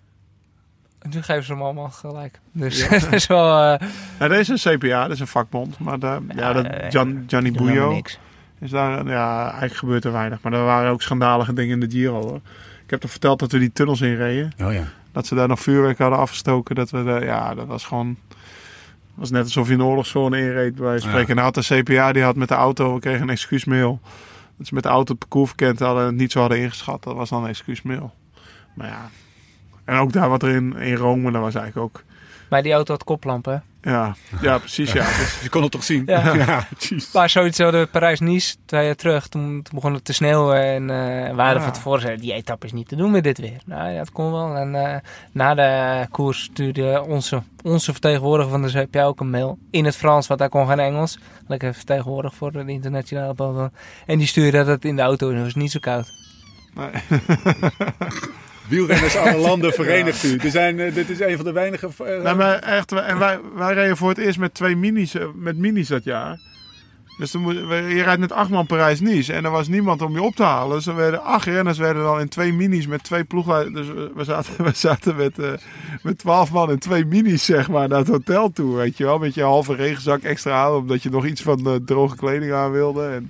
[0.99, 2.39] En nu geven ze hem allemaal gelijk.
[2.51, 3.61] Dus dat is wel...
[3.63, 3.87] eh
[4.19, 5.79] Ja, dat is een CPA, dat is een vakbond.
[5.79, 8.19] Maar de, ja, Ja, dat Gian, Gianni Buio niks.
[8.59, 9.07] is daar...
[9.07, 10.41] Ja, eigenlijk gebeurt er weinig.
[10.41, 12.21] Maar er waren ook schandalige dingen in de Giro.
[12.21, 12.39] Hoor.
[12.83, 14.51] Ik heb toch verteld dat we die tunnels inreden.
[14.63, 14.83] Oh ja.
[15.11, 16.75] Dat ze daar nog vuurwerk hadden afgestoken.
[16.75, 18.07] Dat we de, ja, dat was gewoon...
[18.07, 20.75] Het was net alsof je in een oorlogszone inreed.
[20.75, 21.37] Bij spreken.
[21.37, 22.93] En had de CPA die had met de auto...
[22.93, 23.99] We kregen een excuusmail.
[24.57, 26.01] Dat ze met de auto het parcours verkend hadden...
[26.01, 27.03] en het niet zo hadden ingeschat.
[27.03, 28.13] Dat was dan een excuusmail.
[28.75, 29.09] Maar ja...
[29.89, 31.31] En ook daar wat er in, in Rome...
[31.31, 32.03] Dat was eigenlijk ook...
[32.49, 33.63] Maar die auto had koplampen.
[33.81, 34.91] Ja, ja precies.
[34.91, 35.05] Ja.
[35.05, 36.03] Dus, Je kon het toch zien?
[36.05, 36.33] Ja.
[36.45, 36.67] ja.
[37.13, 39.27] Maar zoiets hadden we Parijs-Nice twee jaar terug.
[39.27, 40.63] Toen, toen begon het te sneeuwen.
[40.63, 41.63] En eh we hadden Ah.
[41.63, 43.61] van tevoren gezegd, die etappe is niet te doen met dit weer.
[43.65, 44.55] Nou ja, dat kon wel.
[44.55, 44.95] En eh,
[45.31, 49.57] na de koers stuurde onze, onze vertegenwoordiger van de CPA ook een mail.
[49.71, 51.19] In het Frans, want hij kon geen Engels.
[51.47, 53.71] Lekker vertegenwoordigd voor de internationale peloton.
[54.05, 56.07] En die stuurde dat het in de auto was niet zo koud.
[56.75, 56.89] nee.
[58.69, 60.37] Wielrenners alle landen verenigt u.
[60.37, 61.87] Er zijn, eh, dit is een van de weinige...
[61.97, 65.25] eh, Nee, maar echt, en wij, wij reden voor het eerst met twee minis, eh,
[65.35, 66.39] met minis dat jaar.
[67.19, 70.43] Dus je rijdt met acht man Parijs-Nice en er was niemand om je op te
[70.43, 70.75] halen.
[70.75, 73.87] Dus er werden acht renners werden dan in twee minis met twee ploegleiders.
[73.87, 75.51] Dus we, zaten, we zaten met, eh,
[76.01, 79.17] met twaalf man in twee minis zeg maar naar het hotel toe, weet je wel.
[79.17, 83.07] Met je halve regenzak extra aan, omdat je nog iets van droge kleding aan wilde.
[83.07, 83.29] En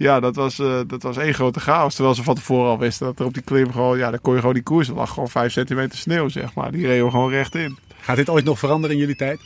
[0.00, 1.94] ja, dat was, eh, dat was één grote chaos.
[1.94, 4.32] Terwijl ze van tevoren al wisten dat er op die klim gewoon, ja, dan kon
[4.32, 4.88] je gewoon die koers.
[4.88, 6.72] Er lag gewoon vijf centimeter sneeuw zeg maar.
[6.72, 7.78] Die reden we gewoon recht in.
[8.00, 9.40] Gaat dit ooit nog veranderen in jullie tijd?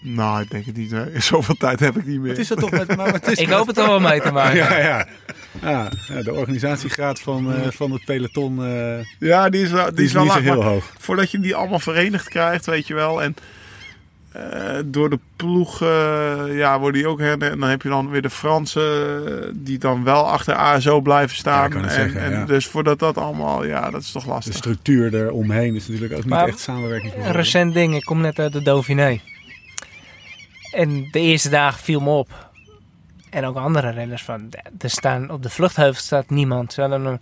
[0.00, 0.90] Nou, ik denk het niet.
[0.90, 1.20] Hè.
[1.20, 2.28] Zoveel tijd heb ik niet meer.
[2.30, 2.96] Wat is dat toch met...
[2.96, 4.56] Maar wat is Ik hoop het er wel mee te maken.
[4.64, 5.06] Ja, ja.
[5.62, 9.94] Ah, ja, de organisatiegraad van, eh, van het peloton eh, Ja, die is wel, die
[9.94, 10.40] die is wel laag.
[10.40, 10.92] heel maar hoog.
[10.98, 13.22] Voordat je die allemaal verenigd krijgt, weet je wel.
[13.22, 13.34] En
[14.32, 17.42] eh, door de ploeg eh, ja, worden die ook her.
[17.42, 21.36] En dan heb je dan weer de Fransen eh, die dan wel achter ASO blijven
[21.36, 21.64] staan.
[21.64, 22.44] ik kan het en, zeggen, en ja.
[22.44, 24.54] Dus voordat dat allemaal, ja, dat is toch De lastig.
[24.54, 27.14] structuur eromheen is natuurlijk ook niet echt samenwerking.
[27.14, 29.20] Een recent ding, ik kom net uit de Dauphiné.
[30.72, 32.50] En de eerste dagen viel me op.
[33.30, 34.48] En ook andere renners van,
[34.78, 36.72] er staan, op de vluchtheuvel staat niemand.
[36.72, 37.20] Ze hadden een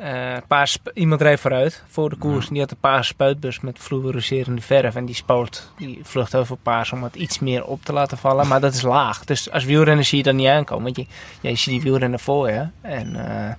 [0.00, 2.46] eh, paar, sp- iemand reed vooruit voor de koers.
[2.46, 4.94] En die had een paar spuitbus met fluoriserende verf.
[4.94, 8.48] En die spoot die vluchtheuvel paars om het iets meer op te laten vallen.
[8.48, 9.24] Maar dat is laag.
[9.24, 10.84] Dus als wielrenner zie je dat niet aankomen.
[10.84, 11.06] Want je,
[11.40, 12.66] ja, je ziet die wielrenner voor je.
[12.80, 13.54] En, eh,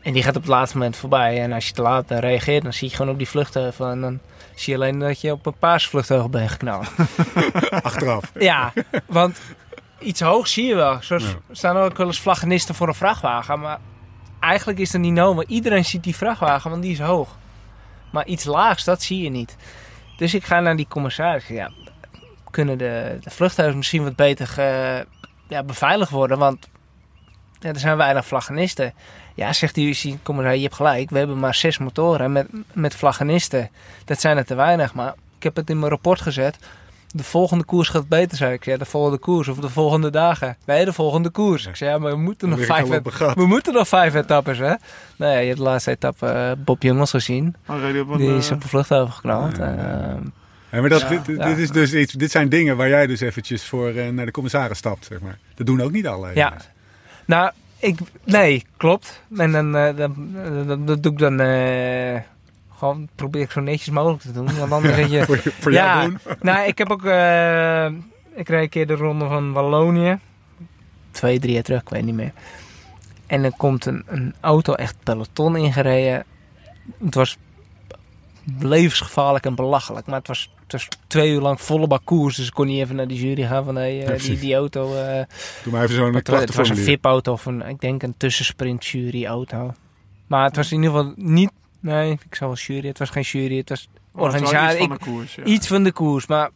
[0.00, 1.42] en die gaat op het laatste moment voorbij.
[1.42, 3.86] En als je te laat reageert, dan zie je gewoon op die vluchtheuvel.
[3.90, 4.18] En dan
[4.54, 6.86] zie je alleen dat je op een paars vluchtheuvel bent geknald.
[7.82, 8.32] Achteraf.
[8.38, 8.72] Ja,
[9.06, 9.40] want
[9.98, 10.96] iets hoog zie je wel.
[11.00, 11.28] Zoals, Ja.
[11.48, 13.60] Er staan ook wel eens vlaggenisten voor een vrachtwagen.
[13.60, 13.78] Maar
[14.44, 15.46] eigenlijk is dat niet nodig.
[15.48, 17.36] Iedereen ziet die vrachtwagen, want die is hoog.
[18.12, 19.56] Maar iets laags, dat zie je niet.
[20.16, 21.46] Dus ik ga naar die commissaris.
[21.46, 21.70] Ja,
[22.50, 25.06] kunnen de, de vluchthuizen misschien wat beter ge-
[25.48, 26.38] ja, beveiligd worden?
[26.38, 26.68] Want
[27.60, 28.94] ja, er zijn weinig vlaggenisten.
[29.34, 31.10] Ja, zegt die commissaris, je hebt gelijk.
[31.10, 33.70] We hebben maar zes motoren met, met vlaggenisten.
[34.04, 34.94] Dat zijn er te weinig.
[34.94, 36.58] Maar ik heb het in mijn rapport gezet.
[37.16, 38.52] De volgende koers gaat beter zijn.
[38.52, 40.56] Ik zei, de volgende koers of de volgende dagen.
[40.66, 41.66] Nee, de volgende koers.
[41.66, 42.88] Ik zei, ja, maar we moeten nog vijf,
[43.34, 44.74] we moeten nog vijf etappes, hè?
[45.16, 47.54] Nou ja, je hebt de laatste etappe eh, Bob Jungels gezien.
[47.66, 49.56] Een, Die is eh, op een vluchthaven geknald.
[49.56, 50.18] Ja, ja, ja.
[50.70, 51.44] Eh, maar dat, Ja, dit, ja.
[51.46, 54.78] is dus iets, dit zijn dingen waar jij dus eventjes voor eh, naar de commissaris
[54.78, 55.38] stapt, zeg maar.
[55.54, 56.30] Dat doen ook niet alle.
[56.34, 56.44] Ja.
[56.48, 56.68] jongens.
[57.26, 59.22] nou, ik, nee, klopt.
[59.36, 60.14] En dan, eh, dan,
[60.66, 62.20] dan- dat doe ik dan eh,
[62.90, 64.58] gewoon, probeer ik zo netjes mogelijk te doen.
[64.58, 65.24] Want anders zit je...
[65.24, 65.94] Voor, voor Ja.
[65.98, 66.18] jou doen.
[66.40, 67.86] Nou, ik heb ook, eh,
[68.34, 70.18] ik reed een keer de ronde van Wallonië.
[71.10, 72.32] Twee, drie jaar terug, ik weet niet meer.
[73.26, 76.24] En er komt een, een auto echt peloton ingereden.
[77.04, 77.36] Het was
[78.58, 80.06] levensgevaarlijk en belachelijk.
[80.06, 82.36] Maar het was, het was twee uur lang volle bak koers.
[82.36, 84.54] Dus ik kon niet even naar die jury gaan van hey, eh, Ja, die, die
[84.54, 84.94] auto.
[84.94, 85.22] eh,
[85.62, 86.76] Doe maar even zo'n het, wa- het was een.
[86.76, 89.74] VIP-auto of een, ik denk een tussensprint jury auto.
[90.26, 91.50] Maar het was in ieder geval niet,
[91.84, 92.88] nee, ik zou wel jury.
[92.88, 94.78] Het was geen jury, het was organisatie.
[94.78, 95.44] iets van de koers, ja.
[95.44, 96.50] Iets van de koers, maar...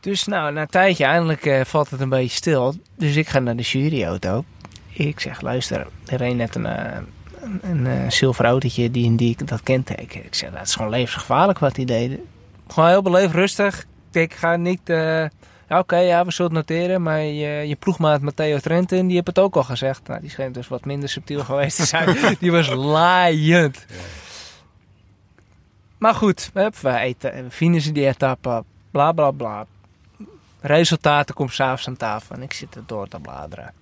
[0.00, 2.74] Dus nou, na een tijdje eindelijk eh, valt het een beetje stil.
[2.96, 4.44] Dus ik ga naar de juryauto.
[4.88, 6.98] Ik zeg, luister, er reed net een, eh,
[7.40, 10.24] een, een eh, zilver autootje die, die ik dat kenteken.
[10.24, 12.20] Ik zeg, dat is gewoon levensgevaarlijk wat die deden.
[12.68, 13.80] Gewoon heel beleefd, rustig.
[13.80, 14.90] Ik denk, ik ga niet...
[15.68, 17.02] ja, Oké, ja, we zullen het noteren.
[17.02, 20.06] Maar je, je ploegmaat Matteo Trentin, die heeft het ook al gezegd.
[20.06, 22.16] Nou, die schijnt dus wat minder subtiel geweest te zijn.
[22.40, 23.86] die was laaiend.
[25.98, 29.66] Maar goed, we eten, we finishen die etappe, bla bla bla.
[30.60, 33.72] Resultaten komen s'avonds aan tafel en ik zit er door te bladeren.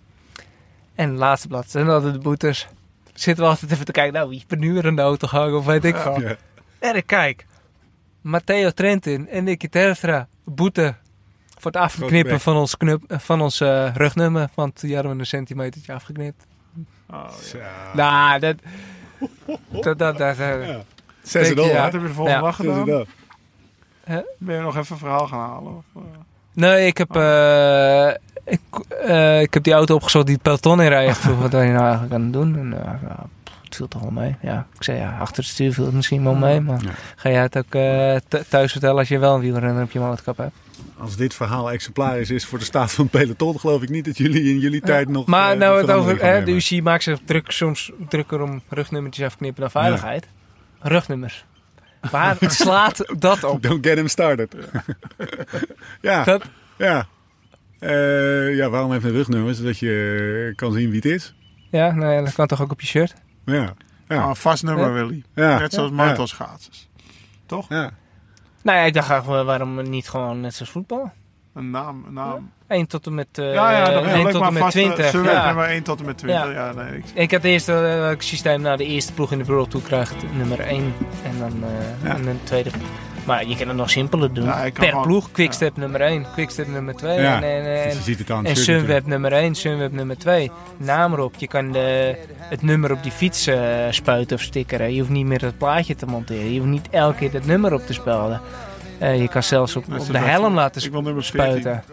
[0.95, 2.68] En het laatste blad zijn altijd de boetes.
[3.14, 5.59] Zitten we altijd even te kijken, nou wie ben nu weer in de auto gehangen
[5.59, 5.97] of weet ik.
[5.97, 6.37] Ja.
[6.78, 7.47] En ik kijk,
[8.20, 10.95] Matteo Trentin en Nicky Terpstra, boete
[11.73, 14.49] voor het afknippen van ons, knup, van ons eh, rugnummer.
[14.55, 16.47] Want die hadden we een centimetertje afgeknipt.
[17.11, 17.69] Oh, ja.
[17.95, 18.57] Nou, dat...
[19.83, 20.81] dat, dat, dat eh, Ja.
[21.23, 21.83] Zes en ja.
[21.83, 22.45] Wat heb je de volgende Ja.
[22.45, 22.91] dag gedaan?
[22.91, 23.07] al.
[24.39, 25.77] Ben je nog even een verhaal gaan halen?
[25.77, 26.03] Of, eh?
[26.53, 28.09] Nee, ik heb, eh,
[28.45, 28.61] ik,
[29.43, 31.11] ik heb die auto opgezocht die het peloton inrijdt.
[31.17, 32.57] Ik vroeg, wat ben je nou eigenlijk aan het doen?
[32.59, 33.19] En, eh,
[33.65, 34.37] het viel toch wel mee.
[34.41, 36.61] Ja, ik zei, ja, achter het stuur viel het misschien wel mee.
[36.61, 36.91] Maar Ja.
[37.17, 40.01] ga jij het ook eh, th- thuis vertellen als je wel een wielrenner op je
[40.01, 40.55] motorkap hebt?
[40.99, 44.16] Als dit verhaal exemplarisch is voor de staat van het peloton, geloof ik niet dat
[44.18, 45.26] jullie in jullie tijd nog.
[45.26, 46.51] Maar eh, nou, het over, hè, de.
[46.53, 50.28] UCI maakt zich druk, soms drukker om rugnummertjes afknippen dan veiligheid.
[50.80, 51.45] Rugnummers.
[52.11, 53.62] Waar slaat dat op?
[53.62, 54.55] Don't get him started.
[56.01, 56.45] ja, Dat,
[56.78, 57.07] ja.
[57.78, 59.55] Eh, ja, waarom heeft een rugnummer?
[59.55, 61.34] Zodat je kan zien wie het is.
[61.70, 63.14] ja, nee, dat kan toch ook op je shirt?
[63.45, 63.74] Ja,
[64.09, 64.92] ja, Ah, een vast nummer, Ja.
[64.92, 65.22] Willy.
[65.34, 65.59] ja.
[65.59, 65.95] Net zoals Ja.
[65.97, 66.88] martelschaatsers.
[67.47, 67.68] Toch?
[67.68, 67.90] ja.
[68.65, 71.12] Nou ja, ik dacht eigenlijk, waarom niet gewoon net zoals voetbal?
[71.55, 72.05] Een naam.
[72.07, 72.51] Een naam.
[72.69, 74.73] 1 tot en met, eh ja, ja, dat 1 wil ik tot en met vast.
[74.73, 75.07] 20.
[75.11, 75.47] Zullen we ja.
[75.47, 76.45] nummer 1 tot en met 20?
[76.45, 76.51] Ja.
[76.51, 76.97] Ja, nee.
[76.97, 79.87] Ik, Ik had eerst eh, het systeem, nou de eerste ploeg in de World Tour
[79.87, 80.95] krijgt nummer 1
[81.25, 82.15] en dan eh, Ja.
[82.17, 82.71] en een tweede.
[83.27, 84.45] Maar je kan het nog simpeler doen.
[84.45, 87.37] Ja, per gewoon- ploeg, Quickstep nummer 1, Quickstep nummer 2 Ja.
[87.37, 87.89] en, en, en,
[88.43, 90.51] Dus en Sunweb nummer 1, Sunweb nummer 2.
[90.77, 91.35] Naam erop.
[91.39, 93.59] Je kan de, het nummer op die fiets eh,
[93.91, 94.93] spuiten of stickeren.
[94.93, 96.53] Je hoeft niet meer het plaatje te monteren.
[96.53, 98.41] Je hoeft niet elke keer dat nummer op te spelden.
[98.99, 101.61] Eh, je kan zelfs op, de helm laten ik wil nummer 14.
[101.61, 101.84] spuiten.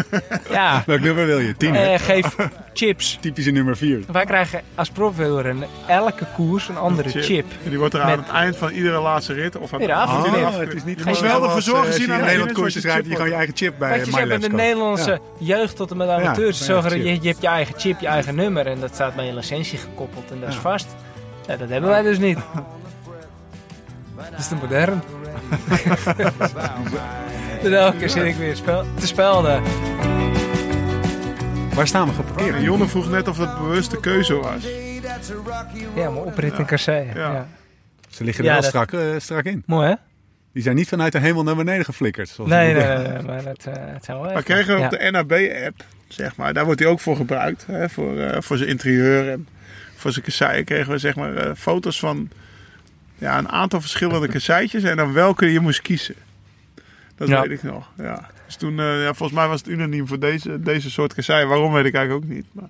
[0.50, 1.56] ja, Welk nummer wil je?
[1.56, 1.92] Tien, hè?
[1.92, 2.36] eh, geef
[2.72, 3.16] chips.
[3.20, 4.00] Typische nummer vier.
[4.12, 7.22] Wij krijgen als profwielrenner elke koers een andere Chip.
[7.22, 7.46] chip.
[7.64, 9.90] En die wordt er Met- aan het eind van iedere laatste rit of aan het
[9.90, 13.06] Oh, het is niet Je wel zorgen eh, zien als je aan Nederland je rijdt,
[13.06, 16.08] je gewoon je eigen chip bij je hebt in de Nederlandse jeugd tot en met
[16.08, 16.66] amateurs.
[16.66, 16.72] Je,
[17.22, 18.66] hebt je eigen chip, je eigen nummer.
[18.66, 20.86] En dat staat bij je licentie gekoppeld en dat is vast.
[21.46, 22.38] Dat hebben wij dus niet.
[24.30, 25.02] Dat is te modern.
[27.62, 29.62] En elke keer zit ik weer spel te spelden.
[31.74, 32.62] Waar staan we geparkeerd?
[32.62, 34.62] Jonne vroeg net of dat bewuste keuze was.
[35.94, 37.06] Ja, maar oprit in Kasseien.
[37.14, 37.32] Ja.
[37.32, 37.48] Ja.
[38.10, 39.62] Ze liggen er Ja, wel dat- strak, eh, strak in.
[39.66, 39.94] Mooi hè?
[40.52, 42.28] Die zijn niet vanuit de hemel naar beneden geflikkerd.
[42.28, 44.84] zoals Nee, nee, nee, nee, maar dat, eh het zou wel Maar kregen we ja.
[44.86, 47.66] op de NAB-app, zeg maar, daar wordt hij ook voor gebruikt.
[47.66, 49.48] Hè, voor, eh, voor zijn interieur en
[49.96, 52.28] voor zijn kasseien kregen we zeg maar eh, foto's van
[53.18, 56.14] ja, een aantal verschillende kasseitjes en dan welke je moest kiezen.
[57.16, 57.40] Dat Ja.
[57.42, 57.90] weet ik nog.
[57.96, 58.26] Ja.
[58.46, 61.48] Dus toen, eh, ja, volgens mij was het unaniem voor deze, deze soort kasseien.
[61.48, 62.46] Waarom weet ik eigenlijk ook niet.
[62.52, 62.68] Maar,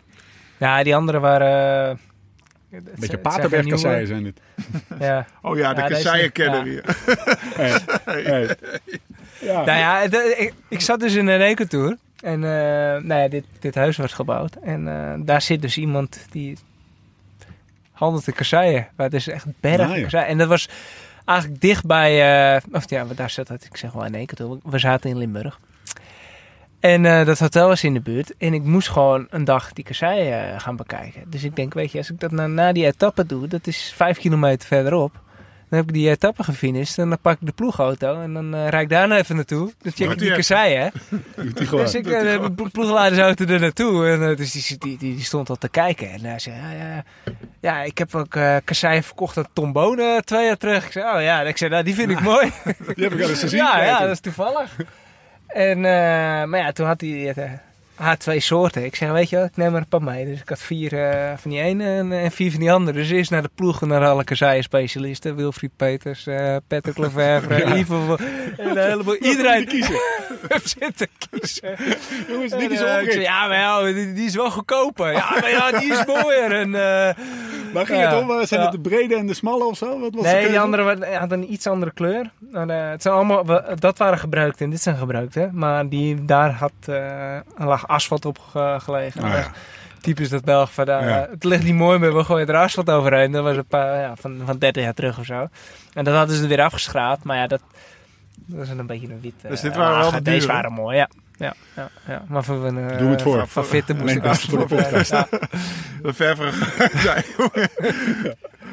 [0.57, 1.91] Ja, die andere waren...
[1.91, 4.41] eh, Een beetje Paterberg-kasseien zijn dit.
[5.01, 5.27] Ja.
[5.43, 6.65] oh ja, de Ja, deze- kasseienkenner ja.
[6.65, 6.83] hier.
[7.57, 7.81] Hey.
[8.25, 8.57] Hey.
[9.41, 9.65] Ja.
[9.65, 11.97] Nou ja, het- ik, ik zat dus in een rekentour.
[12.21, 14.55] En eh, nou ja, dit, dit huis wordt gebouwd.
[14.63, 16.57] En eh, daar zit dus iemand die
[17.99, 18.89] handelt in kasseien.
[18.97, 20.03] Waar dus echt bergen Ah, ja.
[20.03, 20.27] kasseien.
[20.27, 20.69] En dat was
[21.25, 22.11] eigenlijk dicht bij...
[22.57, 23.65] eh, of ja, daar zat het.
[23.65, 24.59] Ik zeg wel in rekentour.
[24.65, 25.59] We zaten in Limburg.
[26.81, 28.37] En eh, dat hotel was in de buurt.
[28.37, 31.23] En ik moest gewoon een dag die kasseien eh, gaan bekijken.
[31.31, 33.49] Dus ik denk, weet je, als ik dat na, na die etappe doe...
[33.49, 35.21] Dat is vijf kilometer verderop.
[35.71, 36.99] Dan heb ik die etappe gefinished.
[36.99, 38.21] En dan pak ik de ploegauto.
[38.21, 39.73] En dan eh rijd ik daar nou even naartoe.
[39.83, 40.35] Dan check ik die
[41.55, 41.85] die gewoon.
[41.85, 44.09] Dus ik eh, de plo- ploegleidersauto er naartoe.
[44.09, 46.11] En, eh, dus die, die, die, stond al te kijken.
[46.11, 47.05] En hij zei, ja, ja,
[47.61, 50.85] ja, ik heb ook kasseien verkocht aan Tom Bonen twee jaar terug.
[50.87, 51.43] Ik zei, oh ja.
[51.43, 52.51] Ik zei, nou, die vind ik mooi.
[52.95, 53.59] Die heb ik al eens gezien.
[53.59, 54.77] ja, ja, dat is toevallig.
[55.47, 57.35] En, maar ja, toen had hij
[57.99, 58.85] eh, had twee soorten.
[58.85, 60.25] Ik zeg, weet je wat, ik neem er een paar mee.
[60.25, 62.99] Dus ik had vier eh, van die ene en, en vier van die andere.
[62.99, 65.37] Dus eerst naar de ploeg en naar alle kasseien specialisten.
[65.37, 68.17] Wilfried Peters, eh Patrick Lefevre, Ivo.
[68.57, 69.17] En een heleboel.
[69.17, 69.69] Iedereen
[70.49, 71.77] heeft zitten kiezen.
[72.29, 75.13] Jongens, En, dit is eh, zei, ja, maar ja, die, die is wel goedkoper.
[75.13, 76.53] Ja, maar ja, die is mooier.
[76.53, 77.15] En, eh,
[77.73, 78.31] Waar ging het om?
[78.31, 80.01] Eh, Zijn het de brede en de smalle of zo?
[80.01, 82.31] Wat was nee, die andere had een iets andere kleur.
[82.51, 83.45] Maar, eh, het zijn allemaal,
[83.75, 85.35] dat waren gebruikt en dit zijn gebruikt.
[85.35, 85.53] Hè?
[85.53, 89.23] Maar die, daar had, eh, lag asfalt op ge- gelegen.
[89.23, 89.51] Ah, ja.
[90.01, 91.27] Typisch dat Belg van, eh, Ja.
[91.31, 93.33] het ligt niet mooi meer, we gooien er asfalt overheen.
[93.33, 95.49] Dat was een paar, ja, van, van 30 jaar terug of zo.
[95.93, 97.25] En dat hadden ze er weer afgeschraapt.
[97.25, 97.61] Maar ja, dat,
[98.47, 100.25] dat is een beetje een wit eh, Dus dit waren wel lagen.
[100.25, 101.09] de Deze waren mooi, ja.
[101.37, 102.23] Ja, ja, ja.
[102.29, 103.39] Maar voor, een, Doe het voor.
[103.39, 105.11] Van, van Vitten moest ik voor de podcast.
[105.17, 105.27] Ja.
[106.03, 106.53] De verver
[106.97, 107.23] zei,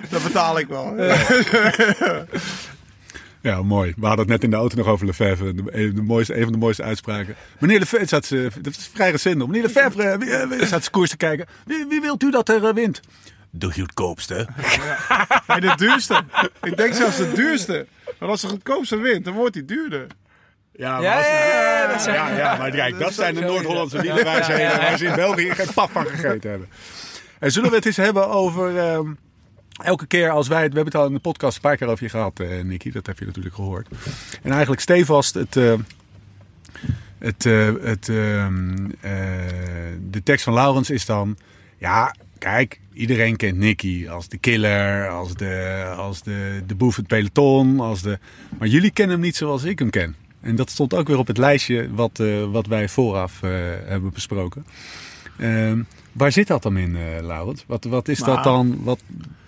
[0.10, 0.94] dat betaal ik wel.
[0.98, 1.16] Ja,
[3.64, 3.94] mooi.
[3.98, 5.54] We hadden het net in de auto nog over Lefebvre.
[5.54, 7.36] De, een, de mooiste, een van de mooiste uitspraken.
[7.60, 9.48] Meneer Lefebvre, zat ze, dat is vrij recent nog.
[9.48, 11.46] Meneer Lefebvre, wie, eh, wie- zat ze koers te kijken.
[11.66, 13.00] Wie, wie wilt u dat er eh, wint?
[13.50, 14.48] De goedkoopste.
[15.48, 16.24] Nee, de duurste.
[16.64, 17.88] Ik denk zelfs de duurste.
[18.20, 20.08] Want als de goedkoopste wint, dan wordt hij duurder.
[20.72, 23.42] Ja, Ja, als- ja, ja, ja, dat zijn- ja, ja, maar kijk, dat zijn de.
[23.42, 24.90] Noord-Hollandse wielerwijsheden Ja, ja, ja.
[24.90, 26.70] waar ze in België geen pap van gegeten hebben.
[27.40, 28.78] En zullen we het eens hebben over...
[28.78, 29.08] ehm,
[29.84, 30.70] elke keer als wij het...
[30.70, 32.92] We hebben het al in de podcast een paar keer over je gehad, eh Nicky.
[32.92, 33.88] Dat heb je natuurlijk gehoord.
[34.42, 35.56] En eigenlijk stevast het...
[35.56, 35.74] eh,
[37.20, 39.12] het, eh, het, ehm, eh,
[40.10, 41.38] de tekst van Laurens is dan...
[41.78, 47.08] Ja, kijk, iedereen kent Nicky als de killer, als de, als de, de boef het
[47.08, 47.80] peloton.
[47.80, 48.20] Als de,
[48.60, 50.16] maar jullie kennen hem niet zoals ik hem ken.
[50.42, 53.42] En dat stond ook weer op het lijstje wat, wat wij vooraf
[53.86, 54.66] hebben besproken.
[55.38, 57.64] Ehm, waar zit dat dan in, Laurens?
[57.68, 58.44] Wat, wat is dat Nou.
[58.44, 58.84] dan?
[58.84, 59.04] Wat,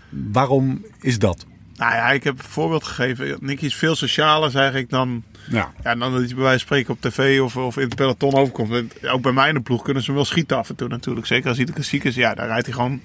[0.09, 1.45] waarom is dat?
[1.75, 3.37] Nou ja, ik heb een voorbeeld gegeven.
[3.39, 6.59] Nicky is veel socialer, zeg ik, dan, Ja, ja, dan dat hij bij wijze van
[6.59, 9.05] spreken op tv of, of in het peloton overkomt.
[9.05, 11.27] Ook bij mij in de ploeg kunnen ze hem wel schieten af en toe natuurlijk.
[11.27, 13.01] Zeker als hij de klassiekers, ja, daar rijdt hij gewoon...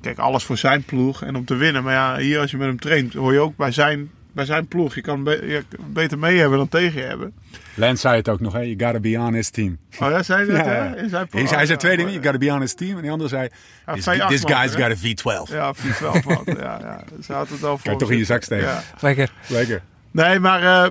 [0.00, 1.82] Kijk, alles voor zijn ploeg en om te winnen.
[1.82, 4.66] Maar ja, hier als je met hem traint, hoor je ook bij zijn, bij zijn
[4.68, 4.94] ploeg.
[4.94, 7.32] Je kan be- beter mee hebben dan tegen je hebben.
[7.74, 8.60] Lance zei het ook nog, hè?
[8.60, 9.78] you gotta be on his team.
[9.98, 10.84] Oh ja, zei hij dat, Ja, hè?
[10.84, 10.94] ja.
[10.96, 12.96] In zijn Hij, hij zei twee dingen, you gotta be on his team.
[12.96, 13.48] En die andere zei,
[13.86, 14.96] Ja, this, V8 this man, guy's got a
[15.48, 15.52] V12.
[15.52, 16.42] Ja, fiets wel wat.
[16.46, 17.04] ja, ja.
[17.22, 17.88] Ze had het al voor.
[17.90, 18.66] Kan toch in je zak steken.
[18.66, 18.82] Ja.
[19.00, 19.32] Lekker.
[19.48, 19.82] Lekker.
[20.10, 20.84] Nee, maar eh,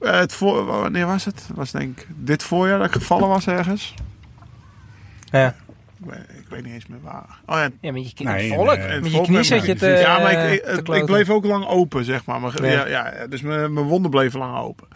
[0.00, 1.44] eh, het voor, wanneer was het?
[1.48, 3.94] Het was denk ik dit voorjaar dat ik gevallen was ergens.
[5.30, 5.54] Ja.
[6.04, 7.38] Ik weet, ik weet niet eens meer waar.
[7.46, 8.72] Oh ja, Ja, met je, Nee, volk.
[8.72, 9.66] eh, met je knie me.
[9.66, 12.40] je te Ja, maar ik, ik, te ik bleef ook lang open, zeg maar.
[12.40, 12.86] maar Ja.
[12.86, 12.86] ja.
[12.86, 14.88] Ja, dus mijn, mijn wonden bleven lang open.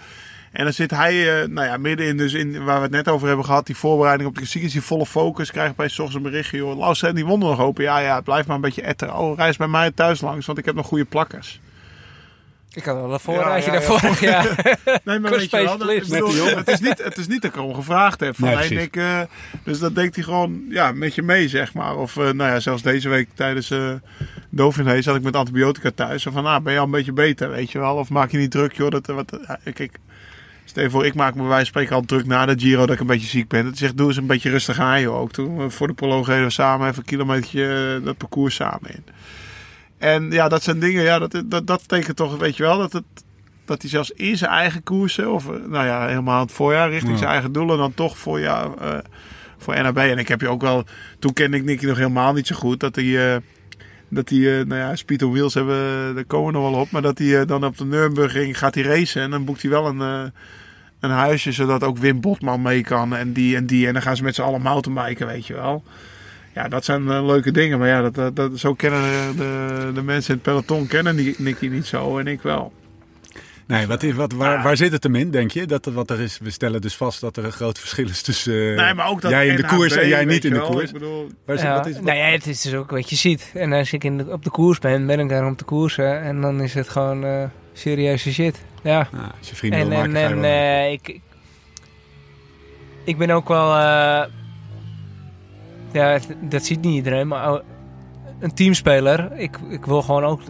[0.52, 3.08] En dan zit hij, eh, nou ja, midden in, dus in waar we het net
[3.08, 6.14] over hebben gehad, die voorbereiding op de klassiekers, die volle focus, krijg bij s ochtends
[6.14, 7.84] een berichtje, joh, zijn die wonden nog open?
[7.84, 9.14] Ja, ja, blijf maar een beetje etter.
[9.14, 11.60] Oh, reis bij mij thuis langs, want ik heb nog goede plakkers.
[12.76, 13.88] Ik had wel een voorraadje ja, ja.
[13.88, 14.16] daarvoor.
[14.20, 14.42] Ja.
[15.04, 17.42] Nee, maar Ik weet je wel, dat, ik bedoel, het, is niet, het is niet
[17.42, 18.36] dat ik erom gevraagd heb.
[18.36, 18.70] Van, Nee.
[18.70, 19.20] Nick, eh,
[19.64, 21.96] dus dat denkt hij gewoon ja, met je mee, zeg maar.
[21.96, 23.92] Of eh, nou ja, zelfs deze week tijdens uh,
[24.50, 26.22] Dauphiné zat ik met antibiotica thuis.
[26.22, 27.96] Zo van, ah, ben je al een beetje beter, weet je wel?
[27.96, 28.90] Of maak je niet druk, joh.
[28.90, 29.98] Dat, wat, eh, kijk,
[30.64, 32.86] stel je voor, ik maak me bij wijze van spreken al druk na de Giro
[32.86, 33.64] dat ik een beetje ziek ben.
[33.64, 35.20] Dat zegt, doe eens een beetje rustig aan, joh.
[35.20, 39.04] Ook toen voor de proloog reden we samen even een kilometertje dat parcours samen in.
[39.98, 42.92] En ja, dat zijn dingen, ja, dat, dat, dat betekent toch, weet je wel, dat
[42.92, 43.04] het
[43.64, 47.12] dat hij zelfs in zijn eigen koersen, of eh, nou ja, helemaal het voorjaar, richting
[47.12, 47.18] Ja.
[47.18, 48.98] zijn eigen doelen, dan toch voor, ja, eh,
[49.58, 49.96] voor NAB.
[49.98, 50.84] En ik heb je ook wel,
[51.18, 53.40] toen kende ik Nicky nog helemaal niet zo goed, dat hij, eh,
[54.08, 56.90] dat hij, eh, nou ja, Speed on Wheels hebben, daar komen we nog wel op,
[56.90, 59.70] maar dat hij eh, dan op de Nürburgring gaat hij racen en dan boekt hij
[59.70, 60.22] wel een, eh,
[61.00, 63.86] een huisje, zodat ook Wim Botman mee kan en die en die.
[63.86, 65.82] En dan gaan ze met z'n allen mountainbiken, weet je wel.
[66.56, 67.78] Ja, dat zijn eh, leuke dingen.
[67.78, 71.16] Maar ja, dat, dat, dat, zo kennen de, de, de mensen in het peloton kennen
[71.16, 72.72] die, Nicky niet zo en ik wel.
[73.66, 75.66] Nee, wat is, wat, waar, waar zit het hem in, denk je?
[75.66, 78.22] Dat er, wat er is, we stellen dus vast dat er een groot verschil is
[78.22, 80.52] tussen eh, Nee, maar ook dat jij in de NHB, koers en jij niet in
[80.52, 80.70] de wel.
[80.70, 80.84] koers.
[80.86, 83.10] Ik bedoel, Waar is, Ja, wat is, wat- nou ja, het is dus ook wat
[83.10, 83.50] je ziet.
[83.54, 86.22] En als ik in de, op de koers ben, ben ik daar om te koersen.
[86.22, 88.64] En dan is het gewoon eh, serieuze shit.
[88.82, 89.08] Ja.
[89.12, 91.20] Nou, als je vrienden En, wil en, maken, ga je en eh, ik, ik-
[93.04, 93.74] ik ben ook wel...
[95.96, 97.60] eh, ja, dat ziet niet iedereen, maar
[98.38, 99.32] een teamspeler.
[99.32, 100.40] Ik, ik wil gewoon ook,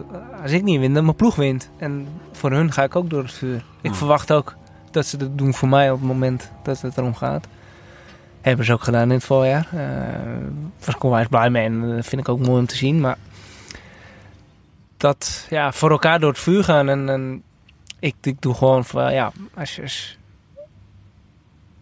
[0.41, 1.69] als ik niet win, dat mijn ploeg wint.
[1.77, 3.63] En voor hun ga ik ook door het vuur.
[3.81, 3.93] Ik Ja.
[3.97, 4.55] verwacht ook
[4.91, 7.47] dat ze dat doen voor mij op het moment dat het erom gaat.
[8.41, 9.67] Hebben ze ook gedaan in het voorjaar.
[9.71, 10.39] Daar
[10.85, 12.99] was ik onwijs blij mee en dat vind ik ook mooi om te zien.
[13.01, 13.17] Maar
[14.97, 16.89] dat, ja, voor elkaar door het vuur gaan.
[16.89, 17.43] En, en
[17.99, 20.17] ik, ik doe gewoon van, ja, als, als,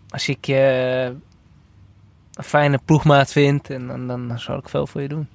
[0.09, 1.15] als ik je
[2.35, 5.27] een fijne ploegmaat vind, en, dan dan zal ik veel voor je doen.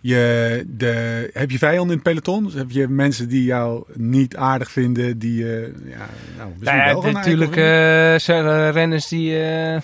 [0.00, 2.44] Je, de, heb je vijanden in het peloton?
[2.44, 5.74] Dus heb je mensen die jou niet aardig vinden, die je...
[5.84, 6.06] ja,
[6.36, 9.80] nou, misschien Nou ja, wel natuurlijk eh, zijn er renners die eh,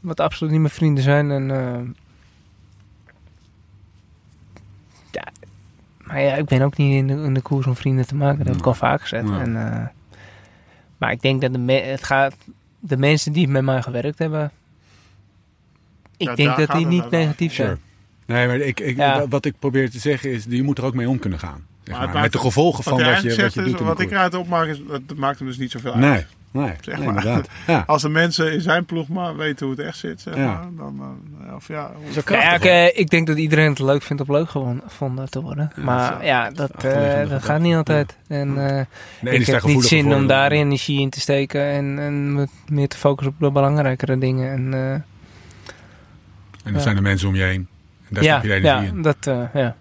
[0.00, 1.30] wat absoluut niet mijn vrienden zijn.
[1.30, 1.80] En, eh,
[5.10, 5.24] ja,
[6.02, 8.38] maar ja, ik ben ook niet in de, in de koers om vrienden te maken.
[8.38, 9.28] Dat heb ik al vaak gezegd.
[9.28, 9.40] Ja.
[9.40, 9.86] En, eh,
[10.98, 12.36] maar ik denk dat de, me- het gaat,
[12.78, 14.50] de mensen die met mij gewerkt hebben...
[16.18, 17.68] Ik Ja, denk dat die niet negatief zijn.
[17.68, 17.80] Sure.
[18.38, 19.28] Nee, maar ik, ik, Ja.
[19.28, 21.66] wat ik probeer te zeggen is, je moet er ook mee om kunnen gaan.
[21.82, 23.80] Zeg Maar maar, het maakt- met de gevolgen van wat je, wat je doet is,
[23.80, 26.00] wat ik eruit opmaak, is, dat maakt hem dus niet zoveel uit.
[26.00, 26.24] Nee,
[26.64, 27.16] nee, Zeg nee, maar.
[27.16, 27.48] inderdaad.
[27.66, 27.84] Ja.
[27.86, 30.44] Als de mensen in zijn ploeg maar weten hoe het echt zit, zeg Ja.
[30.46, 31.90] maar, dan, eh, of ja,
[32.26, 35.72] Nou ik, eh, denk dat iedereen het leuk vindt om leuk gevonden te worden.
[35.76, 36.92] Ja, maar dat ja, dat, eh, dat
[37.22, 37.46] gedachte.
[37.46, 38.16] gaat niet altijd.
[38.26, 38.84] En, eh,
[39.22, 42.88] ene ik heb niet zin om daar energie in te steken en, en me meer
[42.88, 44.52] te focussen op de belangrijkere dingen.
[44.52, 45.00] En, eh,
[46.68, 46.86] En dan Ja.
[46.88, 47.68] zijn er mensen om je heen.
[48.08, 49.02] En daar ja, stop je de energie ja, in.
[49.02, 49.76] dat, eh, ja.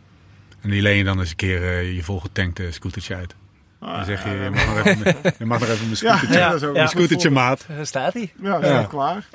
[0.62, 3.36] En die leen je dan eens een keer eh, je volgetankte scootertje uit.
[3.80, 6.38] Ah, Dan zeg je, je mag nog even, mijn- je mag nog even mijn scootertje,
[6.38, 7.66] ja, dat mijn scootertje maat.
[7.76, 8.32] Daar staat hij.
[8.42, 8.74] Ja, is Ja.
[8.82, 9.26] dat klaar.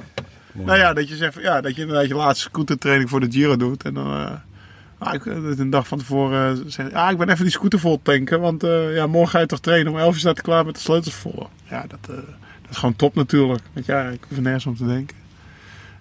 [0.52, 3.56] Nou ja, dat je zegt, ja, dat je inderdaad je laatste scootertraining voor de Giro
[3.56, 3.82] doet.
[3.82, 4.40] En dan
[5.12, 8.00] ik, eh, een dag van tevoren uh, zeg ah, ik ben even die scooter vol
[8.02, 8.40] tanken.
[8.40, 9.92] Want eh, ja, morgen ga je toch trainen.
[9.92, 11.48] Om 11 uur staat klaar met de sleutels vol.
[11.70, 13.62] Ja, dat, eh, dat is gewoon top natuurlijk.
[13.72, 15.16] Want ja, ik hoef er nergens om te denken.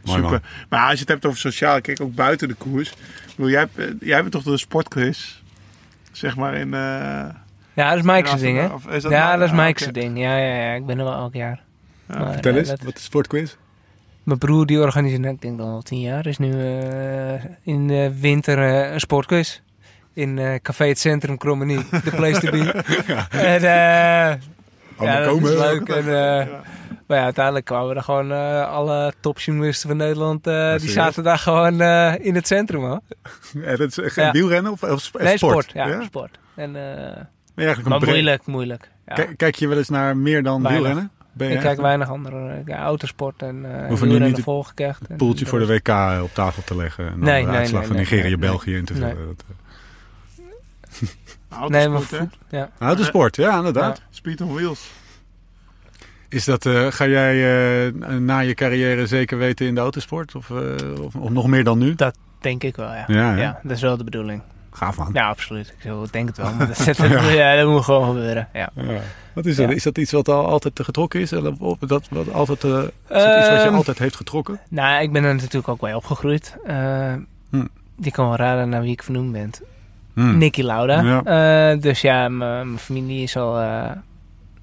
[0.06, 0.42] Mooi, Super.
[0.70, 2.90] Maar als je het hebt over sociaal, kijk ook buiten de koers.
[2.90, 2.96] Ik
[3.36, 5.40] bedoel, jij, hebt, jij bent toch de sportquiz?
[6.12, 6.74] Zeg maar in...
[6.74, 6.80] eh,
[7.74, 8.64] Ja, dat is Mike's in ding, hè?
[8.64, 8.70] Ja,
[9.10, 10.18] nou- dat is ah, Mike's ding.
[10.20, 11.62] Ja, ja, ja, ik ben er wel elk jaar.
[12.10, 12.20] Ja.
[12.20, 13.56] Maar, Vertel eens, dat- wat is sportquiz?
[14.24, 17.34] mijn broer die organiseert, nou, ik denk al tien jaar, is nu eh,
[17.64, 19.60] in de winter eh, een sportquiz.
[20.14, 22.60] In eh, Café het Centrum Krommenie, de place to be.
[23.30, 25.52] En eh, ja, dat komen.
[25.52, 25.90] is leuk.
[25.90, 26.08] En,
[26.40, 26.48] eh,
[27.12, 30.48] Maar ja, uiteindelijk kwamen er gewoon eh, alle topjournalisten van Nederland.
[30.48, 33.00] eh, die zaten daar gewoon eh, in het centrum hoor.
[33.54, 34.32] Ja, dat is geen Ja.
[34.32, 35.64] wielrennen of, of sp- Nee, sport.
[35.70, 35.88] sport?
[35.88, 36.40] ja, sport.
[36.56, 38.92] En, eh, maar moeilijk, moeilijk.
[39.08, 39.14] Ja.
[39.14, 40.84] Kijk, kijk je wel eens naar meer dan Weinig.
[40.84, 41.12] wielrennen?
[41.34, 44.44] Ben je ik kijk weinig andere ja, autosport en uh, Hoeven nu niet
[45.18, 47.88] poeltje voor de WK op tafel te leggen en dan Nee, de nee, uitslag nee,
[47.90, 49.10] van nee, Nigeria-België nee, in te nee.
[49.14, 49.28] vullen.
[49.28, 49.44] Dat,
[51.50, 52.70] Autosport, Nee, maar voet, ja.
[52.80, 54.02] Autosport, ja, inderdaad.
[54.10, 54.92] Speed on wheels.
[56.32, 57.34] Is dat, eh, ga jij
[57.88, 60.36] eh, na je carrière zeker weten in de autosport?
[60.36, 61.96] Of, eh, of, of nog meer dan nu?
[62.40, 63.36] Denk ik wel, ja.
[63.36, 64.42] Ja, dat is wel de bedoeling.
[64.72, 65.10] Gaaf man.
[65.14, 65.74] Ja, absoluut.
[65.84, 66.54] Ik denk het wel.
[66.58, 67.56] Maar dat, dat, ja.
[67.56, 68.48] dat moet gewoon gebeuren.
[68.54, 68.70] Ja.
[68.76, 69.00] Ja.
[69.34, 69.72] Wat is dat?
[69.72, 71.34] Is dat iets wat al altijd getrokken is?
[71.34, 72.70] Of dat, wat altijd, is
[73.08, 74.60] dat iets wat je Ehm, altijd heeft getrokken?
[74.70, 76.56] Nou, ik ben er natuurlijk ook bij opgegroeid.
[77.50, 77.66] Hm.
[77.96, 79.52] Je kan wel raden naar wie ik vernoemd ben.
[80.14, 80.38] Hmm.
[80.38, 81.76] Nicky Lauda.
[81.76, 83.60] Dus ja, mijn familie is al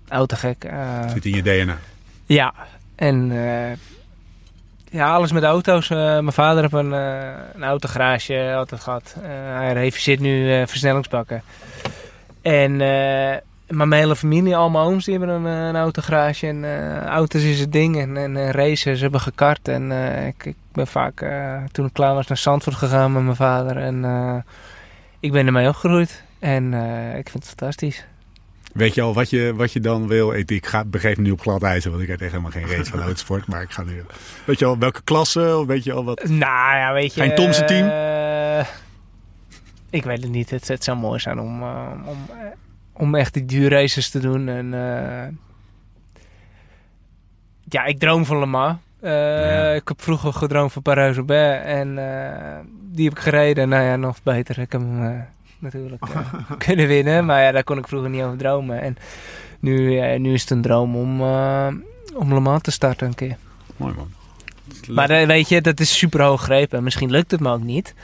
[0.09, 0.65] eh autogek.
[0.65, 1.79] Eh, Zit in je DNA.
[2.27, 2.55] Ja,
[2.99, 3.77] en eh,
[4.91, 5.91] ja, alles met auto's.
[5.91, 6.93] Eh, mijn vader heeft een,
[7.55, 9.17] een autogarage altijd gehad.
[9.23, 11.43] Eh, hij reviseert nu versnellingsbakken.
[12.43, 12.77] En
[13.69, 16.47] maar mijn hele familie, al mijn ooms, die hebben een, een autogarage.
[16.47, 16.65] En
[17.07, 17.99] auto's is het ding.
[17.99, 19.69] En, en racen, ze hebben gekart.
[19.69, 19.93] En
[20.27, 21.27] ik, ik ben vaak,
[21.73, 23.77] toen ik klaar was, naar Zandvoort gegaan met mijn vader.
[23.77, 24.05] En
[25.21, 26.23] ik ben ermee opgegroeid.
[26.39, 26.75] En
[27.19, 28.05] ik vind het fantastisch.
[28.79, 30.33] Weet je al wat je, wat je dan wil?
[30.33, 32.67] Ik, ik ga, begeef me nu op glad ijzer, want ik heb echt helemaal geen
[32.69, 33.47] race van autosport.
[33.47, 34.05] Maar ik ga nu...
[34.45, 35.57] Weet je al welke klasse?
[35.59, 36.29] Of weet je al wat...
[36.29, 37.21] Nou ja, weet je...
[37.21, 37.89] Geen Thomsen team?
[37.89, 38.67] eh,
[39.91, 40.51] ik weet het niet.
[40.51, 42.37] Het, het zou mooi zijn om, eh, om, eh,
[42.93, 44.49] om echt die duurraces te doen.
[44.49, 44.71] En,
[47.69, 48.79] ja, ik droom van Le Mans.
[49.03, 49.73] Ja.
[49.73, 51.65] Ik heb vroeger gedroomd van Parijs-Roubaix.
[51.65, 51.95] En
[52.93, 53.69] die heb ik gereden.
[53.69, 54.59] Nou ja, nog beter.
[54.59, 55.27] Ik heb hem
[55.59, 56.33] natuurlijk eh,
[56.67, 57.25] kunnen winnen.
[57.27, 58.81] Maar ja, daar kon ik vroeger niet over dromen.
[58.81, 58.97] En
[59.61, 61.67] nu, eh, nu is het een droom om, eh,
[62.15, 63.37] om Le Mans te starten een keer.
[63.77, 64.11] Mooi man.
[64.89, 66.83] Maar eh, weet je, dat is super hoog grepen.
[66.83, 67.95] Misschien lukt het me ook niet.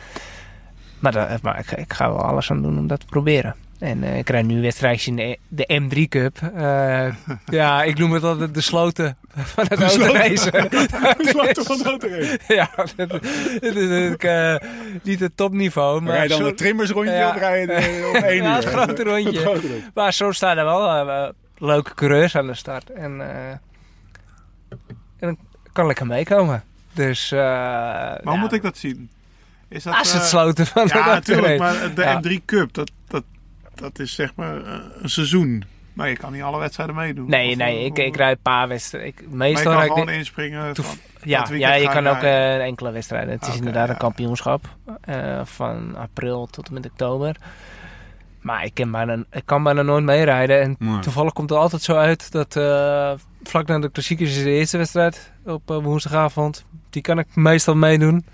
[0.98, 3.54] Maar, dat- maar ik, ik ga wel alles aan doen om dat te proberen.
[3.84, 6.36] En eh, ik rijd nu wedstrijdjes in de, de M3 Cup.
[6.54, 7.06] Eh,
[7.60, 10.68] ja, ik noem het altijd de sloten van het autoracen.
[11.30, 12.38] Sloten van de autorace.
[12.54, 14.56] ja, dat, dat is natuurlijk eh,
[15.02, 16.00] niet het topniveau.
[16.00, 17.28] Maar Rij dan zo- een trimmersrondje Ja.
[17.30, 18.54] op één Ja, uur?
[18.54, 19.50] het grote rondje.
[19.50, 19.90] Het.
[19.94, 22.90] Maar zo staan er wel leuke coureurs aan de start.
[22.90, 23.60] En, en
[25.18, 25.38] dan
[25.72, 26.64] kan lekker meekomen.
[26.92, 29.10] Dus, Maar hoe moet ik dat zien?
[29.68, 31.60] Is dat, Als het eh, sloten van Ja, de natuurlijk.
[31.60, 31.94] autoracen.
[31.94, 32.38] Maar de Ja.
[32.40, 33.22] M3 Cup, dat, dat,
[33.74, 34.72] dat is zeg maar eh,
[35.02, 35.64] een seizoen.
[35.92, 37.28] Maar je kan niet alle wedstrijden meedoen.
[37.28, 39.08] Nee, Of, nee, ik, ik rijd een paar wedstrijden.
[39.10, 40.74] Ik, Maar je meestal kan gewoon inspringen.
[40.74, 43.30] Toef- van- ja, je kan ook eh, enkele wedstrijden.
[43.34, 43.92] Het is inderdaad ja.
[43.92, 44.64] een kampioenschap
[45.00, 47.36] eh, van april tot en met oktober.
[48.40, 50.60] Maar ik kan bijna, ik kan bijna nooit meerijden.
[50.60, 50.98] En Nee.
[50.98, 54.76] toevallig komt het altijd zo uit dat eh, vlak na de klassiekers is de eerste
[54.76, 56.64] wedstrijd op woensdagavond.
[56.90, 58.24] Die kan ik meestal meedoen.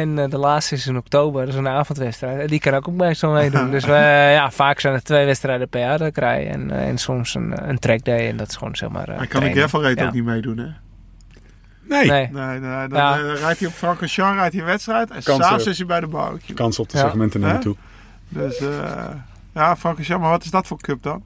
[0.00, 2.40] En eh, de laatste is in oktober, dat is een avondwedstrijd.
[2.40, 3.70] En die kan ik ook meestal meedoen.
[3.70, 6.48] dus wij, ja, vaak zijn er twee wedstrijden per jaar dat ik rij.
[6.50, 8.28] En, eh, en soms een, een trackday.
[8.28, 9.08] En dat is gewoon zeg maar.
[9.08, 9.52] eh, Maar kan ik.
[9.56, 10.04] Gravel Ja.
[10.06, 10.66] ook niet meedoen, hè?
[11.88, 12.06] Nee.
[12.10, 12.28] Nee.
[12.32, 13.18] Nee, nee dan Ja.
[13.18, 15.10] eh, rijdt hij op Francorchamps, rijdt hij een wedstrijd.
[15.10, 16.56] En Kans, s'avonds eh, is hij bij de barbecue.
[16.56, 17.04] Kans op de Ja.
[17.04, 17.76] segmenten naar naartoe.
[18.28, 18.68] Dus eh
[19.54, 20.22] ja, Francorchamps.
[20.22, 21.22] Maar wat is dat voor cup dan?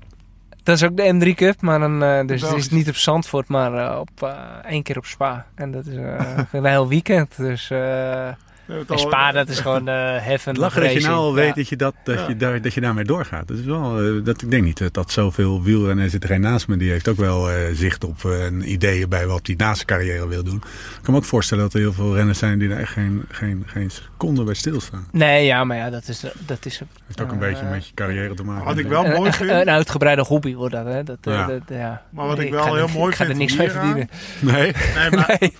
[0.62, 3.48] Dat is ook de M3 Cup, maar dan, eh, dus het is niet op Zandvoort,
[3.48, 4.30] maar eh, op eh,
[4.66, 5.46] één keer op Spa.
[5.54, 7.36] En dat is eh, een heel weekend.
[7.36, 8.34] Dus eh, We
[8.68, 10.50] en het Spa, dat is gewoon eh heaven.
[10.50, 12.28] Het lachen dat je nou al weet dat je, dat, dat, Ja.
[12.28, 13.48] je, daar, dat je daarmee doorgaat.
[13.48, 16.40] Dat is wel, eh, dat, ik denk niet dat, dat zoveel wielrennen zit er een
[16.40, 16.76] naast me.
[16.76, 19.86] Die heeft ook wel eh, zicht op eh, en ideeën bij wat hij na zijn
[19.86, 20.56] carrière wil doen.
[20.56, 23.24] Ik kan me ook voorstellen dat er heel veel renners zijn die daar echt geen,
[23.30, 25.06] geen, geen seconde bij stilstaan.
[25.12, 27.94] Nee, ja, maar ja, dat is, dat is heeft ook een Eh, beetje met je
[27.94, 28.64] carrière te maken.
[28.64, 29.50] Wat ik wel een, mooi een, vind.
[29.50, 31.02] een uitgebreide hobby wordt dat, hè?
[31.04, 31.46] Dat, eh, Ja.
[31.46, 32.02] dat, ja.
[32.10, 34.08] Maar wat ik wel heel mooi ik ga er vind niks mee verdienen.
[34.40, 34.72] Nee?
[34.96, 35.52] Nee, maar Nee.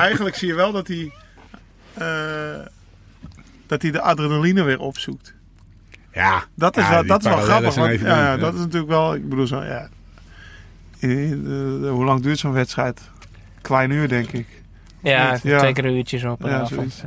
[0.00, 1.10] eigenlijk zie je wel dat hij, eh,
[3.66, 5.34] dat hij de adrenaline weer opzoekt.
[6.12, 6.44] Ja.
[6.54, 7.74] Dat is Ja, wel, dat is wel grappig.
[7.74, 8.58] Want, ja, doen, dat ja.
[8.58, 9.88] is natuurlijk wel, ik bedoel zo, ja.
[10.98, 11.44] in-
[11.84, 13.00] eh, hoe lang duurt zo'n wedstrijd?
[13.62, 14.46] Klein uur, denk ik.
[15.02, 15.58] Ja, ja.
[15.58, 17.02] twee keer uurtjes op een Ja, avond.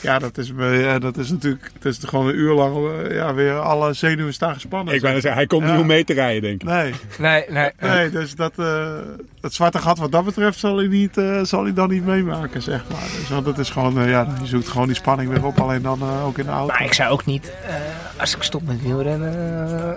[0.00, 0.18] Ja.
[0.18, 3.52] Dat is, ja, dat is natuurlijk, dat is gewoon een uur lang, eh, ja, weer
[3.58, 4.94] alle zenuwen staan gespannen.
[4.94, 5.70] Ik zeggen, hij komt Ja.
[5.72, 6.68] niet om mee te rijden, denk ik.
[6.68, 7.70] Nee, Nee, nee.
[7.80, 8.92] nee, dus dat, eh,
[9.40, 12.62] dat zwarte gat wat dat betreft zal hij, niet, eh, zal hij dan niet meemaken,
[12.62, 13.00] zeg maar.
[13.18, 16.02] Dus, want dat is gewoon, ja, je zoekt gewoon die spanning weer op, alleen dan
[16.24, 16.72] ook in de auto.
[16.72, 17.74] Maar ik zou ook niet, eh,
[18.20, 19.34] als ik stop met wielrennen
[19.78, 19.92] eh,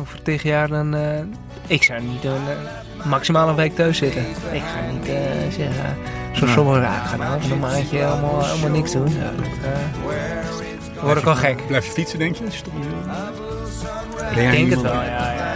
[0.00, 0.94] over tegen jaar, dan.
[0.94, 1.20] eh,
[1.66, 4.22] ik zou niet een, eh, maximaal een week thuis zitten.
[4.52, 5.14] Ik ga niet eh,
[5.50, 5.96] zeggen,
[6.32, 9.08] zoals sommigen, ja, ik ga nou even een maandje allemaal, allemaal niks doen.
[9.08, 9.30] Ja,
[10.94, 11.66] dat word ik wel gek.
[11.66, 12.44] Blijf je fietsen, denk je?
[12.44, 12.62] als je?
[14.40, 15.32] Ik denk het wel, ja.
[15.32, 15.54] ja.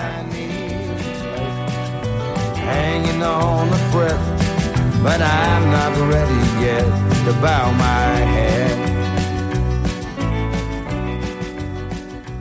[2.65, 4.39] hanging on a breath.
[5.03, 6.85] But I'm not ready yet
[7.25, 8.68] to bow my head.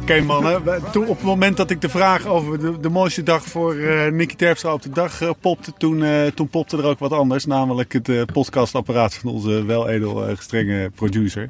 [0.08, 3.44] Oké mannen, toen, op het moment dat ik de vraag over de, de mooiste dag
[3.44, 7.00] voor eh Nicky Terpstra op de dag eh, popte, toen, eh, toen popte er ook
[7.00, 7.46] wat anders.
[7.46, 11.50] Namelijk het podcastapparaat van onze weledel gestrenge producer.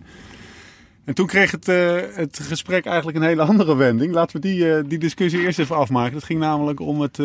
[1.06, 1.66] En toen kreeg het,
[2.16, 4.14] het gesprek eigenlijk een hele andere wending.
[4.14, 6.16] Laten we die, die discussie eerst even afmaken.
[6.16, 7.18] Het ging namelijk om het...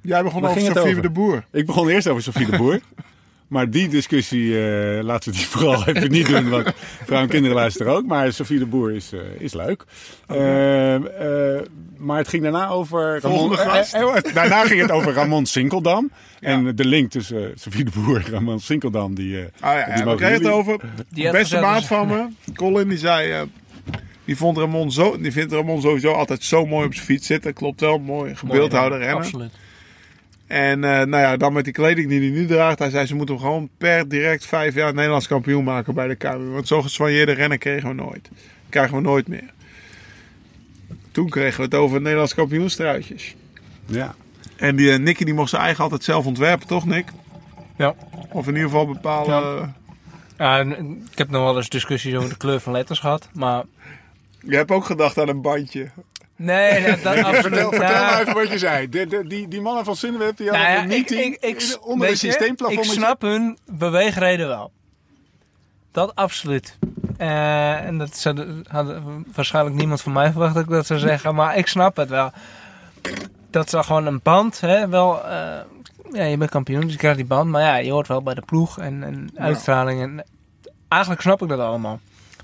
[0.00, 1.44] Jij begon Waar over Sofie de Boer.
[1.50, 2.80] ik begon eerst over Sofie de Boer.
[3.52, 6.48] Maar die discussie, eh, laten we die vooral even niet doen.
[6.48, 6.72] Want
[7.04, 8.06] vrouw en kinderen luisteren ook.
[8.06, 9.84] Maar Sofie de Boer is, eh, is leuk.
[10.26, 11.62] Eh, eh,
[11.96, 13.20] maar het ging daarna over...
[13.20, 13.92] Ramon, gast.
[14.34, 16.10] daarna ging het over Ramon Sinkeldam.
[16.40, 19.14] En de link tussen Sofie de Boer en Ramon Sinkeldam.
[19.14, 20.80] Die, eh, Ah, ja, die ja, we kregen het over.
[21.08, 23.30] Die beste maat van me, Colin, die zei...
[23.32, 23.40] eh,
[24.24, 27.52] die, vond Ramon zo, die vindt Ramon sowieso altijd zo mooi op zijn fiets zitten.
[27.52, 29.16] Klopt wel, mooi gebeeldhouder rennen.
[29.16, 29.50] Absoluut.
[30.52, 32.78] En eh, nou ja, dan met die kleding die hij nu draagt.
[32.78, 36.14] Hij zei ze moeten hem gewoon per direct vijf jaar Nederlands kampioen maken bij de
[36.14, 36.48] KMU.
[36.48, 38.30] Want zo geswanjeerde rennen kregen we nooit.
[38.68, 39.50] Krijgen we nooit meer.
[41.10, 43.34] Toen kregen we het over Nederlands kampioenstruitjes.
[43.86, 44.14] Ja.
[44.56, 47.08] En die eh, Nicky die mocht zijn eigen altijd zelf ontwerpen, toch Nick?
[47.76, 47.94] Ja.
[48.30, 49.74] Of in ieder geval bepalen...
[50.38, 53.64] Ja, en ik heb nog wel eens discussies over de kleur van letters gehad, maar...
[54.46, 55.90] Je hebt ook gedacht aan een bandje.
[56.44, 57.40] Nee, nee, dat absoluut.
[57.40, 58.00] Vertel, vertel Ja.
[58.10, 58.88] maar even wat je zei.
[58.88, 61.78] De, de, die, die mannen van Sunweb, die hadden Nou ja, een ik, meeting ik,
[61.80, 62.84] onder een systeemplafond.
[62.84, 64.70] Ik snap hun beweegreden wel.
[65.92, 66.78] Dat absoluut.
[67.16, 68.94] Eh, en dat zou, had
[69.34, 72.30] waarschijnlijk niemand van mij verwacht dat ik dat zou zeggen, maar ik snap het wel.
[73.50, 75.24] Dat is wel gewoon een band, hè, wel...
[75.24, 75.60] eh,
[76.12, 77.50] ja, je bent kampioen, dus je krijgt die band.
[77.50, 80.02] Maar ja, je hoort wel bij de ploeg en, en uitstraling.
[80.02, 80.24] En,
[80.88, 82.00] eigenlijk snap ik dat allemaal.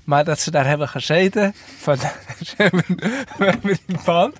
[0.09, 1.97] Maar dat ze daar hebben gezeten, van,
[2.47, 2.83] ze hebben,
[3.37, 4.35] we hebben die band,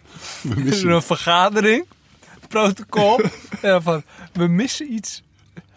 [0.50, 1.86] er is een vergadering,
[2.48, 3.22] protocol.
[3.62, 5.24] ja, van, we missen iets.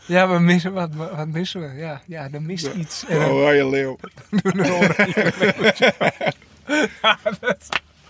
[0.07, 1.79] Ja, we missen, wat, wat missen we?
[1.79, 3.05] Ja, ja, er mist iets.
[3.09, 3.99] En dan- Oranje leeuw.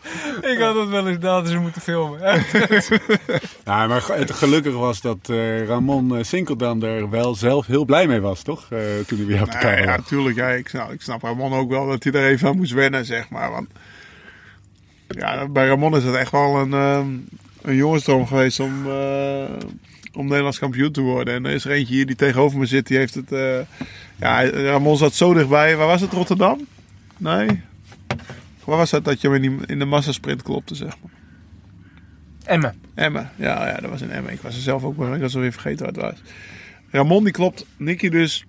[0.53, 2.20] ik had het wel eens dat ze moeten filmen.
[3.65, 8.07] Ja, maar het gelukkig was dat eh, Ramon eh, Sinkeldam er wel zelf heel blij
[8.07, 8.66] mee was, toch?
[8.70, 10.37] Eh, toen hij weer op de kamer ja, natuurlijk.
[10.37, 13.05] Ja, ik, snap, ik snap Ramon ook wel dat hij er even aan moest wennen,
[13.05, 13.51] zeg maar.
[13.51, 13.69] Want
[15.09, 17.09] ja, bij Ramon is het echt wel een, ehm,
[17.62, 19.45] een jongensdroom geweest om, eh,
[20.15, 21.35] om Nederlands kampioen te worden.
[21.35, 23.33] En er is er eentje hier die tegenover me zit, die heeft het...
[23.33, 23.59] eh,
[24.16, 25.77] ja, Ramon zat zo dichtbij.
[25.77, 26.66] Waar was het, Rotterdam?
[27.16, 27.62] Nee?
[28.64, 31.12] Waar was het dat je hem in, die, in de massasprint klopte, zeg maar?
[32.44, 32.74] Emmen.
[32.94, 33.30] Emmen.
[33.36, 34.32] Ja, ja, dat was in Emmen.
[34.32, 35.14] Ik was er zelf ook bij.
[35.14, 36.22] Ik was alweer vergeten wat het was.
[36.90, 37.66] Ramon die klopt.
[37.76, 38.44] Nicky dus.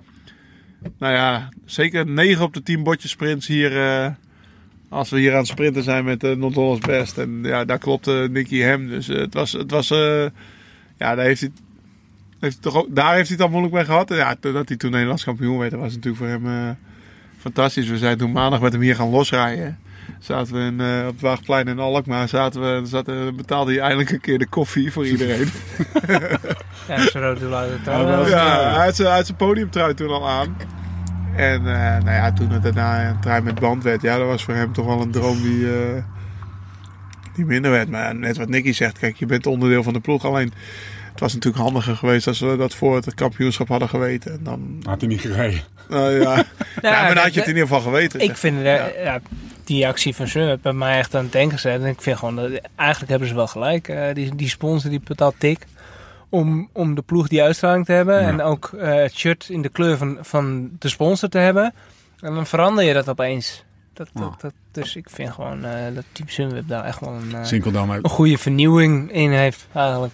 [0.97, 3.77] Nou ja, zeker 9 op de 10 botjes sprints hier.
[3.77, 4.11] eh,
[4.89, 7.17] als we hier aan het sprinten zijn met de Noord-Hollands Best.
[7.17, 8.87] En ja, daar klopte Nicky hem.
[8.87, 9.51] Dus eh, het was...
[9.51, 10.25] Het was eh,
[10.97, 11.51] ja, daar heeft hij...
[12.39, 14.11] Heeft toch ook, daar heeft hij het al moeilijk mee gehad.
[14.11, 16.69] En ja, dat hij toen Nederlands kampioen werd, dat was natuurlijk voor hem eh,
[17.37, 17.87] fantastisch.
[17.87, 19.79] We zijn toen maandag met hem hier gaan losrijden.
[20.19, 22.27] Zaten we in, eh, op het Waagplein in Alkmaar.
[22.27, 25.49] Zaten we, zaten, betaalde hij eindelijk een keer de koffie voor iedereen.
[26.87, 27.79] Ja, ze rode luiden.
[28.29, 30.55] Ja, hij had zijn, zijn podiumtrui toen al aan.
[31.35, 34.43] En eh, nou ja, toen het daarna een trui met band werd, ja, dat was
[34.43, 36.03] voor hem toch wel een droom die, eh,
[37.35, 37.89] die minder werd.
[37.89, 40.25] Maar ja, net wat Nicky zegt, kijk, je bent onderdeel van de ploeg.
[40.25, 40.53] Alleen,
[41.11, 44.31] het was natuurlijk handiger geweest als we dat voor het kampioenschap hadden geweten.
[44.31, 45.61] En dan, Had hij niet gereden.
[45.89, 46.35] nou ja.
[46.81, 48.19] ja, maar dan had je het in ieder geval geweten.
[48.19, 48.39] Ik zeg.
[48.39, 49.21] vind eh, ja.
[49.67, 51.81] Die actie van Sun bij mij echt aan het denken gezet.
[51.81, 53.87] En ik vind gewoon, dat, eigenlijk hebben ze wel gelijk.
[53.87, 55.65] Eh, die, die sponsor die betaalt dik
[56.29, 58.21] om, om de ploeg die uitstraling te hebben.
[58.21, 58.27] Ja.
[58.27, 61.73] En ook eh, het shirt in de kleur van, van de sponsor te hebben.
[62.19, 63.63] En dan verander je dat opeens.
[63.93, 68.09] Dat, dat, dus ik vind gewoon eh, dat Team Sunweb daar echt wel een, een
[68.09, 70.13] goede vernieuwing in heeft eigenlijk.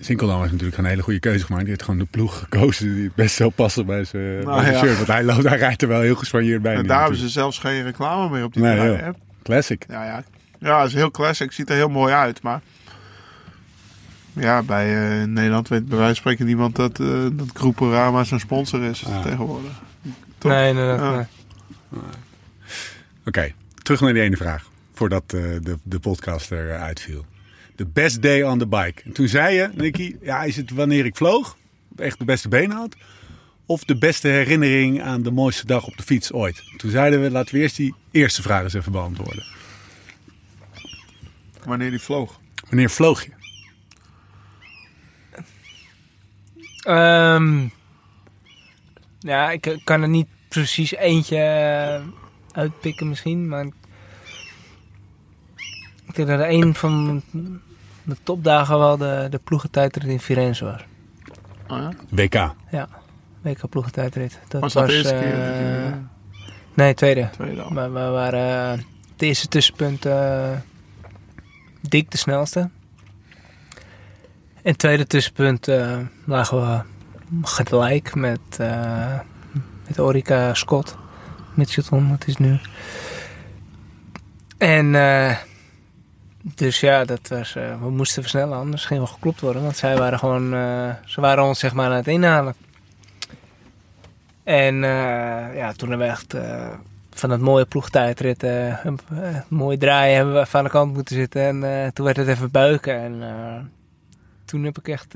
[0.00, 1.62] Sinkeldam heeft natuurlijk een hele goede keuze gemaakt.
[1.64, 4.78] Die heeft gewoon de ploeg gekozen die best zou passen bij zijn, Nou ja.
[4.78, 4.96] shirt.
[4.96, 6.74] Want hij, loopt, hij rijdt er wel heel gespanjeerd bij.
[6.74, 8.98] En daar hebben ze zelfs geen reclame meer op die Nee?
[9.42, 9.84] Classic.
[9.88, 10.24] Ja, ja.
[10.58, 11.52] ja, het is heel classic.
[11.52, 12.42] Ziet er heel mooi uit.
[12.42, 12.60] Maar
[14.32, 18.40] ja, bij eh, Nederland weet bij wijze van spreken niemand dat, eh dat Groeperama zijn
[18.40, 19.22] sponsor is Ah.
[19.22, 19.72] tegenwoordig.
[20.38, 20.50] Toch?
[20.52, 21.24] Nee, nee, nee.
[23.26, 23.52] Oké,
[23.82, 24.68] terug naar die ene vraag.
[24.94, 27.24] Voordat eh, de, de podcast eruit viel.
[27.80, 29.02] De best day on the bike.
[29.04, 31.56] En toen zei je, Nicky, ja, is het wanneer ik vloog?
[31.96, 32.96] Echt de beste benen had?
[33.66, 36.62] Of de beste herinnering aan de mooiste dag op de fiets ooit?
[36.76, 39.44] Toen zeiden we, laten we eerst die eerste vraag eens even beantwoorden.
[41.64, 42.40] Wanneer die vloog.
[42.68, 43.30] Wanneer vloog je?
[46.82, 47.68] Ehm,
[49.18, 52.02] ja, ik kan er niet precies eentje eh,
[52.52, 53.64] uitpikken misschien, maar
[56.06, 57.22] ik denk dat een van
[58.02, 60.80] de topdagen wel de, de ploegentijdrit in Firenze was.
[61.68, 61.90] Oh ja?
[62.08, 62.54] WK.
[63.42, 64.40] WK ploegentijdrit.
[64.48, 65.30] Dat Was dat de eerste eh, keer?
[65.36, 65.92] dat je,
[66.74, 67.20] nee, tweede.
[67.20, 67.74] eh, tweede al.
[67.74, 70.50] We, we waren eh, het eerste tussenpunt eh,
[71.80, 72.60] dik de snelste.
[74.62, 76.82] En het tweede tussenpunt eh, lagen we
[77.42, 79.18] gelijk met, eh
[79.86, 80.96] met Orica Scott.
[81.54, 82.58] Mitchelton, het is nu.
[84.58, 85.36] En eh,
[86.42, 89.62] dus ja, dat was, eh, we moesten versnellen, anders gingen we geklopt worden.
[89.62, 92.54] Want zij waren gewoon, eh, ze waren ons zeg maar aan het inhalen.
[94.44, 96.36] En eh, ja, toen hebben we echt
[97.10, 98.98] van het mooie ploegtijdrit, een
[99.48, 101.42] mooi draaien, hebben we even aan de kant moeten zitten.
[101.42, 102.94] En toen werd het even buiken.
[102.94, 103.72] En
[104.44, 105.14] toen heb ik echt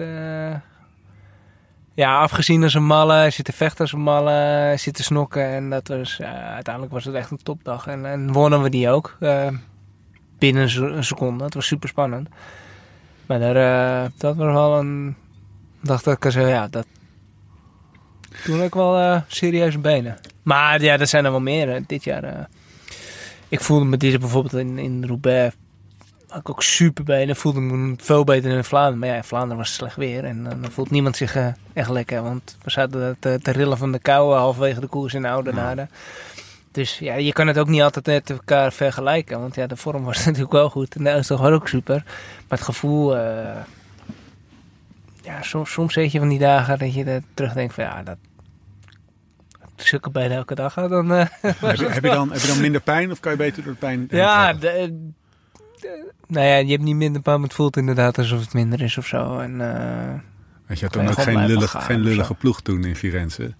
[1.94, 5.44] ja, afgezien als een malle, zitten vechten als een malle, zitten snokken.
[5.44, 6.20] En dat was,
[6.54, 7.86] uiteindelijk was het echt een topdag.
[7.86, 9.16] En, en wonnen we die ook.
[10.46, 11.44] Eh, binnen een se- een seconde.
[11.44, 12.28] Het was super spannend.
[13.26, 13.56] Maar daar,
[14.04, 15.16] eh, dat was wel een...
[15.82, 16.86] dacht dat ik zo, ja, dat...
[18.44, 20.18] Toen ik wel eh, serieuze benen.
[20.42, 21.68] Maar ja, er zijn er wel meer.
[21.68, 21.80] hè.
[21.86, 22.22] Dit jaar...
[22.24, 22.44] eh,
[23.48, 25.54] ik voelde me dit bijvoorbeeld in, in Roubaix...
[26.28, 27.36] had ik ook super benen.
[27.36, 28.98] Voelde me veel beter dan in Vlaanderen.
[28.98, 30.24] Maar ja, in Vlaanderen was het slecht weer.
[30.24, 32.22] En dan voelt niemand zich eh, echt lekker.
[32.22, 35.88] Want we zaten te, te rillen van de kou halverwege de koers in Oudenaarde.
[36.74, 39.40] Dus ja, je kan het ook niet altijd met elkaar vergelijken.
[39.40, 40.96] Want ja, de vorm was natuurlijk wel goed.
[40.96, 42.02] En de uitslag was ook super.
[42.04, 43.16] Maar het gevoel...
[43.16, 43.56] eh,
[45.22, 47.84] ja, soms, soms je van die dagen dat je er terugdenkt van...
[47.84, 48.16] Ja, dat...
[49.76, 51.12] Er bijna elke dag dan...
[51.12, 53.62] eh, heb, je, heb, je dan, heb je dan minder pijn of kan je beter
[53.62, 54.06] door de pijn?
[54.10, 54.58] ja, de,
[55.80, 58.82] de- nou ja, je hebt niet minder pijn, maar het voelt inderdaad alsof het minder
[58.82, 59.38] is of zo.
[59.38, 60.14] En, eh,
[60.66, 63.54] Weet je had toen ook geen, lullig, geen lullige ploeg toen in Firenze.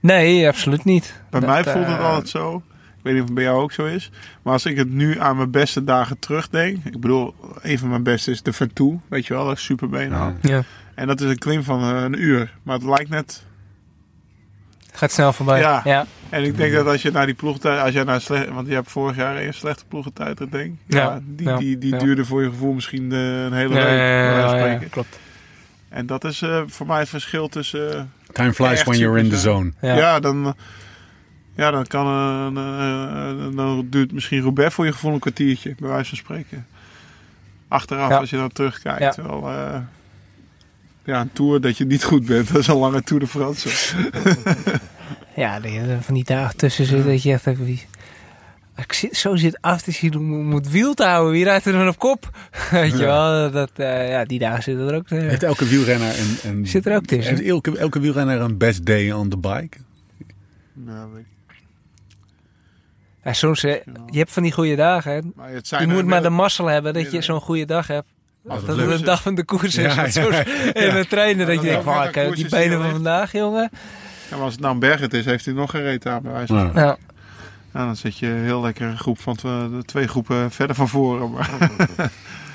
[0.00, 1.20] Nee, absoluut niet.
[1.30, 2.62] Bij Dat, mij voelt het eh, altijd zo.
[2.98, 4.10] Ik weet niet of het bij jou ook zo is.
[4.42, 6.84] Maar als ik het nu aan mijn beste dagen terugdenk.
[6.84, 9.02] Ik bedoel, een van mijn beste is de Ventoux.
[9.08, 10.18] Weet je wel, dat is super benen.
[10.18, 10.34] Ja.
[10.40, 10.62] Ja,
[10.94, 12.54] En dat is een klim van eh, een uur.
[12.62, 13.44] Maar het lijkt net...
[14.92, 15.60] gaat snel voorbij.
[15.60, 15.80] Ja.
[15.84, 16.06] ja.
[16.28, 17.80] En ik denk dat als je naar die ploegtijd...
[17.80, 20.78] Als jij naar slecht, want je hebt vorig jaar een slechte ploegentijd, denk ik.
[20.86, 21.98] Ja, Ja, die, ja, die, die ja.
[21.98, 24.80] duurde voor je gevoel misschien eh, een hele week.
[24.80, 25.18] ja, klopt.
[25.88, 28.12] En dat is eh, voor mij het verschil tussen...
[28.28, 29.72] eh, Time flies when you're in the zone.
[29.80, 29.96] Ja.
[29.96, 30.54] Ja, dan,
[31.56, 35.74] ja, dan kan eh, eh, eh, dan duurt misschien Roubaix voor je gevoel een kwartiertje,
[35.78, 36.66] bij wijze van spreken.
[37.68, 38.16] Achteraf, Ja.
[38.18, 39.10] als je dan terugkijkt, Ja.
[39.10, 39.80] terwijl, eh,
[41.04, 43.68] ja, een tour dat je niet goed bent, dat is een lange Tour de France.
[45.36, 45.60] Ja,
[46.00, 47.78] van die dagen tussen zit dat je echt even...
[48.78, 51.32] Ik zit, zo zit af te zien om, om het wiel te houden.
[51.32, 52.30] Wie rijdt er dan op kop?
[52.70, 55.08] Weet je wel, dat, eh, ja, die dagen zitten er ook.
[55.08, 55.18] eh.
[55.18, 57.34] Heeft elke wielrenner een, een, Zit er ook tussen.
[57.34, 59.76] Heeft elke, elke wielrenner een best day on the bike?
[60.72, 61.26] Nou, weet ik.
[63.24, 63.74] Ja, soms, eh,
[64.06, 65.12] je hebt van die goede dagen.
[65.12, 65.20] Hè.
[65.34, 68.06] maar het zijn Je moet maar de mazzel hebben dat je zo'n goede dag hebt.
[68.48, 69.94] Als Dat het de dag van de koers is.
[69.94, 72.80] Ja, ja, in een trainer dat je denkt, van, net ik een heb die benen
[72.80, 73.70] van vandaag, jongen.
[74.30, 76.32] Ja, maar als het nou een bergrit is, heeft hij nog geen reet aan, bij
[76.32, 76.96] wijze van Ja.
[77.84, 79.36] Dan zit je heel lekker een groep van
[79.84, 81.30] twee groepen verder van voren.
[81.30, 81.70] Maar,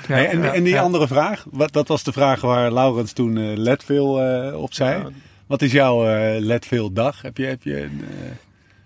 [0.08, 0.82] Ja, Hey, en, ja, en die ja.
[0.82, 5.02] andere vraag, wat, dat was de vraag waar Laurens toen eh Leadville eh, op zei.
[5.02, 5.08] Ja.
[5.46, 7.22] Wat is jouw eh Leadville dag?
[7.22, 8.28] Heb je, heb, je, een, eh,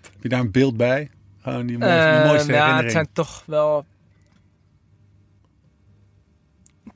[0.01, 1.09] heb je daar een beeld bij?
[1.41, 3.85] Gewoon die mooiste, die mooiste ja, het zijn toch wel...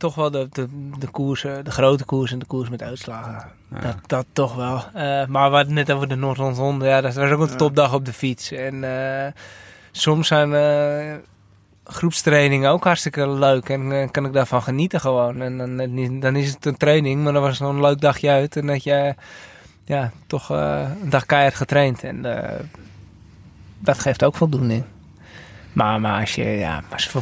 [0.03, 0.67] Toch wel de, de,
[0.99, 3.49] de koersen, de grote koers en de koers met uitslagen.
[3.71, 3.79] Ja.
[3.79, 4.77] Dat, dat toch wel.
[4.93, 7.55] Eh, maar we hadden het net over de Noord-Holland Ja, dat was ook een Ja.
[7.55, 8.51] topdag op de fiets.
[8.51, 9.31] En eh,
[9.91, 11.15] soms zijn eh,
[11.83, 13.69] groepstrainingen ook hartstikke leuk.
[13.69, 15.41] En kan ik daarvan genieten gewoon.
[15.41, 18.29] En dan, dan is het een training, maar dan was het nog een leuk dagje
[18.29, 18.55] uit.
[18.55, 19.15] En dat je
[19.83, 22.03] ja, toch eh, een dag keihard getraind.
[22.03, 22.59] En eh,
[23.79, 24.83] dat geeft ook voldoening.
[25.73, 27.21] Maar, maar als je, ja, als veel,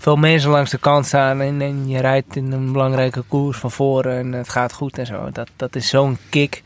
[0.00, 3.70] veel mensen langs de kant staan en, en je rijdt in een belangrijke koers van
[3.70, 6.62] voren en het gaat goed en zo, dat, dat is zo'n kick.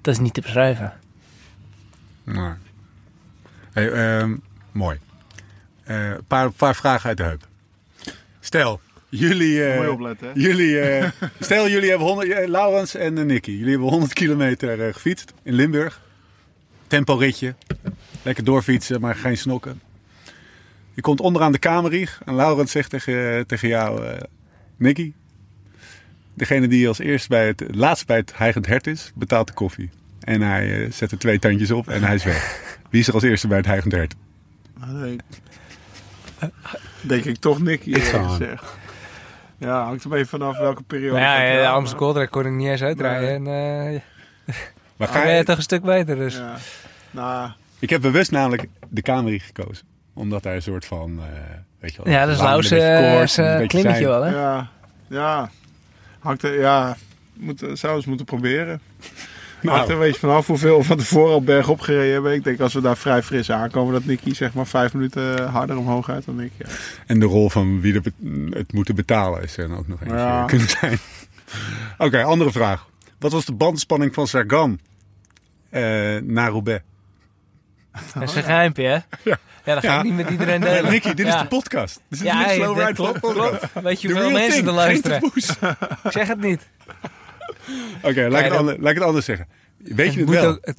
[0.00, 0.92] Dat is niet te beschrijven.
[2.24, 2.52] Nee.
[3.72, 4.36] Hey, ehm,
[4.72, 4.98] mooi.
[5.84, 7.46] Een paar, paar vragen uit de heup.
[8.40, 9.64] Stel, jullie...
[9.64, 10.32] eh, opletten, hè?
[10.34, 11.10] Jullie, eh,
[11.40, 15.32] stel, jullie hebben 100, eh, Laurens en eh, Nicky, jullie hebben 100 kilometer eh, gefietst
[15.42, 16.00] in Limburg.
[16.86, 17.54] Tempo ritje.
[18.22, 19.80] Lekker doorfietsen, maar geen snokken.
[20.94, 24.20] Je komt onderaan de kamerrieg en Laurens zegt tegen, eh, tegen jou, eh
[24.76, 25.12] Nicky,
[26.34, 29.90] degene die als eerst bij het, laatst bij het heigend hert is, betaalt de koffie.
[30.20, 32.60] En hij eh, zet er twee tandjes op en hij is weg.
[32.90, 34.14] Wie is er als eerste bij het heigend hert?
[34.80, 35.16] Ah, nee.
[37.00, 38.76] Denk ik toch Nicky, gezegd.
[39.58, 41.20] Ja, hangt er beetje vanaf welke periode.
[41.20, 42.80] Maar ja, de Amstel Gold kon ik niet eens.
[42.80, 42.94] Nee.
[42.96, 43.42] En,
[44.96, 46.16] Maar ga je, toch een stuk beter.
[46.16, 46.34] Dus.
[46.34, 46.56] Ja.
[47.10, 49.86] Nou, ik heb bewust namelijk de Camry gekozen.
[50.14, 51.24] Omdat hij een soort van, eh,
[51.80, 52.12] weet je wel...
[52.12, 54.30] Ja, dat is een beetje eh, klimmetje wel, hè?
[54.30, 54.68] ja.
[55.08, 55.50] Ja.
[56.18, 56.96] Hangt er, ja.
[57.34, 58.80] Moet, zou eens moeten proberen.
[59.60, 59.76] Nou.
[59.76, 62.32] Hangt er een beetje vanaf hoeveel we van tevoren al berg opgereden hebben.
[62.34, 65.76] Ik denk als we daar vrij fris aankomen, dat Nicky zeg maar vijf minuten harder
[65.78, 66.52] omhoog gaat dan ik.
[66.56, 66.66] Ja.
[67.06, 68.12] En de rol van wie be-
[68.58, 70.44] het moeten betalen is er ook nog eens Ja.
[70.44, 70.98] kunnen zijn.
[71.98, 72.86] Oké, andere vraag.
[73.18, 74.78] Wat was de bandspanning van Sagan
[75.70, 75.82] eh,
[76.22, 76.82] naar Roubaix?
[78.14, 78.98] Dat is een geheimpje, hè?
[79.30, 79.38] Ja.
[79.64, 79.98] Ja, dat ga Ja.
[79.98, 80.90] ik niet met iedereen delen.
[80.92, 81.34] Nicky, dit Ja.
[81.34, 82.00] is de podcast.
[82.08, 83.58] Dit is Ja, hey, Slow dat Ride klopt, podcast.
[83.58, 83.72] klopt.
[83.86, 85.22] Weet je hoeveel mensen thing, er luisteren?
[86.04, 86.68] Ik zeg het niet.
[88.02, 89.48] Oké, laat, ik het dat- ander- laat ik het anders zeggen.
[89.76, 90.46] Weet je het wel?
[90.46, 90.78] Ook, het,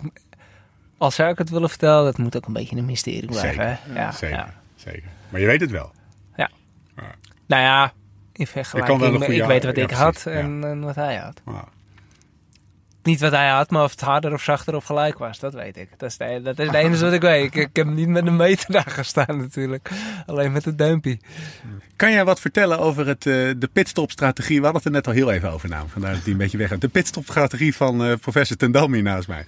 [0.97, 3.49] als zou ik het willen vertellen, het moet ook een beetje een mysterie blijven.
[3.49, 3.99] Zeker, Hè?
[4.01, 4.53] Ja, zeker, ja.
[4.75, 5.03] zeker.
[5.29, 5.93] Maar je weet het wel.
[7.47, 7.83] Nou ja,
[8.33, 10.31] in Er vergelijking, een met- goede- ik weet wat ja, ik had ja.
[10.31, 11.41] en, en wat hij had.
[11.45, 11.63] Nou,
[13.05, 15.77] Niet wat hij had, maar of het harder of zachter of gelijk was, dat weet
[15.77, 15.89] ik.
[15.97, 17.45] Dat is, de, dat is enige wat ik weet.
[17.45, 19.89] Ik, ik heb niet met een meter daar gestaan natuurlijk.
[20.25, 21.17] Alleen met het duimpje.
[21.95, 24.57] Kan jij wat vertellen over het, eh, de pitstopstrategie?
[24.57, 25.89] We hadden het er net al heel even over naam.
[25.89, 26.77] Vandaar dat die een beetje weg.
[26.77, 29.45] De pitstopstrategie van eh, professor Tendam hier naast mij.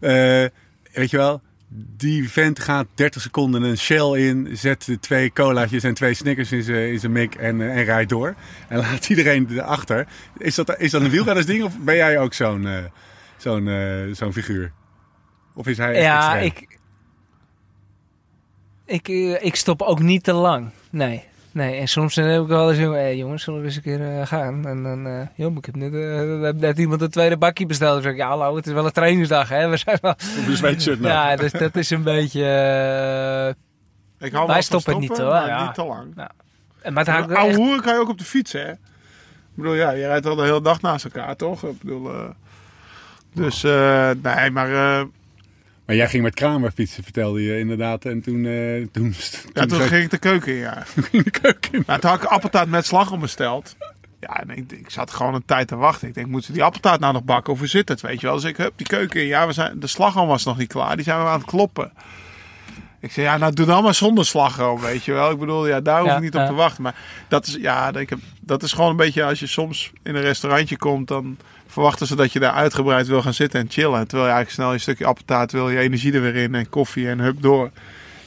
[0.00, 0.50] Eh,
[0.92, 1.40] weet je wel?
[1.70, 6.62] Die vent gaat 30 seconden een shell in, zet twee colaatjes en twee snickers in
[6.62, 8.34] zijn in zijn mik en, eh, en rijdt door.
[8.68, 10.06] En laat iedereen erachter.
[10.38, 12.84] Is dat, is dat een wielrennersding of ben jij ook zo'n eh,
[13.36, 14.72] zo'n eh, zo'n figuur?
[15.54, 16.66] Of is hij echt Ja, extreem?
[18.86, 20.70] ik, ik, ik stop ook niet te lang.
[20.90, 21.27] Nee.
[21.52, 24.26] Nee, en soms heb ik wel eens, hey, jongens, zullen we eens een keer eh,
[24.26, 24.66] gaan?
[24.66, 27.92] En dan, eh joh, ik heb net, eh, heb net iemand een tweede bakje besteld.
[27.92, 29.68] Dan zeg ik, ja hallo, het is wel een trainingsdag, hè?
[29.70, 30.14] We zijn wel...
[30.54, 31.12] Sweatshirt nou.
[31.12, 32.44] Ja, dus dat is een beetje...
[34.18, 35.64] eh, Ik hou Wij stoppen niet, hoor, maar ja.
[35.64, 36.14] niet te lang.
[36.14, 36.30] maar
[36.82, 37.56] het hangt Oude echt...
[37.56, 38.70] hoeren kan je ook op de fiets, hè?
[38.70, 41.62] Ik bedoel, ja, je rijdt al de hele dag naast elkaar, toch?
[41.62, 42.28] Ik bedoel, eh,
[43.34, 45.04] dus, eh, nee, maar eh,
[45.88, 48.04] Maar jij ging met Kramer fietsen, vertelde je inderdaad.
[48.04, 49.14] En toen, eh, toen,
[49.52, 50.82] ja, toen zei- ging ik de keuken in, ja.
[51.10, 51.82] ging de keuken in.
[51.86, 53.76] Nou, toen had ik appeltaart met slagroom besteld.
[54.20, 56.08] Ja, en ik, ik zat gewoon een tijd te wachten.
[56.08, 57.52] Ik denk, moeten ze die appeltaart nou nog bakken?
[57.52, 58.34] Of hoe zit het, weet je wel?
[58.34, 59.26] Dus ik heb die keuken in.
[59.26, 60.96] Ja, we zijn, de slagroom was nog niet klaar.
[60.96, 61.92] Die zijn we aan het kloppen.
[63.00, 65.30] Ik zei, ja, nou doe dan maar zonder slagroom, weet je wel.
[65.30, 66.46] Ik bedoel, ja, daar hoef Ja, ik niet op ja.
[66.46, 66.82] te wachten.
[66.82, 66.94] Maar
[67.28, 70.22] dat is, ja, ik heb, dat is gewoon een beetje als je soms in een
[70.22, 71.36] restaurantje komt, dan
[71.78, 74.06] verwachten ze dat je daar uitgebreid wil gaan zitten en chillen.
[74.06, 77.08] Terwijl je eigenlijk snel je stukje appeltaart wil, je energie er weer in en koffie
[77.08, 77.70] en hup door.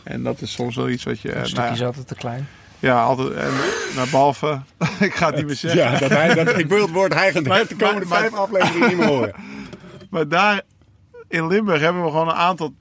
[0.04, 1.30] En dat is soms wel iets wat je...
[1.30, 2.48] Een nou stukje ja, is altijd te klein.
[2.80, 3.34] ja, altijd.
[3.34, 3.52] En,
[3.96, 4.62] nou, behalve,
[5.00, 5.82] ik ga het niet meer zeggen.
[5.82, 8.88] Ja, dat hij, dat, ik wil het woord heigend Maar- de komende maar- vijf afleveringen
[8.88, 9.34] niet meer horen.
[10.10, 10.62] Maar daar
[11.28, 12.74] in Limburg hebben we gewoon een aantal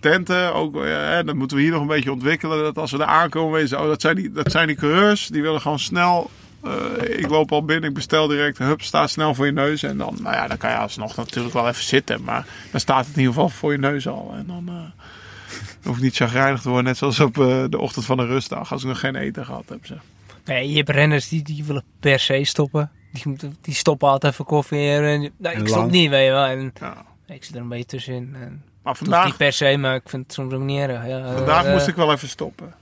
[0.00, 0.54] tenten.
[0.54, 2.62] Ook, eh, hè, dat moeten we hier nog een beetje ontwikkelen.
[2.62, 5.26] Dat als we daar aankomen, weten ze, oh, dat zijn die, dat zijn die coureurs.
[5.26, 6.30] Die willen gewoon snel.
[6.64, 8.58] Eh, ik loop al binnen, ik bestel direct.
[8.58, 9.82] Hup, staat snel voor je neus.
[9.82, 12.22] En dan, nou ja, dan kan je alsnog natuurlijk wel even zitten.
[12.24, 14.32] Maar dan staat het in ieder geval voor je neus al.
[14.36, 16.84] En dan eh, hoef ik niet chagrijnig te worden.
[16.86, 18.72] Net zoals op eh, de ochtend van de rustdag.
[18.72, 19.86] Als ik nog geen eten gehad heb.
[19.86, 19.98] Zeg.
[20.44, 22.90] Nee, je hebt renners die, die willen per se stoppen.
[23.12, 24.88] Die, die stoppen altijd voor koffie.
[24.90, 26.44] En, en- nou, En ik stop niet, weet je wel.
[26.46, 27.04] En, Ja.
[27.26, 28.36] ik zit er een beetje tussenin.
[28.40, 31.06] En, Maar vandaag, niet per se, maar ik vind het soms ook niet erg.
[31.06, 32.74] Ja, Vandaag moest ik wel even stoppen.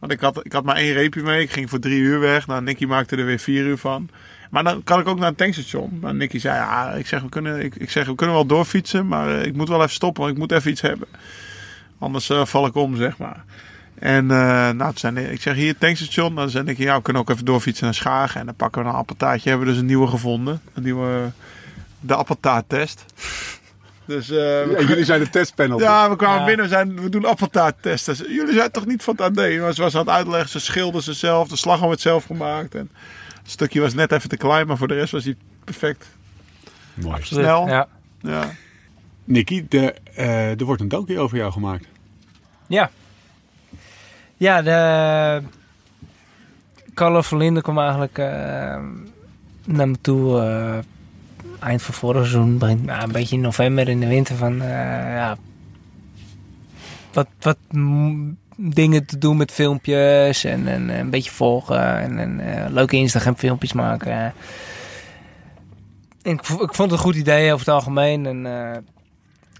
[0.00, 1.42] Want ik had, ik had maar één reepje mee.
[1.42, 2.46] Ik ging voor drie uur weg.
[2.46, 4.08] Nou, Nicky maakte er weer vier uur van.
[4.50, 5.98] Maar dan kan ik ook naar een tankstation.
[6.00, 9.08] Maar Nicky zei, ja, ik zeg, we kunnen, ik, ik zeg, we kunnen wel doorfietsen.
[9.08, 11.08] Maar eh, ik moet wel even stoppen, want ik moet even iets hebben.
[11.98, 13.44] Anders eh, val ik om, zeg maar.
[13.94, 16.34] En eh, nou, zei, ik zeg, hier tankstation.
[16.34, 18.40] Dan zei ik, ja, we kunnen ook even doorfietsen naar Schagen.
[18.40, 19.48] En dan pakken we een appeltaartje.
[19.48, 20.60] Hebben we dus een nieuwe gevonden.
[20.74, 21.30] Een nieuwe,
[22.00, 23.04] de appeltaarttest.
[24.10, 25.80] Dus, eh, jullie zijn de testpanel.
[25.80, 26.44] ja, we kwamen Ja.
[26.46, 28.16] binnen, we, zijn, we doen appeltaarttesten.
[28.16, 29.58] Ze- Jullie zijn toch niet van het AD?
[29.60, 32.74] Maar ze was aan het uitleggen, ze schilderden ze zelf, de slagroom werd zelf gemaakt.
[32.74, 32.90] En
[33.42, 36.06] het stukje was net even te klein, maar voor de rest was hij perfect.
[36.94, 37.14] Mooi.
[37.16, 37.44] absoluut.
[37.44, 37.68] snel.
[37.68, 37.88] Ja.
[38.20, 38.50] Ja.
[39.24, 41.86] Nicky, de, eh, er wordt een docu over jou gemaakt.
[42.66, 42.90] Ja.
[44.36, 45.42] Ja, de...
[46.94, 48.26] Carlo Verlinde kwam eigenlijk eh,
[49.64, 50.78] naar me toe eh,
[51.60, 54.68] eind van vorig seizoen, een beetje in november in de winter van eh,
[55.14, 55.36] ja,
[57.12, 57.56] wat, wat
[58.56, 63.36] dingen te doen met filmpjes en, en een beetje volgen en, en eh, leuke Instagram
[63.36, 64.12] filmpjes maken.
[66.22, 68.76] En ik, ik vond het een goed idee over het algemeen en, eh,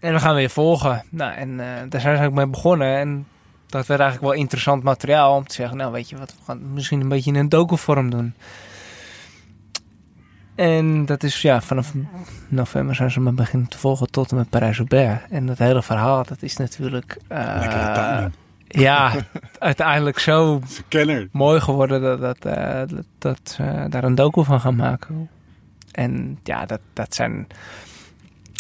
[0.01, 1.05] en we gaan weer volgen.
[1.09, 3.27] Nou, en eh, daar zijn ze ook mee begonnen en
[3.67, 6.73] dat werd eigenlijk wel interessant materiaal om te zeggen, nou weet je wat, we gaan
[6.73, 8.35] misschien een beetje in een docu-vorm doen.
[10.61, 11.93] En dat is ja, vanaf
[12.49, 15.23] november zijn ze me beginnen te volgen tot en met Parijs-Roubaix.
[15.31, 17.17] En dat hele verhaal, dat is natuurlijk...
[17.29, 18.33] timing.
[18.67, 19.13] ja,
[19.59, 20.61] uiteindelijk zo
[21.33, 22.83] mooi geworden dat, dat, eh,
[23.19, 23.59] dat,
[23.89, 25.29] daar een docu van gaan maken.
[25.93, 27.47] En ja, dat, dat zijn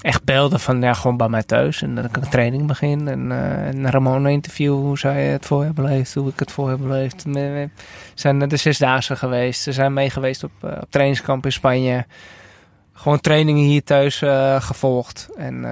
[0.02, 1.82] echt beelden van ja, gewoon bij mij thuis.
[1.82, 3.08] En dat ik een training begin.
[3.08, 6.68] En eh, een Ramona interview, hoe zij het voor hebben beleefd, hoe ik het voor
[6.68, 7.24] heb beleefd.
[7.24, 7.68] We
[8.14, 9.62] zijn de Zesdaagse geweest.
[9.62, 12.06] Ze zijn mee geweest op, eh, op trainingskamp in Spanje.
[12.92, 15.28] Gewoon trainingen hier thuis eh, gevolgd.
[15.36, 15.62] En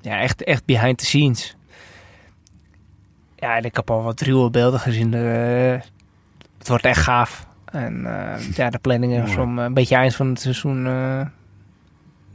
[0.00, 1.56] ja, echt, echt behind the scenes.
[3.36, 5.12] Ja, en ik heb al wat ruwe beelden gezien.
[5.12, 7.46] Het wordt echt gaaf.
[7.64, 8.02] En
[8.54, 10.86] ja, de planning is om een beetje eind van het seizoen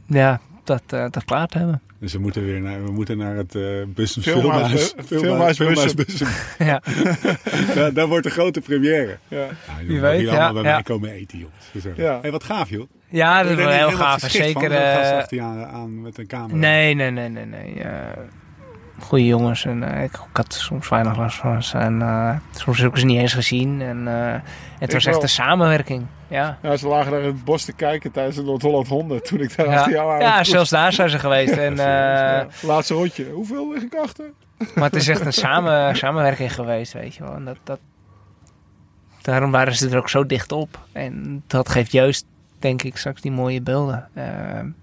[0.06, 1.80] ja, dat, eh, te hebben.
[1.98, 5.94] Dus we moeten weer naar, we moeten naar het uh, Bussen Filmhuis- Filmhuis.
[6.58, 6.80] Ja.
[7.90, 9.18] daar, wordt de grote première.
[9.28, 9.38] Ja.
[9.38, 9.46] Ja,
[9.86, 10.72] Wie weet, ja, bij ja.
[10.72, 11.96] mij komen eten, jongens.
[11.96, 12.18] Ja.
[12.20, 12.86] Hey, wat gaaf, joh.
[13.08, 14.20] ja, dat is wel heel gaaf.
[14.20, 14.70] Zeker.
[14.72, 16.56] eh, je aan, aan met een camera.
[16.56, 17.80] nee, nee, nee, nee, nee.
[17.82, 17.90] eh,
[18.98, 19.64] goeie jongens.
[19.64, 21.78] En ik, ik had soms weinig last van ze.
[21.78, 23.80] En eh, soms heb ik ze niet eens gezien.
[23.82, 24.32] En eh,
[24.78, 25.22] het Ik was echt wel.
[25.22, 26.06] een samenwerking.
[26.28, 26.58] Ja.
[26.62, 29.22] Ja, ze lagen daar in het bos te kijken tijdens de Noord-Holland honden.
[29.22, 31.52] Toen ik daar Ja, achter jou aan ja, zelfs daar zijn ze geweest.
[31.56, 33.30] En, eh, Ja, Laatste rondje.
[33.30, 34.24] Hoeveel lig ik achter?
[34.74, 37.34] Maar het is echt een samen, samenwerking geweest, weet je wel.
[37.34, 37.78] En dat, dat,
[39.22, 40.78] daarom waren ze er ook zo dicht op.
[40.92, 42.26] En dat geeft juist,
[42.58, 44.08] denk ik, straks die mooie beelden.
[44.14, 44.74] Eh, en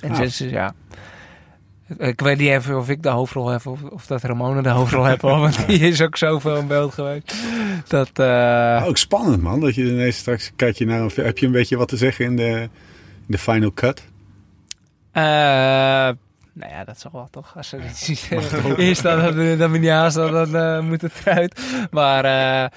[0.00, 0.14] Ja.
[0.18, 0.72] dus, ja.
[1.98, 5.04] Ik weet niet even of ik de hoofdrol heb of, of dat Ramona de hoofdrol
[5.04, 5.22] heeft.
[5.22, 7.34] Want die is ook zoveel in beeld geweest.
[7.88, 9.60] Dat, eh, ook spannend, man.
[9.60, 11.26] Dat je ineens straks kijk je naar een film.
[11.26, 12.70] Heb je een beetje wat te zeggen in de, in
[13.26, 14.02] de final cut?
[15.12, 15.22] eh,
[16.52, 17.56] nou ja, dat zal wel toch.
[17.56, 18.30] Als er iets
[18.76, 21.60] eerst dan, dan, dan ben je haast, dan, dan eh, moet het eruit.
[21.90, 22.70] Maar eh,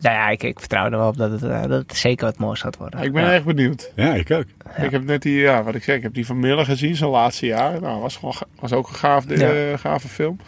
[0.00, 2.38] nou ja, ik, ik vertrouw er wel op dat het, eh, dat het zeker wat
[2.38, 3.02] moois gaat worden.
[3.02, 3.32] Ik ben ja.
[3.32, 3.92] echt benieuwd.
[3.96, 4.44] Ja, ik ook.
[4.76, 4.82] Ja.
[4.82, 7.10] Ik heb net die, ja, wat ik zeg, ik heb die van Miller gezien, zijn
[7.10, 7.80] laatste jaar.
[7.80, 10.38] Nou, was, gewoon, was ook een gaaf, eh, gave film.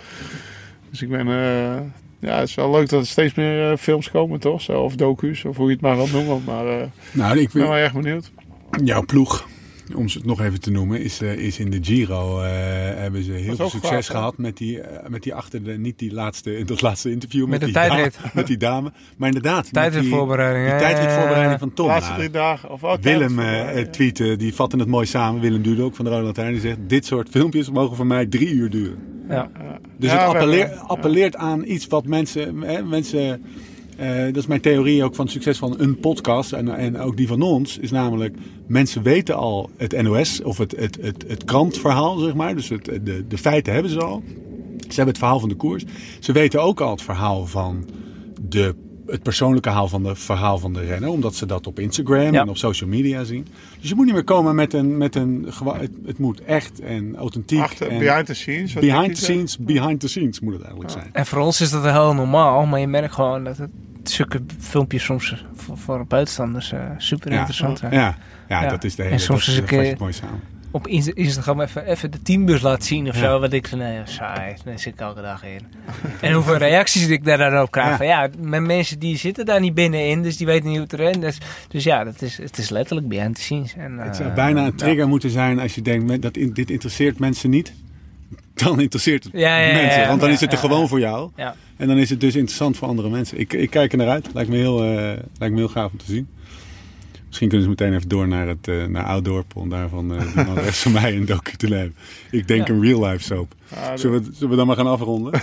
[0.90, 1.80] Dus ik ben, eh,
[2.18, 4.60] ja, het is wel leuk dat er steeds meer eh, films komen, toch?
[4.60, 6.42] Zo, of docu's, of hoe je het maar wilt noemen.
[6.44, 8.30] Maar eh, ik Nou, ik ben wil, wel erg benieuwd.
[8.84, 9.48] jouw ploeg,
[9.94, 12.40] om ze het nog even te noemen, is, eh, is in de Giro.
[12.40, 12.50] eh,
[12.94, 15.98] hebben ze heel veel ook succes gehad met die, eh, met die achter de, niet
[15.98, 18.18] die laatste, dat laatste interview met, Met de die tijdrit.
[18.34, 18.92] met die dame.
[19.16, 20.64] Maar inderdaad, die, Tijdritvoorbereiding.
[20.64, 20.78] die hè?
[20.80, 21.86] tijdritvoorbereiding van Tom.
[21.86, 22.70] De laatste drie dagen.
[22.70, 23.40] Of, oh, Willem
[23.90, 25.40] tweette, die vatte het mooi samen.
[25.40, 26.52] Willem Dudok van de Rode Lantaarn.
[26.52, 28.98] Die zegt, dit soort filmpjes mogen voor mij drie uur duren.
[29.28, 29.50] Ja.
[29.98, 32.62] Dus Ja, het appelleert, appelleert aan iets wat mensen...
[32.62, 33.44] Hè, mensen
[34.02, 37.16] eh, dat is mijn theorie ook van het succes van een podcast en, en ook
[37.16, 37.78] die van ons.
[37.78, 42.54] Is namelijk, mensen weten al het NOS of het, het, het, het krantverhaal, zeg maar.
[42.54, 44.22] Dus het, de, de feiten hebben ze al.
[44.78, 45.84] Ze hebben het verhaal van de koers.
[46.20, 47.88] Ze weten ook al het verhaal van
[48.48, 48.74] de,
[49.06, 51.10] het persoonlijke verhaal van, de, verhaal van de renner.
[51.10, 52.40] Omdat ze dat op Instagram Ja.
[52.40, 53.46] en op social media zien.
[53.80, 54.96] Dus je moet niet meer komen met een...
[54.96, 57.60] Met een het, het moet echt en authentiek.
[57.60, 58.72] Achter, en behind the scenes.
[58.72, 61.08] behind the scenes, behind the scenes moet het eigenlijk zijn.
[61.12, 63.70] En voor ons is dat heel normaal, maar je merkt gewoon dat het
[64.10, 67.92] zulke filmpjes soms voor, voor buitenstanders eh, super interessant zijn.
[67.92, 68.16] Ja,
[68.48, 69.14] ja, dat is de hele...
[69.14, 70.40] En soms is eh, het mooi samen.
[70.74, 73.20] Op Insta- Instagram even, even de teambus laten zien of Ja.
[73.20, 73.40] zo.
[73.40, 75.60] Wat ik van, nee, saai, daar zit ik elke dag in.
[76.20, 77.88] en hoeveel reacties ik daar dan op krijg.
[77.90, 77.96] Ja.
[77.96, 80.92] Van, ja, met mensen die zitten daar niet binnenin, dus die weten niet hoe het
[80.92, 81.38] erin is.
[81.68, 83.74] Dus ja, dat is, het is letterlijk behind the scenes.
[83.74, 85.06] En, Het eh, zou bijna een trigger ja.
[85.06, 87.72] moeten zijn als je denkt, dat dit interesseert mensen niet.
[88.54, 91.30] Dan interesseert het mensen, want dan is het er gewoon voor jou.
[91.82, 93.38] En dan is het dus interessant voor andere mensen.
[93.38, 94.28] Ik, ik kijk er naar uit.
[94.34, 94.88] Lijkt me heel, eh,
[95.38, 96.28] lijkt me heel gaaf om te zien.
[97.26, 99.44] Misschien kunnen ze meteen even door naar, het, eh naar Outdoor.
[99.54, 101.94] Om daarvan uh, die man rechts van mij een docu te nemen.
[102.30, 102.74] Ik denk Ja.
[102.74, 103.54] een real life soap.
[103.74, 105.32] Ja, Zullen we, zullen we dan maar gaan afronden?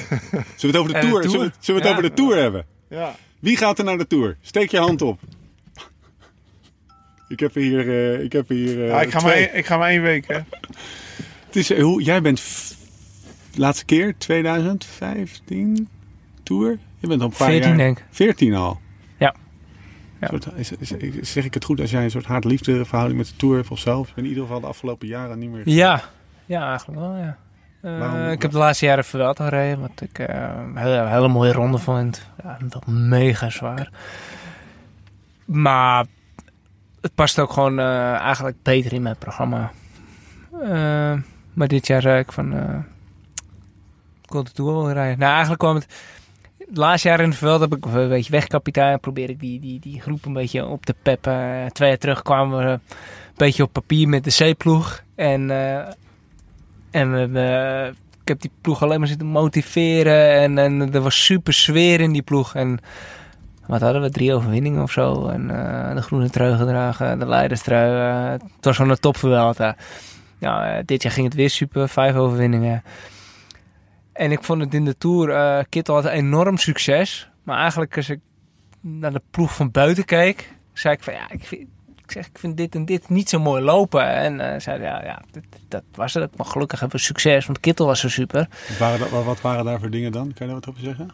[0.55, 1.23] Zullen we het over de tour?
[1.29, 1.97] Zullen we, zullen we het Ja.
[1.97, 2.65] over de tour hebben?
[2.89, 3.15] ja.
[3.39, 4.37] Wie gaat er naar de tour?
[4.41, 5.19] Steek je hand op.
[7.27, 7.89] Ik heb er hier.
[7.89, 10.27] eh, ik heb er hier eh, Ja, ik, ga maar ik ga maar één week,
[10.27, 10.39] hè.
[11.45, 12.41] Het is, eh, hoe, jij bent
[13.55, 15.87] laatste keer 2015
[16.49, 16.77] tour.
[16.97, 17.77] Je bent al een paar 14 jaar.
[17.77, 18.05] denk ik.
[18.09, 18.79] 14 al.
[19.17, 19.33] Ja.
[20.21, 20.27] Ja.
[20.27, 23.35] Soort, is, is- zeg ik het goed als jij een soort haat-liefde verhouding met de
[23.35, 23.99] tour hebt of zo?
[23.99, 25.61] Of in ieder geval de afgelopen jaren niet meer.
[25.69, 26.01] Ja,
[26.45, 27.37] ja eigenlijk wel, ja.
[27.81, 28.27] Eh, Waarom?
[28.31, 31.77] ik heb de laatste jaren Vuelta gereden, wat ik eh, een hele, hele mooie ronde
[31.77, 32.27] vond.
[32.43, 33.91] Ja, wel mega zwaar.
[35.45, 36.05] Maar
[37.01, 39.71] het past ook gewoon eh, eigenlijk beter in mijn programma.
[41.53, 42.53] Maar dit jaar zei ik van...
[44.23, 45.19] ik wil de Tour wel rijden.
[45.19, 45.87] Nou, eigenlijk kwam het...
[46.69, 48.99] Het laatste jaar in de veld heb ik een beetje wegkapitein.
[48.99, 51.69] Probeer ik die, die, die groep een beetje op te peppen.
[51.73, 52.79] Twee jaar terug kwamen we een
[53.35, 55.03] beetje op papier met de C-ploeg.
[55.15, 55.93] En, eh,
[56.91, 57.87] en eh,
[58.21, 60.31] ik heb die ploeg alleen maar zitten motiveren.
[60.31, 62.55] En, en er was super sfeer in die ploeg.
[62.55, 62.79] En
[63.69, 64.09] wat hadden we?
[64.09, 65.27] Drie overwinningen of zo.
[65.27, 67.91] En eh, de groene trui gedragen, de leiderstrui.
[67.91, 69.75] eh, het was gewoon een top Vuelta.
[70.39, 71.89] Nou, eh, dit jaar ging het weer super.
[71.89, 72.83] Vijf overwinningen.
[74.19, 77.29] En ik vond het in de Tour, eh Kittel had een enorm succes.
[77.43, 78.19] Maar eigenlijk als ik
[78.81, 81.61] naar de ploeg van buiten keek, zei ik van ja, ik vind,
[82.03, 84.05] ik zeg, ik vind dit en dit niet zo mooi lopen.
[84.09, 86.37] En eh zei ja, ja dat, dat was het.
[86.37, 88.47] Maar gelukkig hebben we succes, want Kittel was zo super.
[88.67, 90.23] Wat waren, wat waren daar voor dingen dan?
[90.23, 91.09] Kan je daar wat over zeggen?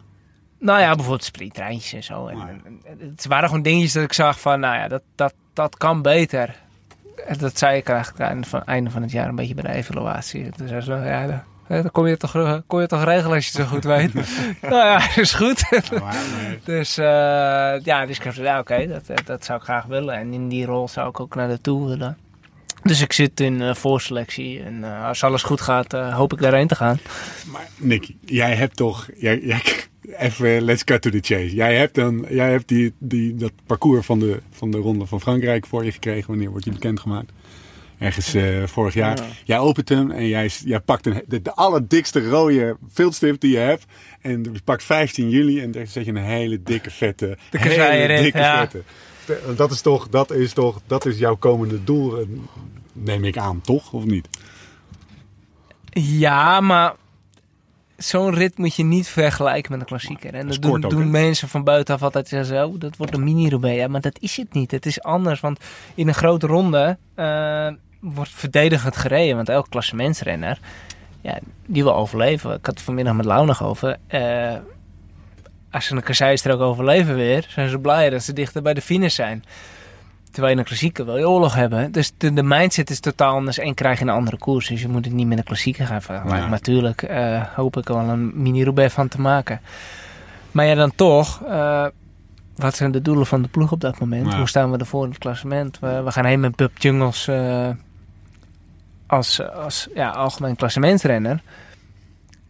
[0.60, 2.28] Nou ja, bijvoorbeeld sprinttreintjes en zo.
[2.28, 5.02] En, Ah, en- en het waren gewoon dingetjes dat ik zag van, nou ja, dat,
[5.16, 6.56] dat, dat kan beter.
[7.28, 9.54] En dat zei ik eigenlijk aan het einde van, einde van het jaar een beetje
[9.56, 10.50] bij de evaluatie.
[10.52, 13.48] Toen zei ze, nou ja, dat kon je, toch, eh, kon je toch regelen als
[13.48, 14.14] je het zo goed weet.
[14.62, 15.64] nou ja, is goed.
[16.64, 17.06] dus uh,
[17.84, 20.16] ja, dus ik heb gezegd, ja, oké, dat, eh, dat zou ik graag willen.
[20.16, 22.18] En in die rol zou ik ook naar de Tour willen.
[22.84, 26.68] Dus ik zit in uh, voorselectie en uh, als alles goed gaat, hoop ik daarheen
[26.68, 27.00] te gaan.
[27.52, 29.10] Maar Nicky, jij hebt toch...
[29.16, 29.62] Jij, jij,
[30.18, 31.56] even, let's cut to the chase.
[31.56, 35.22] Jij hebt, dan, jij hebt die, die, dat parcours van de, van de Ronde van
[35.22, 36.28] Frankrijk voor je gekregen.
[36.28, 37.32] Wanneer wordt die bekendgemaakt?
[38.00, 39.18] Ergens uh, vorig jaar.
[39.18, 39.26] Ja.
[39.44, 43.58] Jij opent hem en jij, jij pakt een, de, de allerdikste rode viltstift die je
[43.58, 43.86] hebt.
[44.22, 47.38] En je pakt 15 juli en daar zet je een hele dikke vette.
[47.52, 48.60] De hele dikke ja.
[48.60, 48.84] vette.
[49.56, 52.26] Dat is toch, dat is toch, dat is jouw komende doel, eh,
[52.94, 53.94] neem ik aan, toch?
[53.94, 54.28] Of niet?
[55.92, 56.96] Ja, maar
[57.98, 60.34] zo'n rit moet je niet vergelijken met een klassieker.
[60.34, 62.66] En dat doen, mensen van buitenaf altijd zo.
[62.66, 63.78] Oh, dat wordt een mini-Roubaix.
[63.78, 64.72] Ja, maar dat is het niet.
[64.72, 65.40] Het is anders.
[65.40, 65.60] Want
[65.96, 67.68] in een grote ronde uh,
[68.00, 69.36] wordt verdedigend gereden.
[69.36, 70.60] Want elk klassementsrenner,
[71.22, 72.50] ja, die wil overleven.
[72.50, 73.98] Ik had het vanmiddag met Lau nog over.
[74.10, 74.54] Uh,
[75.72, 79.16] als ze een kasseistrook overleven weer, zijn ze blij dat ze dichter bij de finish
[79.16, 79.44] zijn.
[80.38, 81.92] In een klassieker wil je oorlog hebben.
[81.92, 84.68] Dus de, de, mindset is totaal anders en krijg je een andere koers.
[84.68, 86.44] Dus je moet het niet met een klassieker gaan vergelijken.
[86.44, 86.50] Ja.
[86.50, 89.62] Natuurlijk uh, hoop ik er wel een mini-Roubaix van te maken.
[90.52, 91.42] Maar ja, dan toch...
[91.44, 91.86] Uh,
[92.56, 94.32] wat zijn de doelen van de ploeg op dat moment?
[94.32, 94.38] Ja.
[94.38, 95.80] Hoe staan we ervoor in het klassement?
[95.80, 97.70] We, we gaan heen met Bub Jungels uh,
[99.06, 101.42] als, als ja, algemeen klassementsrenner.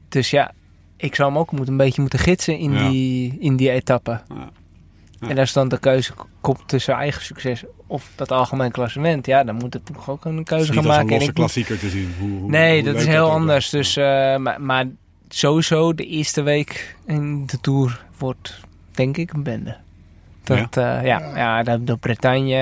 [0.10, 0.52] Dus ja,
[0.98, 2.90] ik zou hem ook moeten, een beetje moeten gidsen in, ja.
[2.90, 4.22] die, in die etappe.
[4.30, 4.50] Ja.
[5.20, 5.28] Ja.
[5.28, 9.56] En als dan de keuze komt tussen eigen succes of dat algemeen klassement, ja, dan
[9.56, 11.06] moet de ploeg ook een keuze gaan maken.
[11.06, 12.14] Een losse klassieker te zien.
[12.20, 13.70] Hoe, hoe, nee, hoe dat is heel anders.
[13.70, 14.86] Dus, uh, maar, maar,
[15.30, 18.60] sowieso de eerste week in de Tour wordt,
[18.92, 19.78] denk ik, een bende.
[20.44, 22.56] Dat, ja, uh, ja, ja de Bretagne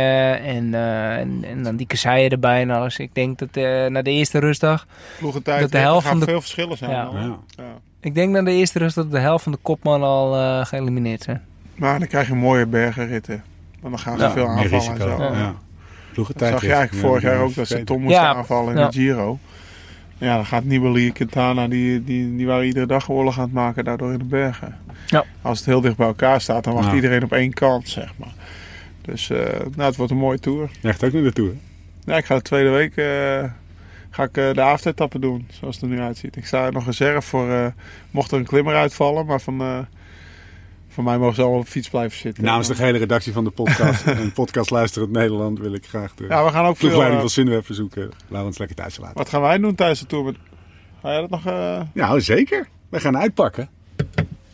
[0.43, 2.97] en, uh, en, en, dan die kasseien erbij en alles.
[2.97, 4.87] Ik denk dat uh, na de eerste rustdag...
[5.43, 6.91] dat de helft van de veel verschillen zijn.
[6.91, 7.09] Ja.
[7.13, 7.37] Ja.
[7.47, 7.63] Ja.
[7.99, 11.23] Ik denk na de eerste rustdag dat de helft van de kopman al uh, geëlimineerd
[11.23, 11.41] zijn.
[11.83, 13.43] Maar dan krijg je mooie bergenritten.
[13.81, 15.07] Want dan gaan ze veel aanvallen risico.
[15.07, 15.33] en zo.
[15.33, 15.55] Ja.
[16.13, 19.39] Dat zag je eigenlijk vorig jaar ook dat ze Tom moesten aanvallen in de Giro.
[20.17, 23.83] Ja, dan gaat Nibali Quintana, die, die, die waren iedere dag oorlog aan het maken
[23.83, 24.77] daardoor in de bergen.
[25.05, 25.25] Ja.
[25.41, 26.93] Als het heel dicht bij elkaar staat, dan wacht ja.
[26.93, 28.33] iedereen op één kant, zeg maar.
[29.01, 29.37] Dus uh,
[29.75, 30.69] nou, het wordt een mooie tour.
[30.79, 31.53] Je gaat ook naar de tour?
[32.05, 33.43] Ja, ik ga de tweede week uh,
[34.09, 36.35] ga ik, uh, de avondetappe doen, zoals het er nu uitziet.
[36.35, 37.73] Ik sta nog reserve voor,
[38.11, 39.87] mocht er een klimmer uitvallen, maar van...
[40.93, 42.43] Voor mij mogen ze allemaal op fiets blijven zitten.
[42.43, 46.25] Namens de hele redactie van de podcast en podcast Luisterend Nederland wil ik graag de
[46.27, 48.01] ja, we gaan ook ploegleiding van Sunweb verzoeken.
[48.01, 49.17] Laten we ons lekker thuis laten.
[49.17, 50.23] Wat gaan wij doen tijdens de tour?
[50.25, 50.35] Met...
[51.01, 51.47] Ga jij dat nog...
[51.47, 51.81] Uh...
[51.93, 52.67] Nou, zeker.
[52.89, 53.69] We gaan uitpakken.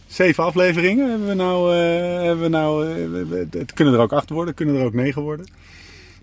[0.07, 1.75] Zeven afleveringen hebben we nou.
[1.75, 5.21] Uh, hebben we nou uh, het kunnen er ook acht worden, kunnen er ook negen
[5.21, 5.47] worden.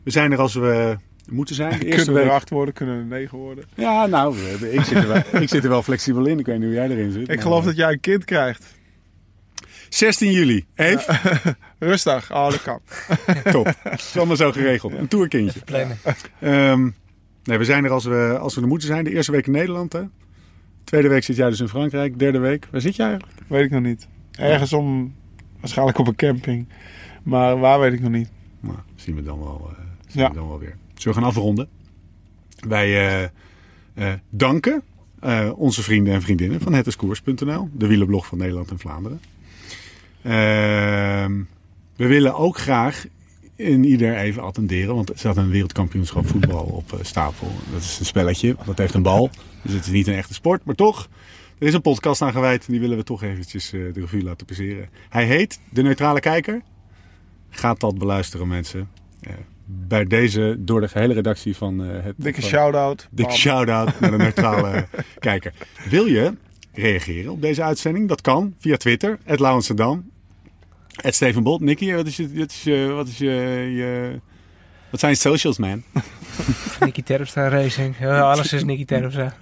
[0.03, 0.97] We zijn er als we
[1.29, 1.79] moeten zijn.
[1.79, 2.25] De eerste kunnen week...
[2.25, 3.65] er acht worden, kunnen er negen worden.
[3.75, 4.37] Ja, nou,
[4.71, 6.39] ik zit, er wel, ik zit er wel flexibel in.
[6.39, 7.23] Ik weet niet hoe jij erin zit.
[7.23, 7.43] Ik maar...
[7.43, 8.76] geloof dat jij een kind krijgt.
[9.89, 10.65] 16 juli.
[10.75, 11.19] Eve?
[11.23, 11.57] Ja.
[11.89, 12.33] Rustig.
[12.33, 12.81] Oh, dat kan.
[13.53, 13.75] Top.
[13.93, 14.93] Is allemaal zo geregeld.
[14.93, 15.61] Een tourkindje.
[16.41, 16.95] Um,
[17.45, 19.05] nee, we zijn er als we, als we er moeten zijn.
[19.05, 19.93] De eerste week in Nederland.
[19.93, 20.03] Hè?
[20.85, 22.19] Tweede week zit jij dus in Frankrijk.
[22.19, 22.69] Derde week.
[22.71, 23.39] Waar zit jij eigenlijk?
[23.47, 24.09] Weet ik nog niet.
[24.33, 25.15] Ergens om...
[25.61, 26.69] Waarschijnlijk op een camping.
[27.23, 28.31] Maar waar weet ik nog niet.
[28.61, 30.29] Nou, zien we dan wel, uh, zien ja.
[30.29, 30.77] we dan wel weer.
[30.95, 31.69] Zullen we gaan afronden?
[32.69, 33.29] Wij uh,
[33.95, 34.83] uh, danken
[35.55, 37.69] onze vrienden en vriendinnen van hetiskoers.nl.
[37.73, 39.21] De wielenblog van Nederland en Vlaanderen.
[40.27, 40.33] Uh,
[41.97, 43.07] we willen ook graag
[43.57, 47.51] in ieder even attenderen, want er staat een wereldkampioenschap voetbal op uh, stapel.
[47.73, 49.31] Dat is een spelletje, dat heeft een bal.
[49.63, 51.09] Dus het is niet een echte sport, maar toch.
[51.59, 54.23] Er is een podcast aan gewijd en die willen we toch eventjes uh, de revue
[54.23, 54.89] laten passeren.
[55.09, 56.63] Hij heet De Neutrale Kijker.
[57.51, 58.89] Gaat dat beluisteren mensen.
[59.21, 59.33] Uh,
[59.65, 62.15] bij deze door de gehele redactie van het...
[62.17, 63.09] Dikke shout-out.
[63.11, 64.87] Dikke shout-out naar de Neutrale
[65.19, 65.53] Kijker.
[65.89, 66.35] Wil je
[66.73, 68.09] reageren op deze uitzending?
[68.09, 69.41] Dat kan via Twitter, het
[70.97, 71.61] Het Steven Bolt.
[71.61, 73.31] Nicky, wat is je, wat is je, wat is je,
[73.77, 74.21] je,
[74.91, 75.83] Wat zijn socials, man?
[76.85, 77.95] Nicky Terpstra Racing.
[78.01, 79.33] Ja, alles is Nicky Terpstra.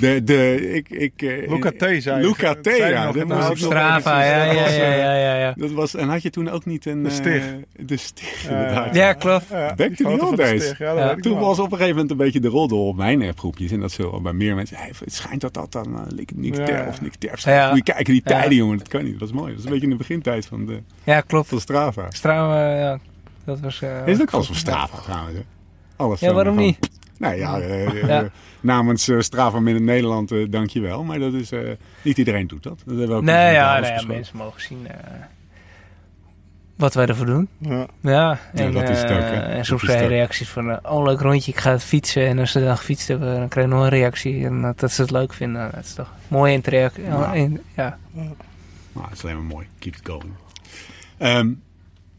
[0.00, 2.02] De, de, ik, ik, eh, Luca T.
[2.02, 5.34] zei Luca T, zei ja, nog dat was nog Strava, ja, ja, ja, ja, ja,
[5.38, 5.52] ja.
[5.56, 7.02] Dat was, en had je toen ook niet een...
[7.02, 7.42] De eh, Stig.
[7.76, 8.94] de Stig, Ja, inderdaad.
[8.94, 9.44] Ja, klopt.
[9.50, 10.64] Ja, Back die to the foto old van de days.
[10.64, 11.06] Stig, Ja, dat Ja.
[11.08, 11.40] weet ik Toen nog.
[11.40, 13.70] was op een gegeven moment een beetje de roddel op mijn appgroepjes.
[13.70, 14.76] En dat zo bij meer mensen.
[14.76, 16.00] Hey, het schijnt dat dat dan uh,
[16.34, 16.86] Nick Ja, Ter ja.
[16.88, 17.44] of Nick Terps.
[17.44, 17.68] Ja.
[17.68, 18.30] Moet je kijken, die Ja.
[18.40, 18.78] tijden, jongen.
[18.78, 19.18] Dat kan niet.
[19.18, 19.48] Dat is mooi.
[19.50, 21.48] Dat is een beetje in de begintijd van, de, Ja, klopt.
[21.48, 22.06] van Strava.
[22.10, 22.98] Strava, ja.
[23.44, 23.82] Dat was...
[23.82, 25.36] eh, Is het ook alles van Strava trouwens?
[25.36, 25.42] Hè?
[25.96, 26.90] Alles Ja, zo, waarom niet?
[27.18, 28.28] Nou ja, eh, eh, Ja.
[28.60, 31.04] namens eh, Strava Midden Nederland eh dank je wel.
[31.04, 31.60] Maar dat is, eh,
[32.02, 32.78] niet iedereen doet dat.
[32.86, 34.96] Dat hebben we ook Nee, ja, nee, ja, mensen mogen zien eh,
[36.76, 37.48] wat wij ervoor doen.
[37.58, 37.86] Ja.
[38.00, 39.40] Ja, en, dat is het ook, hè.
[39.42, 40.10] eh, en soms krijg je ook.
[40.10, 42.26] reacties van, eh, oh leuk rondje, ik ga het fietsen.
[42.26, 44.44] En als ze dan gefietst hebben, dan krijg je nog een reactie.
[44.44, 47.04] En dat, dat ze het leuk vinden, dat is toch een mooie interactie.
[47.04, 47.10] Ja.
[47.18, 47.98] Ja, in- ja.
[48.12, 48.28] Nou,
[48.92, 49.66] dat is alleen maar mooi.
[49.78, 50.32] Keep it going.
[51.18, 51.52] Ehm,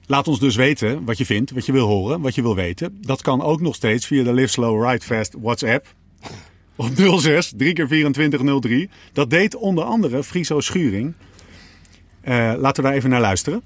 [0.08, 2.98] laat ons dus weten wat je vindt, wat je wil horen, wat je wil weten.
[3.02, 5.88] Dat kan ook nog steeds via de Live Slow Ride Fast WhatsApp.
[6.76, 8.90] Op 06 3 keer 2403.
[9.14, 11.14] Dat deed onder andere Friso Schuring.
[12.22, 13.62] Eh, laten we daar even naar luisteren.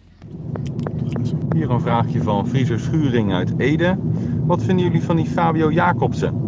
[1.55, 3.97] Hier een vraagje van Friso Schuring uit Ede.
[4.45, 6.47] Wat vinden jullie van die Fabio Jacobsen?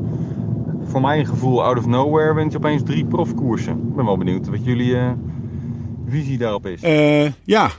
[0.83, 3.73] Voor mijn gevoel, out of nowhere, wint hij opeens drie profkoersen.
[3.87, 5.11] Ik ben wel benieuwd wat jullie eh,
[6.07, 6.81] visie daarop is.
[6.81, 7.71] Eh, ja,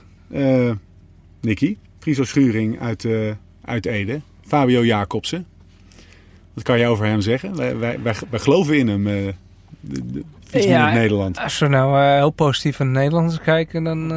[1.41, 1.77] Nicky.
[2.03, 3.31] Friso Schuring uit, eh,
[3.65, 4.21] uit Ede.
[4.47, 5.45] Fabio Jacobsen.
[6.53, 7.55] Wat kan je over hem zeggen?
[7.55, 9.07] Wij, wij, wij, wij geloven in hem.
[9.07, 9.13] eh
[9.79, 10.23] de, de,
[10.67, 11.37] Ja, uit Nederland.
[11.39, 14.07] Als we nou eh, heel positief naar het Nederlands kijken, dan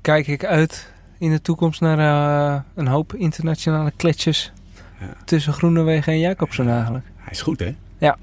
[0.00, 4.52] kijk ik uit in de toekomst naar een hoop internationale kletsjes
[5.00, 5.06] Ja.
[5.24, 7.04] tussen Groenewegen en Jacobsen eigenlijk.
[7.16, 7.74] Hij is goed, hè?
[7.98, 8.16] Ja.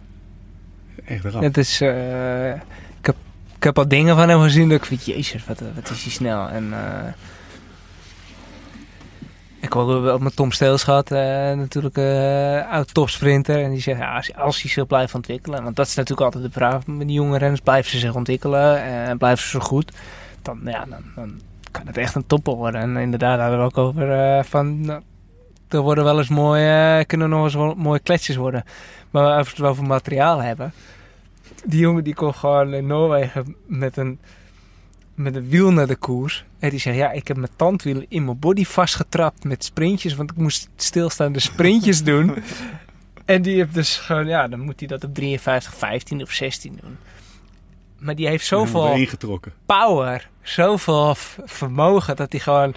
[1.06, 1.42] Echt rap.
[1.42, 3.16] Het is, ik, heb,
[3.58, 6.12] ik heb al dingen van hem gezien dat ik vind, jezus, wat, wat is hij
[6.12, 6.50] snel.
[6.50, 6.74] En,
[9.66, 11.20] ik heb ook met Tom Steels gehad, eh,
[11.54, 13.64] natuurlijk eh oud topsprinter.
[13.64, 16.44] En die zegt, ja, als, als hij zich blijft ontwikkelen, want dat is natuurlijk altijd
[16.44, 19.92] de vraag met die jonge renners, blijven ze zich ontwikkelen en blijven ze zo goed,
[20.42, 20.86] dan, ja,
[21.16, 22.82] dan, kan het echt een topper worden.
[22.82, 25.02] En inderdaad hadden we ook over eh, van, nou,
[25.70, 28.64] er worden wel eens mooie, kunnen nog eens mooie kletsjes worden.
[29.12, 30.74] Maar als we het over materiaal hebben,
[31.66, 34.20] die jongen die kon gewoon in Noorwegen met een,
[35.16, 36.46] met een wiel naar de koers.
[36.60, 40.16] En die zegt, ja, ik heb mijn tandwiel in mijn body vastgetrapt met sprintjes.
[40.16, 42.36] Want ik moest stilstaande sprintjes doen.
[43.26, 46.80] En die heeft dus gewoon, ja, dan moet hij dat op 53, 15 of 16
[46.82, 46.98] doen.
[48.00, 49.54] Maar die heeft zoveel ingetrokken.
[49.66, 51.16] power, zoveel
[51.46, 52.76] vermogen dat hij gewoon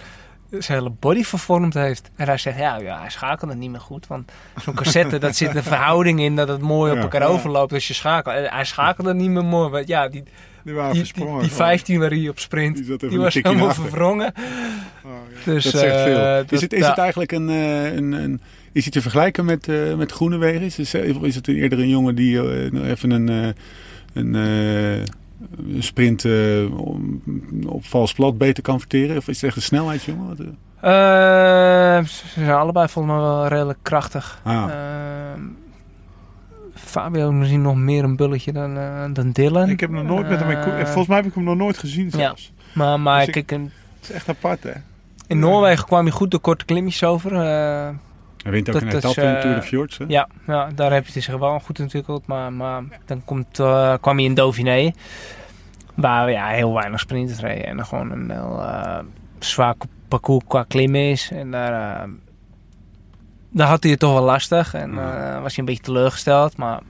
[0.51, 2.11] zijn hele body vervormd heeft.
[2.17, 4.07] En hij zegt, ja, ja hij schakelt het niet meer goed.
[4.07, 4.33] Want
[4.63, 7.03] zo'n cassette, dat zit een verhouding in dat het mooi op Ja.
[7.03, 8.35] elkaar overloopt als je schakelt.
[8.37, 9.71] En hij schakelde niet meer mooi.
[9.71, 10.23] Want ja, die,
[10.69, 11.43] Die waren die, die, versprongen.
[11.43, 13.83] die 15 waar hij op sprint, Die zat was helemaal achter.
[13.89, 14.33] verwrongen.
[15.05, 15.11] Oh,
[15.45, 15.45] ja.
[15.53, 16.45] Dus, Dat zegt eh, veel.
[16.49, 16.89] is het, is ja.
[16.89, 18.41] het eigenlijk een, eh, een, een...
[18.73, 20.63] Is hij te vergelijken met, eh met Groenewegen?
[20.63, 22.41] Is het, of is het eerder een jongen die
[22.71, 23.55] nog even een,
[24.15, 25.07] een,
[25.79, 26.25] sprint
[27.67, 29.17] op vals plat beter kan verteren?
[29.17, 30.27] Of is het echt een snelheidsjongen?
[30.29, 30.37] Wat,
[32.09, 34.41] ze zijn allebei volgens mij wel redelijk krachtig.
[34.45, 34.71] Ah.
[34.71, 35.41] Ehm,
[36.89, 39.69] Fabio misschien nog meer een bulletje dan, eh, dan Dylan.
[39.69, 41.57] Ik heb nog nooit met hem in koer- Eh, Volgens mij heb ik hem nog
[41.57, 42.53] nooit gezien zelfs.
[42.75, 43.71] Maar, maar Dus ik- kijk, Het
[44.09, 44.71] is echt apart, hè?
[45.27, 47.33] in Noorwegen kwam hij goed de korte klimmetjes over.
[47.33, 47.89] eh,
[48.43, 49.99] Hij wint ook Dat- een etappe in eh, Tour de Fjords.
[49.99, 50.05] Hè?
[50.09, 52.27] ja, ja, daar heb je zich wel goed ontwikkeld.
[52.27, 54.93] Maar, maar dan komt, eh, kwam hij in Dauphiné.
[55.95, 57.67] Waar ja, heel weinig sprinters reden.
[57.67, 58.99] En dan gewoon een heel eh,
[59.39, 59.75] zwaar
[60.09, 61.31] parcours qua klimmen is.
[61.31, 62.09] En daar, eh,
[63.59, 64.75] daar had hij het toch wel lastig.
[64.75, 65.35] En Ja.
[65.35, 66.57] eh, was hij een beetje teleurgesteld.
[66.57, 66.81] Maar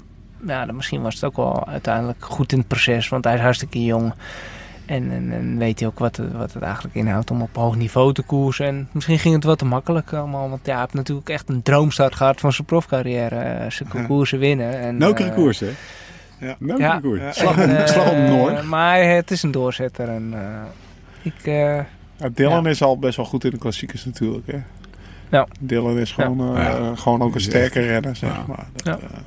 [0.47, 3.09] ja, dan misschien was het ook wel uiteindelijk goed in het proces.
[3.09, 4.13] Want hij is hartstikke jong.
[4.87, 7.77] En, en, en weet hij ook wat het, wat het eigenlijk inhoudt om op hoog
[7.77, 8.67] niveau te koersen.
[8.67, 10.49] En misschien ging het wat te makkelijk allemaal.
[10.51, 13.37] Want ja, hij heeft natuurlijk echt een droomstart gehad van zijn profcarrière.
[13.39, 14.79] Eh, zijn koersen winnen.
[14.81, 15.71] En, Nokere eh, koers, hè?
[16.41, 16.57] Ja.
[16.59, 16.99] Nokere Ja.
[17.01, 17.21] koers.
[17.21, 17.33] Ja.
[17.33, 18.63] Slag om, en, slag om Noord.
[18.63, 20.09] Maar het is een doorzetter.
[20.09, 20.43] En eh,
[21.23, 21.47] ik...
[21.47, 21.75] eh,
[22.17, 22.71] Ja, Dylan Ja.
[22.71, 24.59] is al best wel goed in de klassiekers natuurlijk, hè?
[25.31, 25.47] Ja.
[25.61, 26.95] Dylan is gewoon, eh, Ja.
[26.95, 28.45] gewoon ook een sterke renner, zeg ja.
[28.49, 28.67] maar.
[28.75, 28.99] Dat, Ja.
[29.07, 29.19] eh,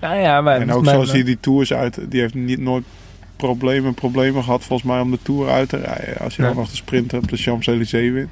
[0.00, 1.98] nou ja, wij, en ook mijn- zoals hij die tours uit...
[2.10, 2.84] Die heeft niet nooit
[3.36, 6.18] problemen, problemen gehad volgens mij om de tour uit te rijden.
[6.18, 6.48] Als je Ja.
[6.48, 8.30] dan nog de sprint op de Champs-Élysées wint.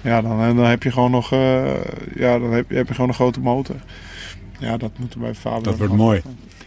[0.00, 1.32] Ja, dan, dan heb je gewoon nog...
[1.32, 1.64] eh,
[2.14, 3.76] ja, dan heb, je- heb je gewoon een grote motor.
[4.58, 6.16] Ja, dat moet er bij Fabio Dat wordt mooi.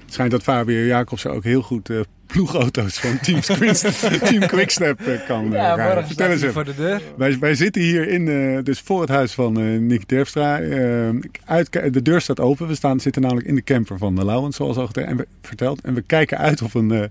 [0.05, 1.99] Het schijnt dat Fabio Jacobsen ook heel goed eh,
[2.31, 3.93] ploegauto's van Team, Quickstep,
[4.23, 6.53] Team Quickstep eh, kan eh, Ja, Vertel eens even.
[6.53, 7.01] voor de deur.
[7.17, 10.59] Wij, wij zitten hier in, eh, dus voor het huis van eh Nick Terpstra.
[10.59, 11.09] Eh,
[11.45, 12.67] uit, de deur staat open.
[12.67, 15.27] We staan, zitten namelijk in de camper van de Lauwens, zoals al gete- en we,
[15.41, 15.81] verteld.
[15.81, 17.03] En we kijken uit op een, eh,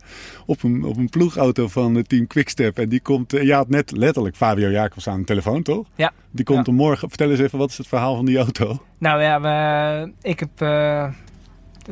[0.46, 2.78] op een, op een ploegauto van eh, Team Quickstep.
[2.78, 5.86] En die komt, eh, ja, had net letterlijk Fabio Jacobs aan de telefoon, toch?
[5.94, 6.12] Ja.
[6.30, 6.72] Die komt Ja.
[6.72, 7.08] morgen.
[7.08, 8.82] Vertel eens even, wat is het verhaal van die auto?
[8.98, 11.08] Nou ja, we, ik heb eh,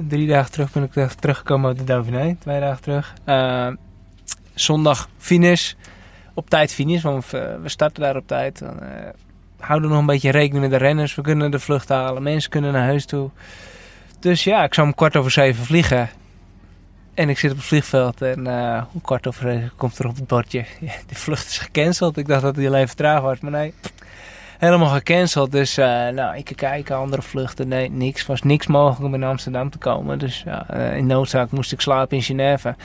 [0.08, 2.36] drie dagen terug ben ik terug- teruggekomen uit de Dauphiné.
[2.40, 3.14] Twee dagen terug.
[3.24, 3.68] Eh,
[4.54, 5.72] zondag finish.
[6.34, 8.58] Op tijd finish, want we, we starten daar op tijd.
[8.58, 9.08] Dan, eh,
[9.58, 11.14] houden nog een beetje rekening met de renners.
[11.14, 12.22] We kunnen de vlucht halen.
[12.22, 13.30] Mensen kunnen naar huis toe.
[14.20, 16.08] Dus ja, ik zou om kwart over zeven vliegen.
[17.14, 20.16] En ik zit op het vliegveld en eh om kwart over zeven komt er op
[20.16, 20.64] het bordje.
[21.08, 22.16] De vlucht is gecanceld.
[22.16, 23.74] Ik dacht dat hij alleen vertraagd was, maar nee.
[24.58, 25.52] Helemaal gecanceld.
[25.52, 27.68] Dus eh, nou, ik kijken, andere vluchten.
[27.68, 28.26] Nee, niks.
[28.26, 30.18] was niks mogelijk om in Amsterdam te komen.
[30.18, 32.76] Dus eh, in noodzaak moest ik slapen in Genève.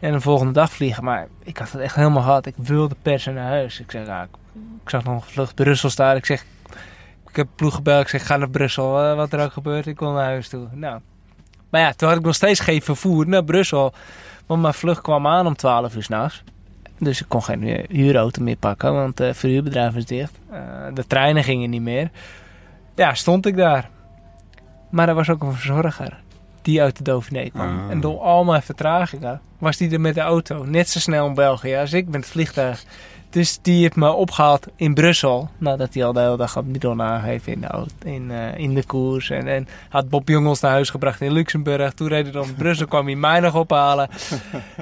[0.00, 1.04] En de volgende dag vliegen.
[1.04, 2.46] Maar ik had het echt helemaal gehad.
[2.46, 3.80] Ik wilde per se naar huis.
[3.80, 4.22] Ik ja,
[4.82, 6.16] ik, zag nog een vlucht Brussel staan.
[6.16, 6.44] Ik zeg,
[7.28, 8.02] ik heb ploeg gebeld.
[8.02, 9.02] Ik zeg, ga naar Brussel.
[9.02, 10.68] Eh, wat er ook gebeurt, ik wil naar huis toe.
[10.72, 11.00] Nou.
[11.70, 13.92] Maar ja, toen had ik nog steeds geen vervoer naar Brussel.
[14.46, 16.42] Want mijn vlucht kwam aan om 12 uur s'nachts.
[16.98, 20.38] Dus ik kon geen eh, huurauto meer pakken, want het verhuurbedrijf is dicht.
[20.50, 20.60] Eh,
[20.94, 22.10] de treinen gingen niet meer.
[22.94, 23.88] Ja, stond ik daar.
[24.90, 26.18] Maar er was ook een verzorger
[26.62, 27.78] die uit de Dauphiné kwam.
[27.78, 27.90] Ah.
[27.90, 31.34] En door al mijn vertragingen was die er met de auto net zo snel in
[31.34, 32.84] België als ik met het vliegtuig.
[33.30, 35.48] Dus die heeft me opgehaald in Brussel.
[35.58, 38.74] Nadat hij al de hele dag had bidon aangegeven in de, auto, in, eh, in
[38.74, 39.30] de koers.
[39.30, 41.92] En, en had Bob Jongels naar huis gebracht in Luxemburg.
[41.92, 44.08] Toen reed hij dan Brussel, kwam hij mij nog ophalen.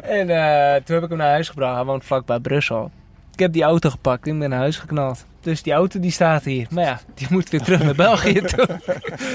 [0.02, 1.74] En eh, toen heb ik hem naar huis gebracht.
[1.74, 2.90] Hij woont vlakbij Brussel.
[3.32, 5.26] Ik heb die auto gepakt en ben naar huis geknald.
[5.40, 6.66] Dus die auto die staat hier.
[6.70, 8.66] Maar ja, die moet weer terug naar België toe.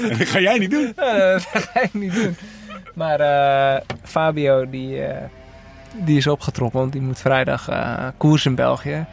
[0.02, 0.92] En dat ga jij niet doen.
[0.96, 2.36] Eh, dat ga ik niet doen.
[2.94, 3.18] Maar
[4.02, 5.00] Fabio, die,
[5.96, 9.06] die is opgetrokken, want die moet vrijdag eh koers in België.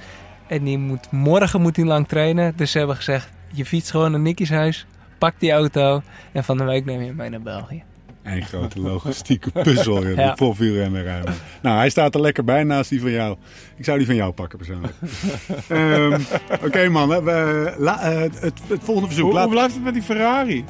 [0.47, 2.53] En die moet, morgen moet hij lang trainen.
[2.55, 4.85] Dus ze hebben gezegd, je fietst gewoon naar Nicky's huis,
[5.17, 6.01] pak die auto
[6.31, 7.83] en van de week neem je hem mee naar België.
[8.23, 10.03] Een grote logistieke puzzel.
[10.07, 10.09] Ja.
[10.09, 10.33] Ja.
[10.35, 11.33] De ruimen.
[11.61, 13.37] Nou, hij staat er lekker bij naast die van jou.
[13.75, 14.93] Ik zou die van jou pakken persoonlijk.
[15.67, 16.21] Ehm,
[16.65, 19.25] Oké man, we, la- eh, het, het volgende verzoek.
[19.25, 19.43] Hoe, Laat...
[19.43, 20.65] hoe blijft het met die Ferrari?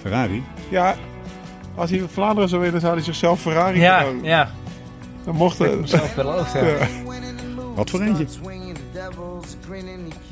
[0.00, 0.42] Ferrari?
[0.70, 0.94] Ja,
[1.74, 4.50] als hij Vlaanderen zou winnen, zou hij zichzelf Ferrari Ja, ja.
[5.24, 5.80] Dan mocht Ik het.
[5.80, 6.52] mezelf beloofd.
[6.52, 6.60] Ja.
[6.66, 6.76] Ja.
[7.74, 8.26] Wat voor eentje?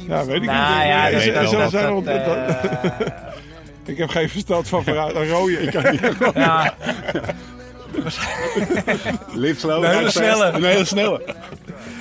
[0.09, 0.87] Ja, weet ik Nou niet.
[0.87, 1.21] ja, wel.
[1.21, 3.07] zullen dat, zijn dat, dat- eh,
[3.85, 5.15] Ik heb geen verstand van Ferrari.
[5.15, 5.53] Een rode.
[5.63, 6.01] Ik kan niet.
[6.35, 6.75] ja,
[9.35, 9.85] Live slow.
[9.85, 10.45] Een hele snelle.
[10.47, 11.23] Een hele snelle.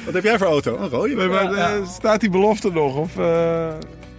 [0.06, 0.78] Wat heb jij voor auto?
[0.78, 1.16] Een rode?
[1.16, 2.96] Nee, maar, Ja, eh, Staat die belofte nog?
[2.96, 3.68] Of eh,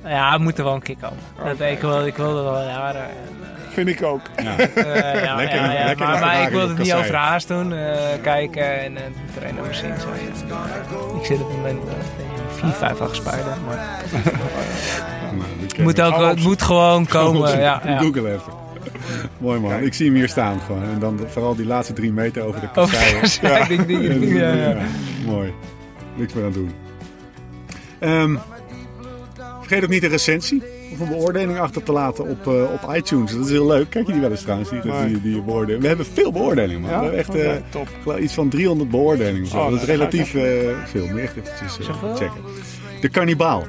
[0.04, 1.18] ja, het moet er wel een keer komen.
[1.58, 3.06] Dat, ik, wil, ik wilde wel jaren.
[3.84, 4.20] Vind ik ook?
[4.42, 4.58] Ja.
[4.58, 6.98] eh, ja, Lekker- ja, ja, lekker maar, maar ik op het niet kasseien.
[6.98, 7.72] overhaast doen.
[7.72, 8.98] eh, kijken en uh,
[9.38, 9.92] trainen misschien.
[10.00, 10.08] Zo,
[10.48, 11.18] ja.
[11.20, 11.92] Ik zit op het moment uh,
[12.60, 13.54] 4, 5 acht spijlen.
[13.66, 13.76] Maar
[15.32, 17.58] Nou, moet, ook, het moet gewoon komen.
[17.60, 17.98] Ja, ja.
[17.98, 18.52] Google even.
[19.38, 19.72] Mooi man.
[19.82, 20.82] Ik zie hem hier staan gewoon.
[20.82, 23.86] En dan vooral die laatste drie meter over de Over kasseien.
[23.86, 24.34] de.
[24.34, 24.76] Ja, ja.
[25.26, 25.52] Mooi.
[26.14, 26.70] Niks meer aan doen.
[27.98, 28.36] Ehm,
[29.60, 33.32] vergeet ook niet een recensie of een beoordeling achter te laten op, eh, op iTunes.
[33.32, 33.90] Dat is heel leuk.
[33.90, 35.42] Kijk je die wel eens trouwens, die, die, die.
[35.78, 36.90] We hebben veel beoordelingen man.
[36.90, 36.98] Ja?
[36.98, 38.18] We hebben echt eh, top.
[38.18, 39.58] iets van 300 beoordelingen.
[39.58, 40.42] Oh, dat is relatief eh,
[40.84, 41.06] veel.
[41.06, 42.40] Moet je echt eventjes checken.
[43.00, 43.64] De Kannibaal.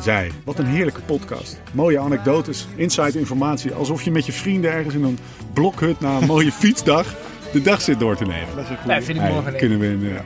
[0.00, 1.60] Zij, wat een heerlijke podcast.
[1.72, 3.72] Mooie anekdotes, inside informatie.
[3.72, 5.18] Alsof je met je vrienden ergens in een
[5.52, 7.14] blokhut na een mooie fietsdag
[7.56, 8.56] de dag zit door te nemen.
[8.56, 9.02] Dat is een Nee, goeie.
[9.02, 9.58] vind ik ik.
[9.58, 10.24] kunnen we in, ja.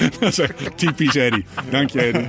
[0.20, 1.44] dat is echt typisch Eddie.
[1.70, 2.26] Dank je Eddie.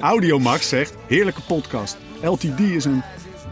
[0.00, 1.96] Audiomax zegt, heerlijke podcast.
[2.22, 3.02] LTD is een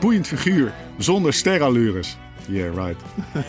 [0.00, 2.16] boeiend figuur zonder sterallures.
[2.48, 3.00] Yeah, right.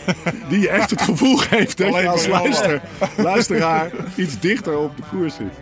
[0.48, 2.80] Die je echt het gevoel geeft dat je Alleen als luister,
[3.16, 5.52] luisteraar iets dichter op de koers zit.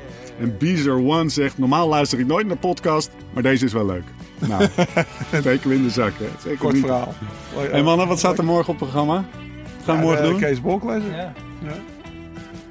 [0.40, 4.05] En Beezer One zegt, normaal luister ik nooit naar podcast, maar deze is wel leuk.
[4.49, 4.67] Nou,
[5.41, 6.12] steken we in de zak.
[6.19, 6.25] Hè.
[6.43, 6.85] Zeker Kort niet.
[6.85, 7.15] verhaal.
[7.71, 9.15] Hey mannen, wat staat er morgen op het programma?
[9.15, 10.39] Wat gaan we morgen doen?
[10.41, 11.11] Kees Bolk lezen.
[11.17, 11.33] Ja.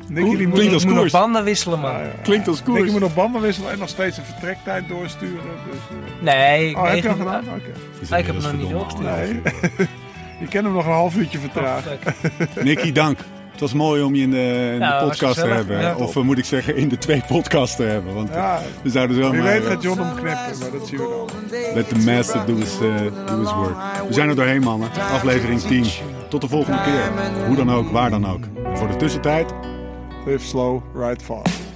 [0.08, 1.24] Nicky die moet, Klinkt als Ik moet nog koers.
[1.24, 1.92] banden wisselen, man.
[1.92, 2.10] Ja, ja.
[2.24, 2.78] Klinkt als koers.
[2.80, 5.44] Nicky moet nog banden wisselen en nog steeds een vertrektijd doorsturen.
[5.72, 6.24] Dus, eh.
[6.24, 7.44] Nee, ik, Oh, heb je negen- al gedaan?
[7.56, 7.72] Oké.
[8.02, 9.44] Is Ah, ik heb hem nog niet verdomme doorgestuurd.
[9.78, 9.88] Nee.
[10.40, 12.00] Je kan hem nog een half uurtje Oh, vertragen.
[12.02, 12.64] fuck.
[12.64, 13.20] Nicky, dank.
[13.60, 15.82] Het was mooi om je in de, in de Ja, podcast te hebben.
[15.82, 18.14] Ja, of eh, moet ik zeggen, in de twee podcasts te hebben.
[18.14, 19.52] Want Ja, we zouden zo wie maar...
[19.52, 21.74] weet eh, gaat John hem knippen, maar dat zien we dan.
[21.74, 23.76] Let the master do his, eh, do his work.
[24.08, 24.90] We zijn er doorheen, mannen.
[25.12, 25.86] Aflevering 10.
[26.30, 27.12] Tot de volgende keer.
[27.46, 28.44] Hoe dan ook, waar dan ook.
[28.66, 29.54] En voor de tussentijd...
[30.26, 31.69] Live slow, ride fast.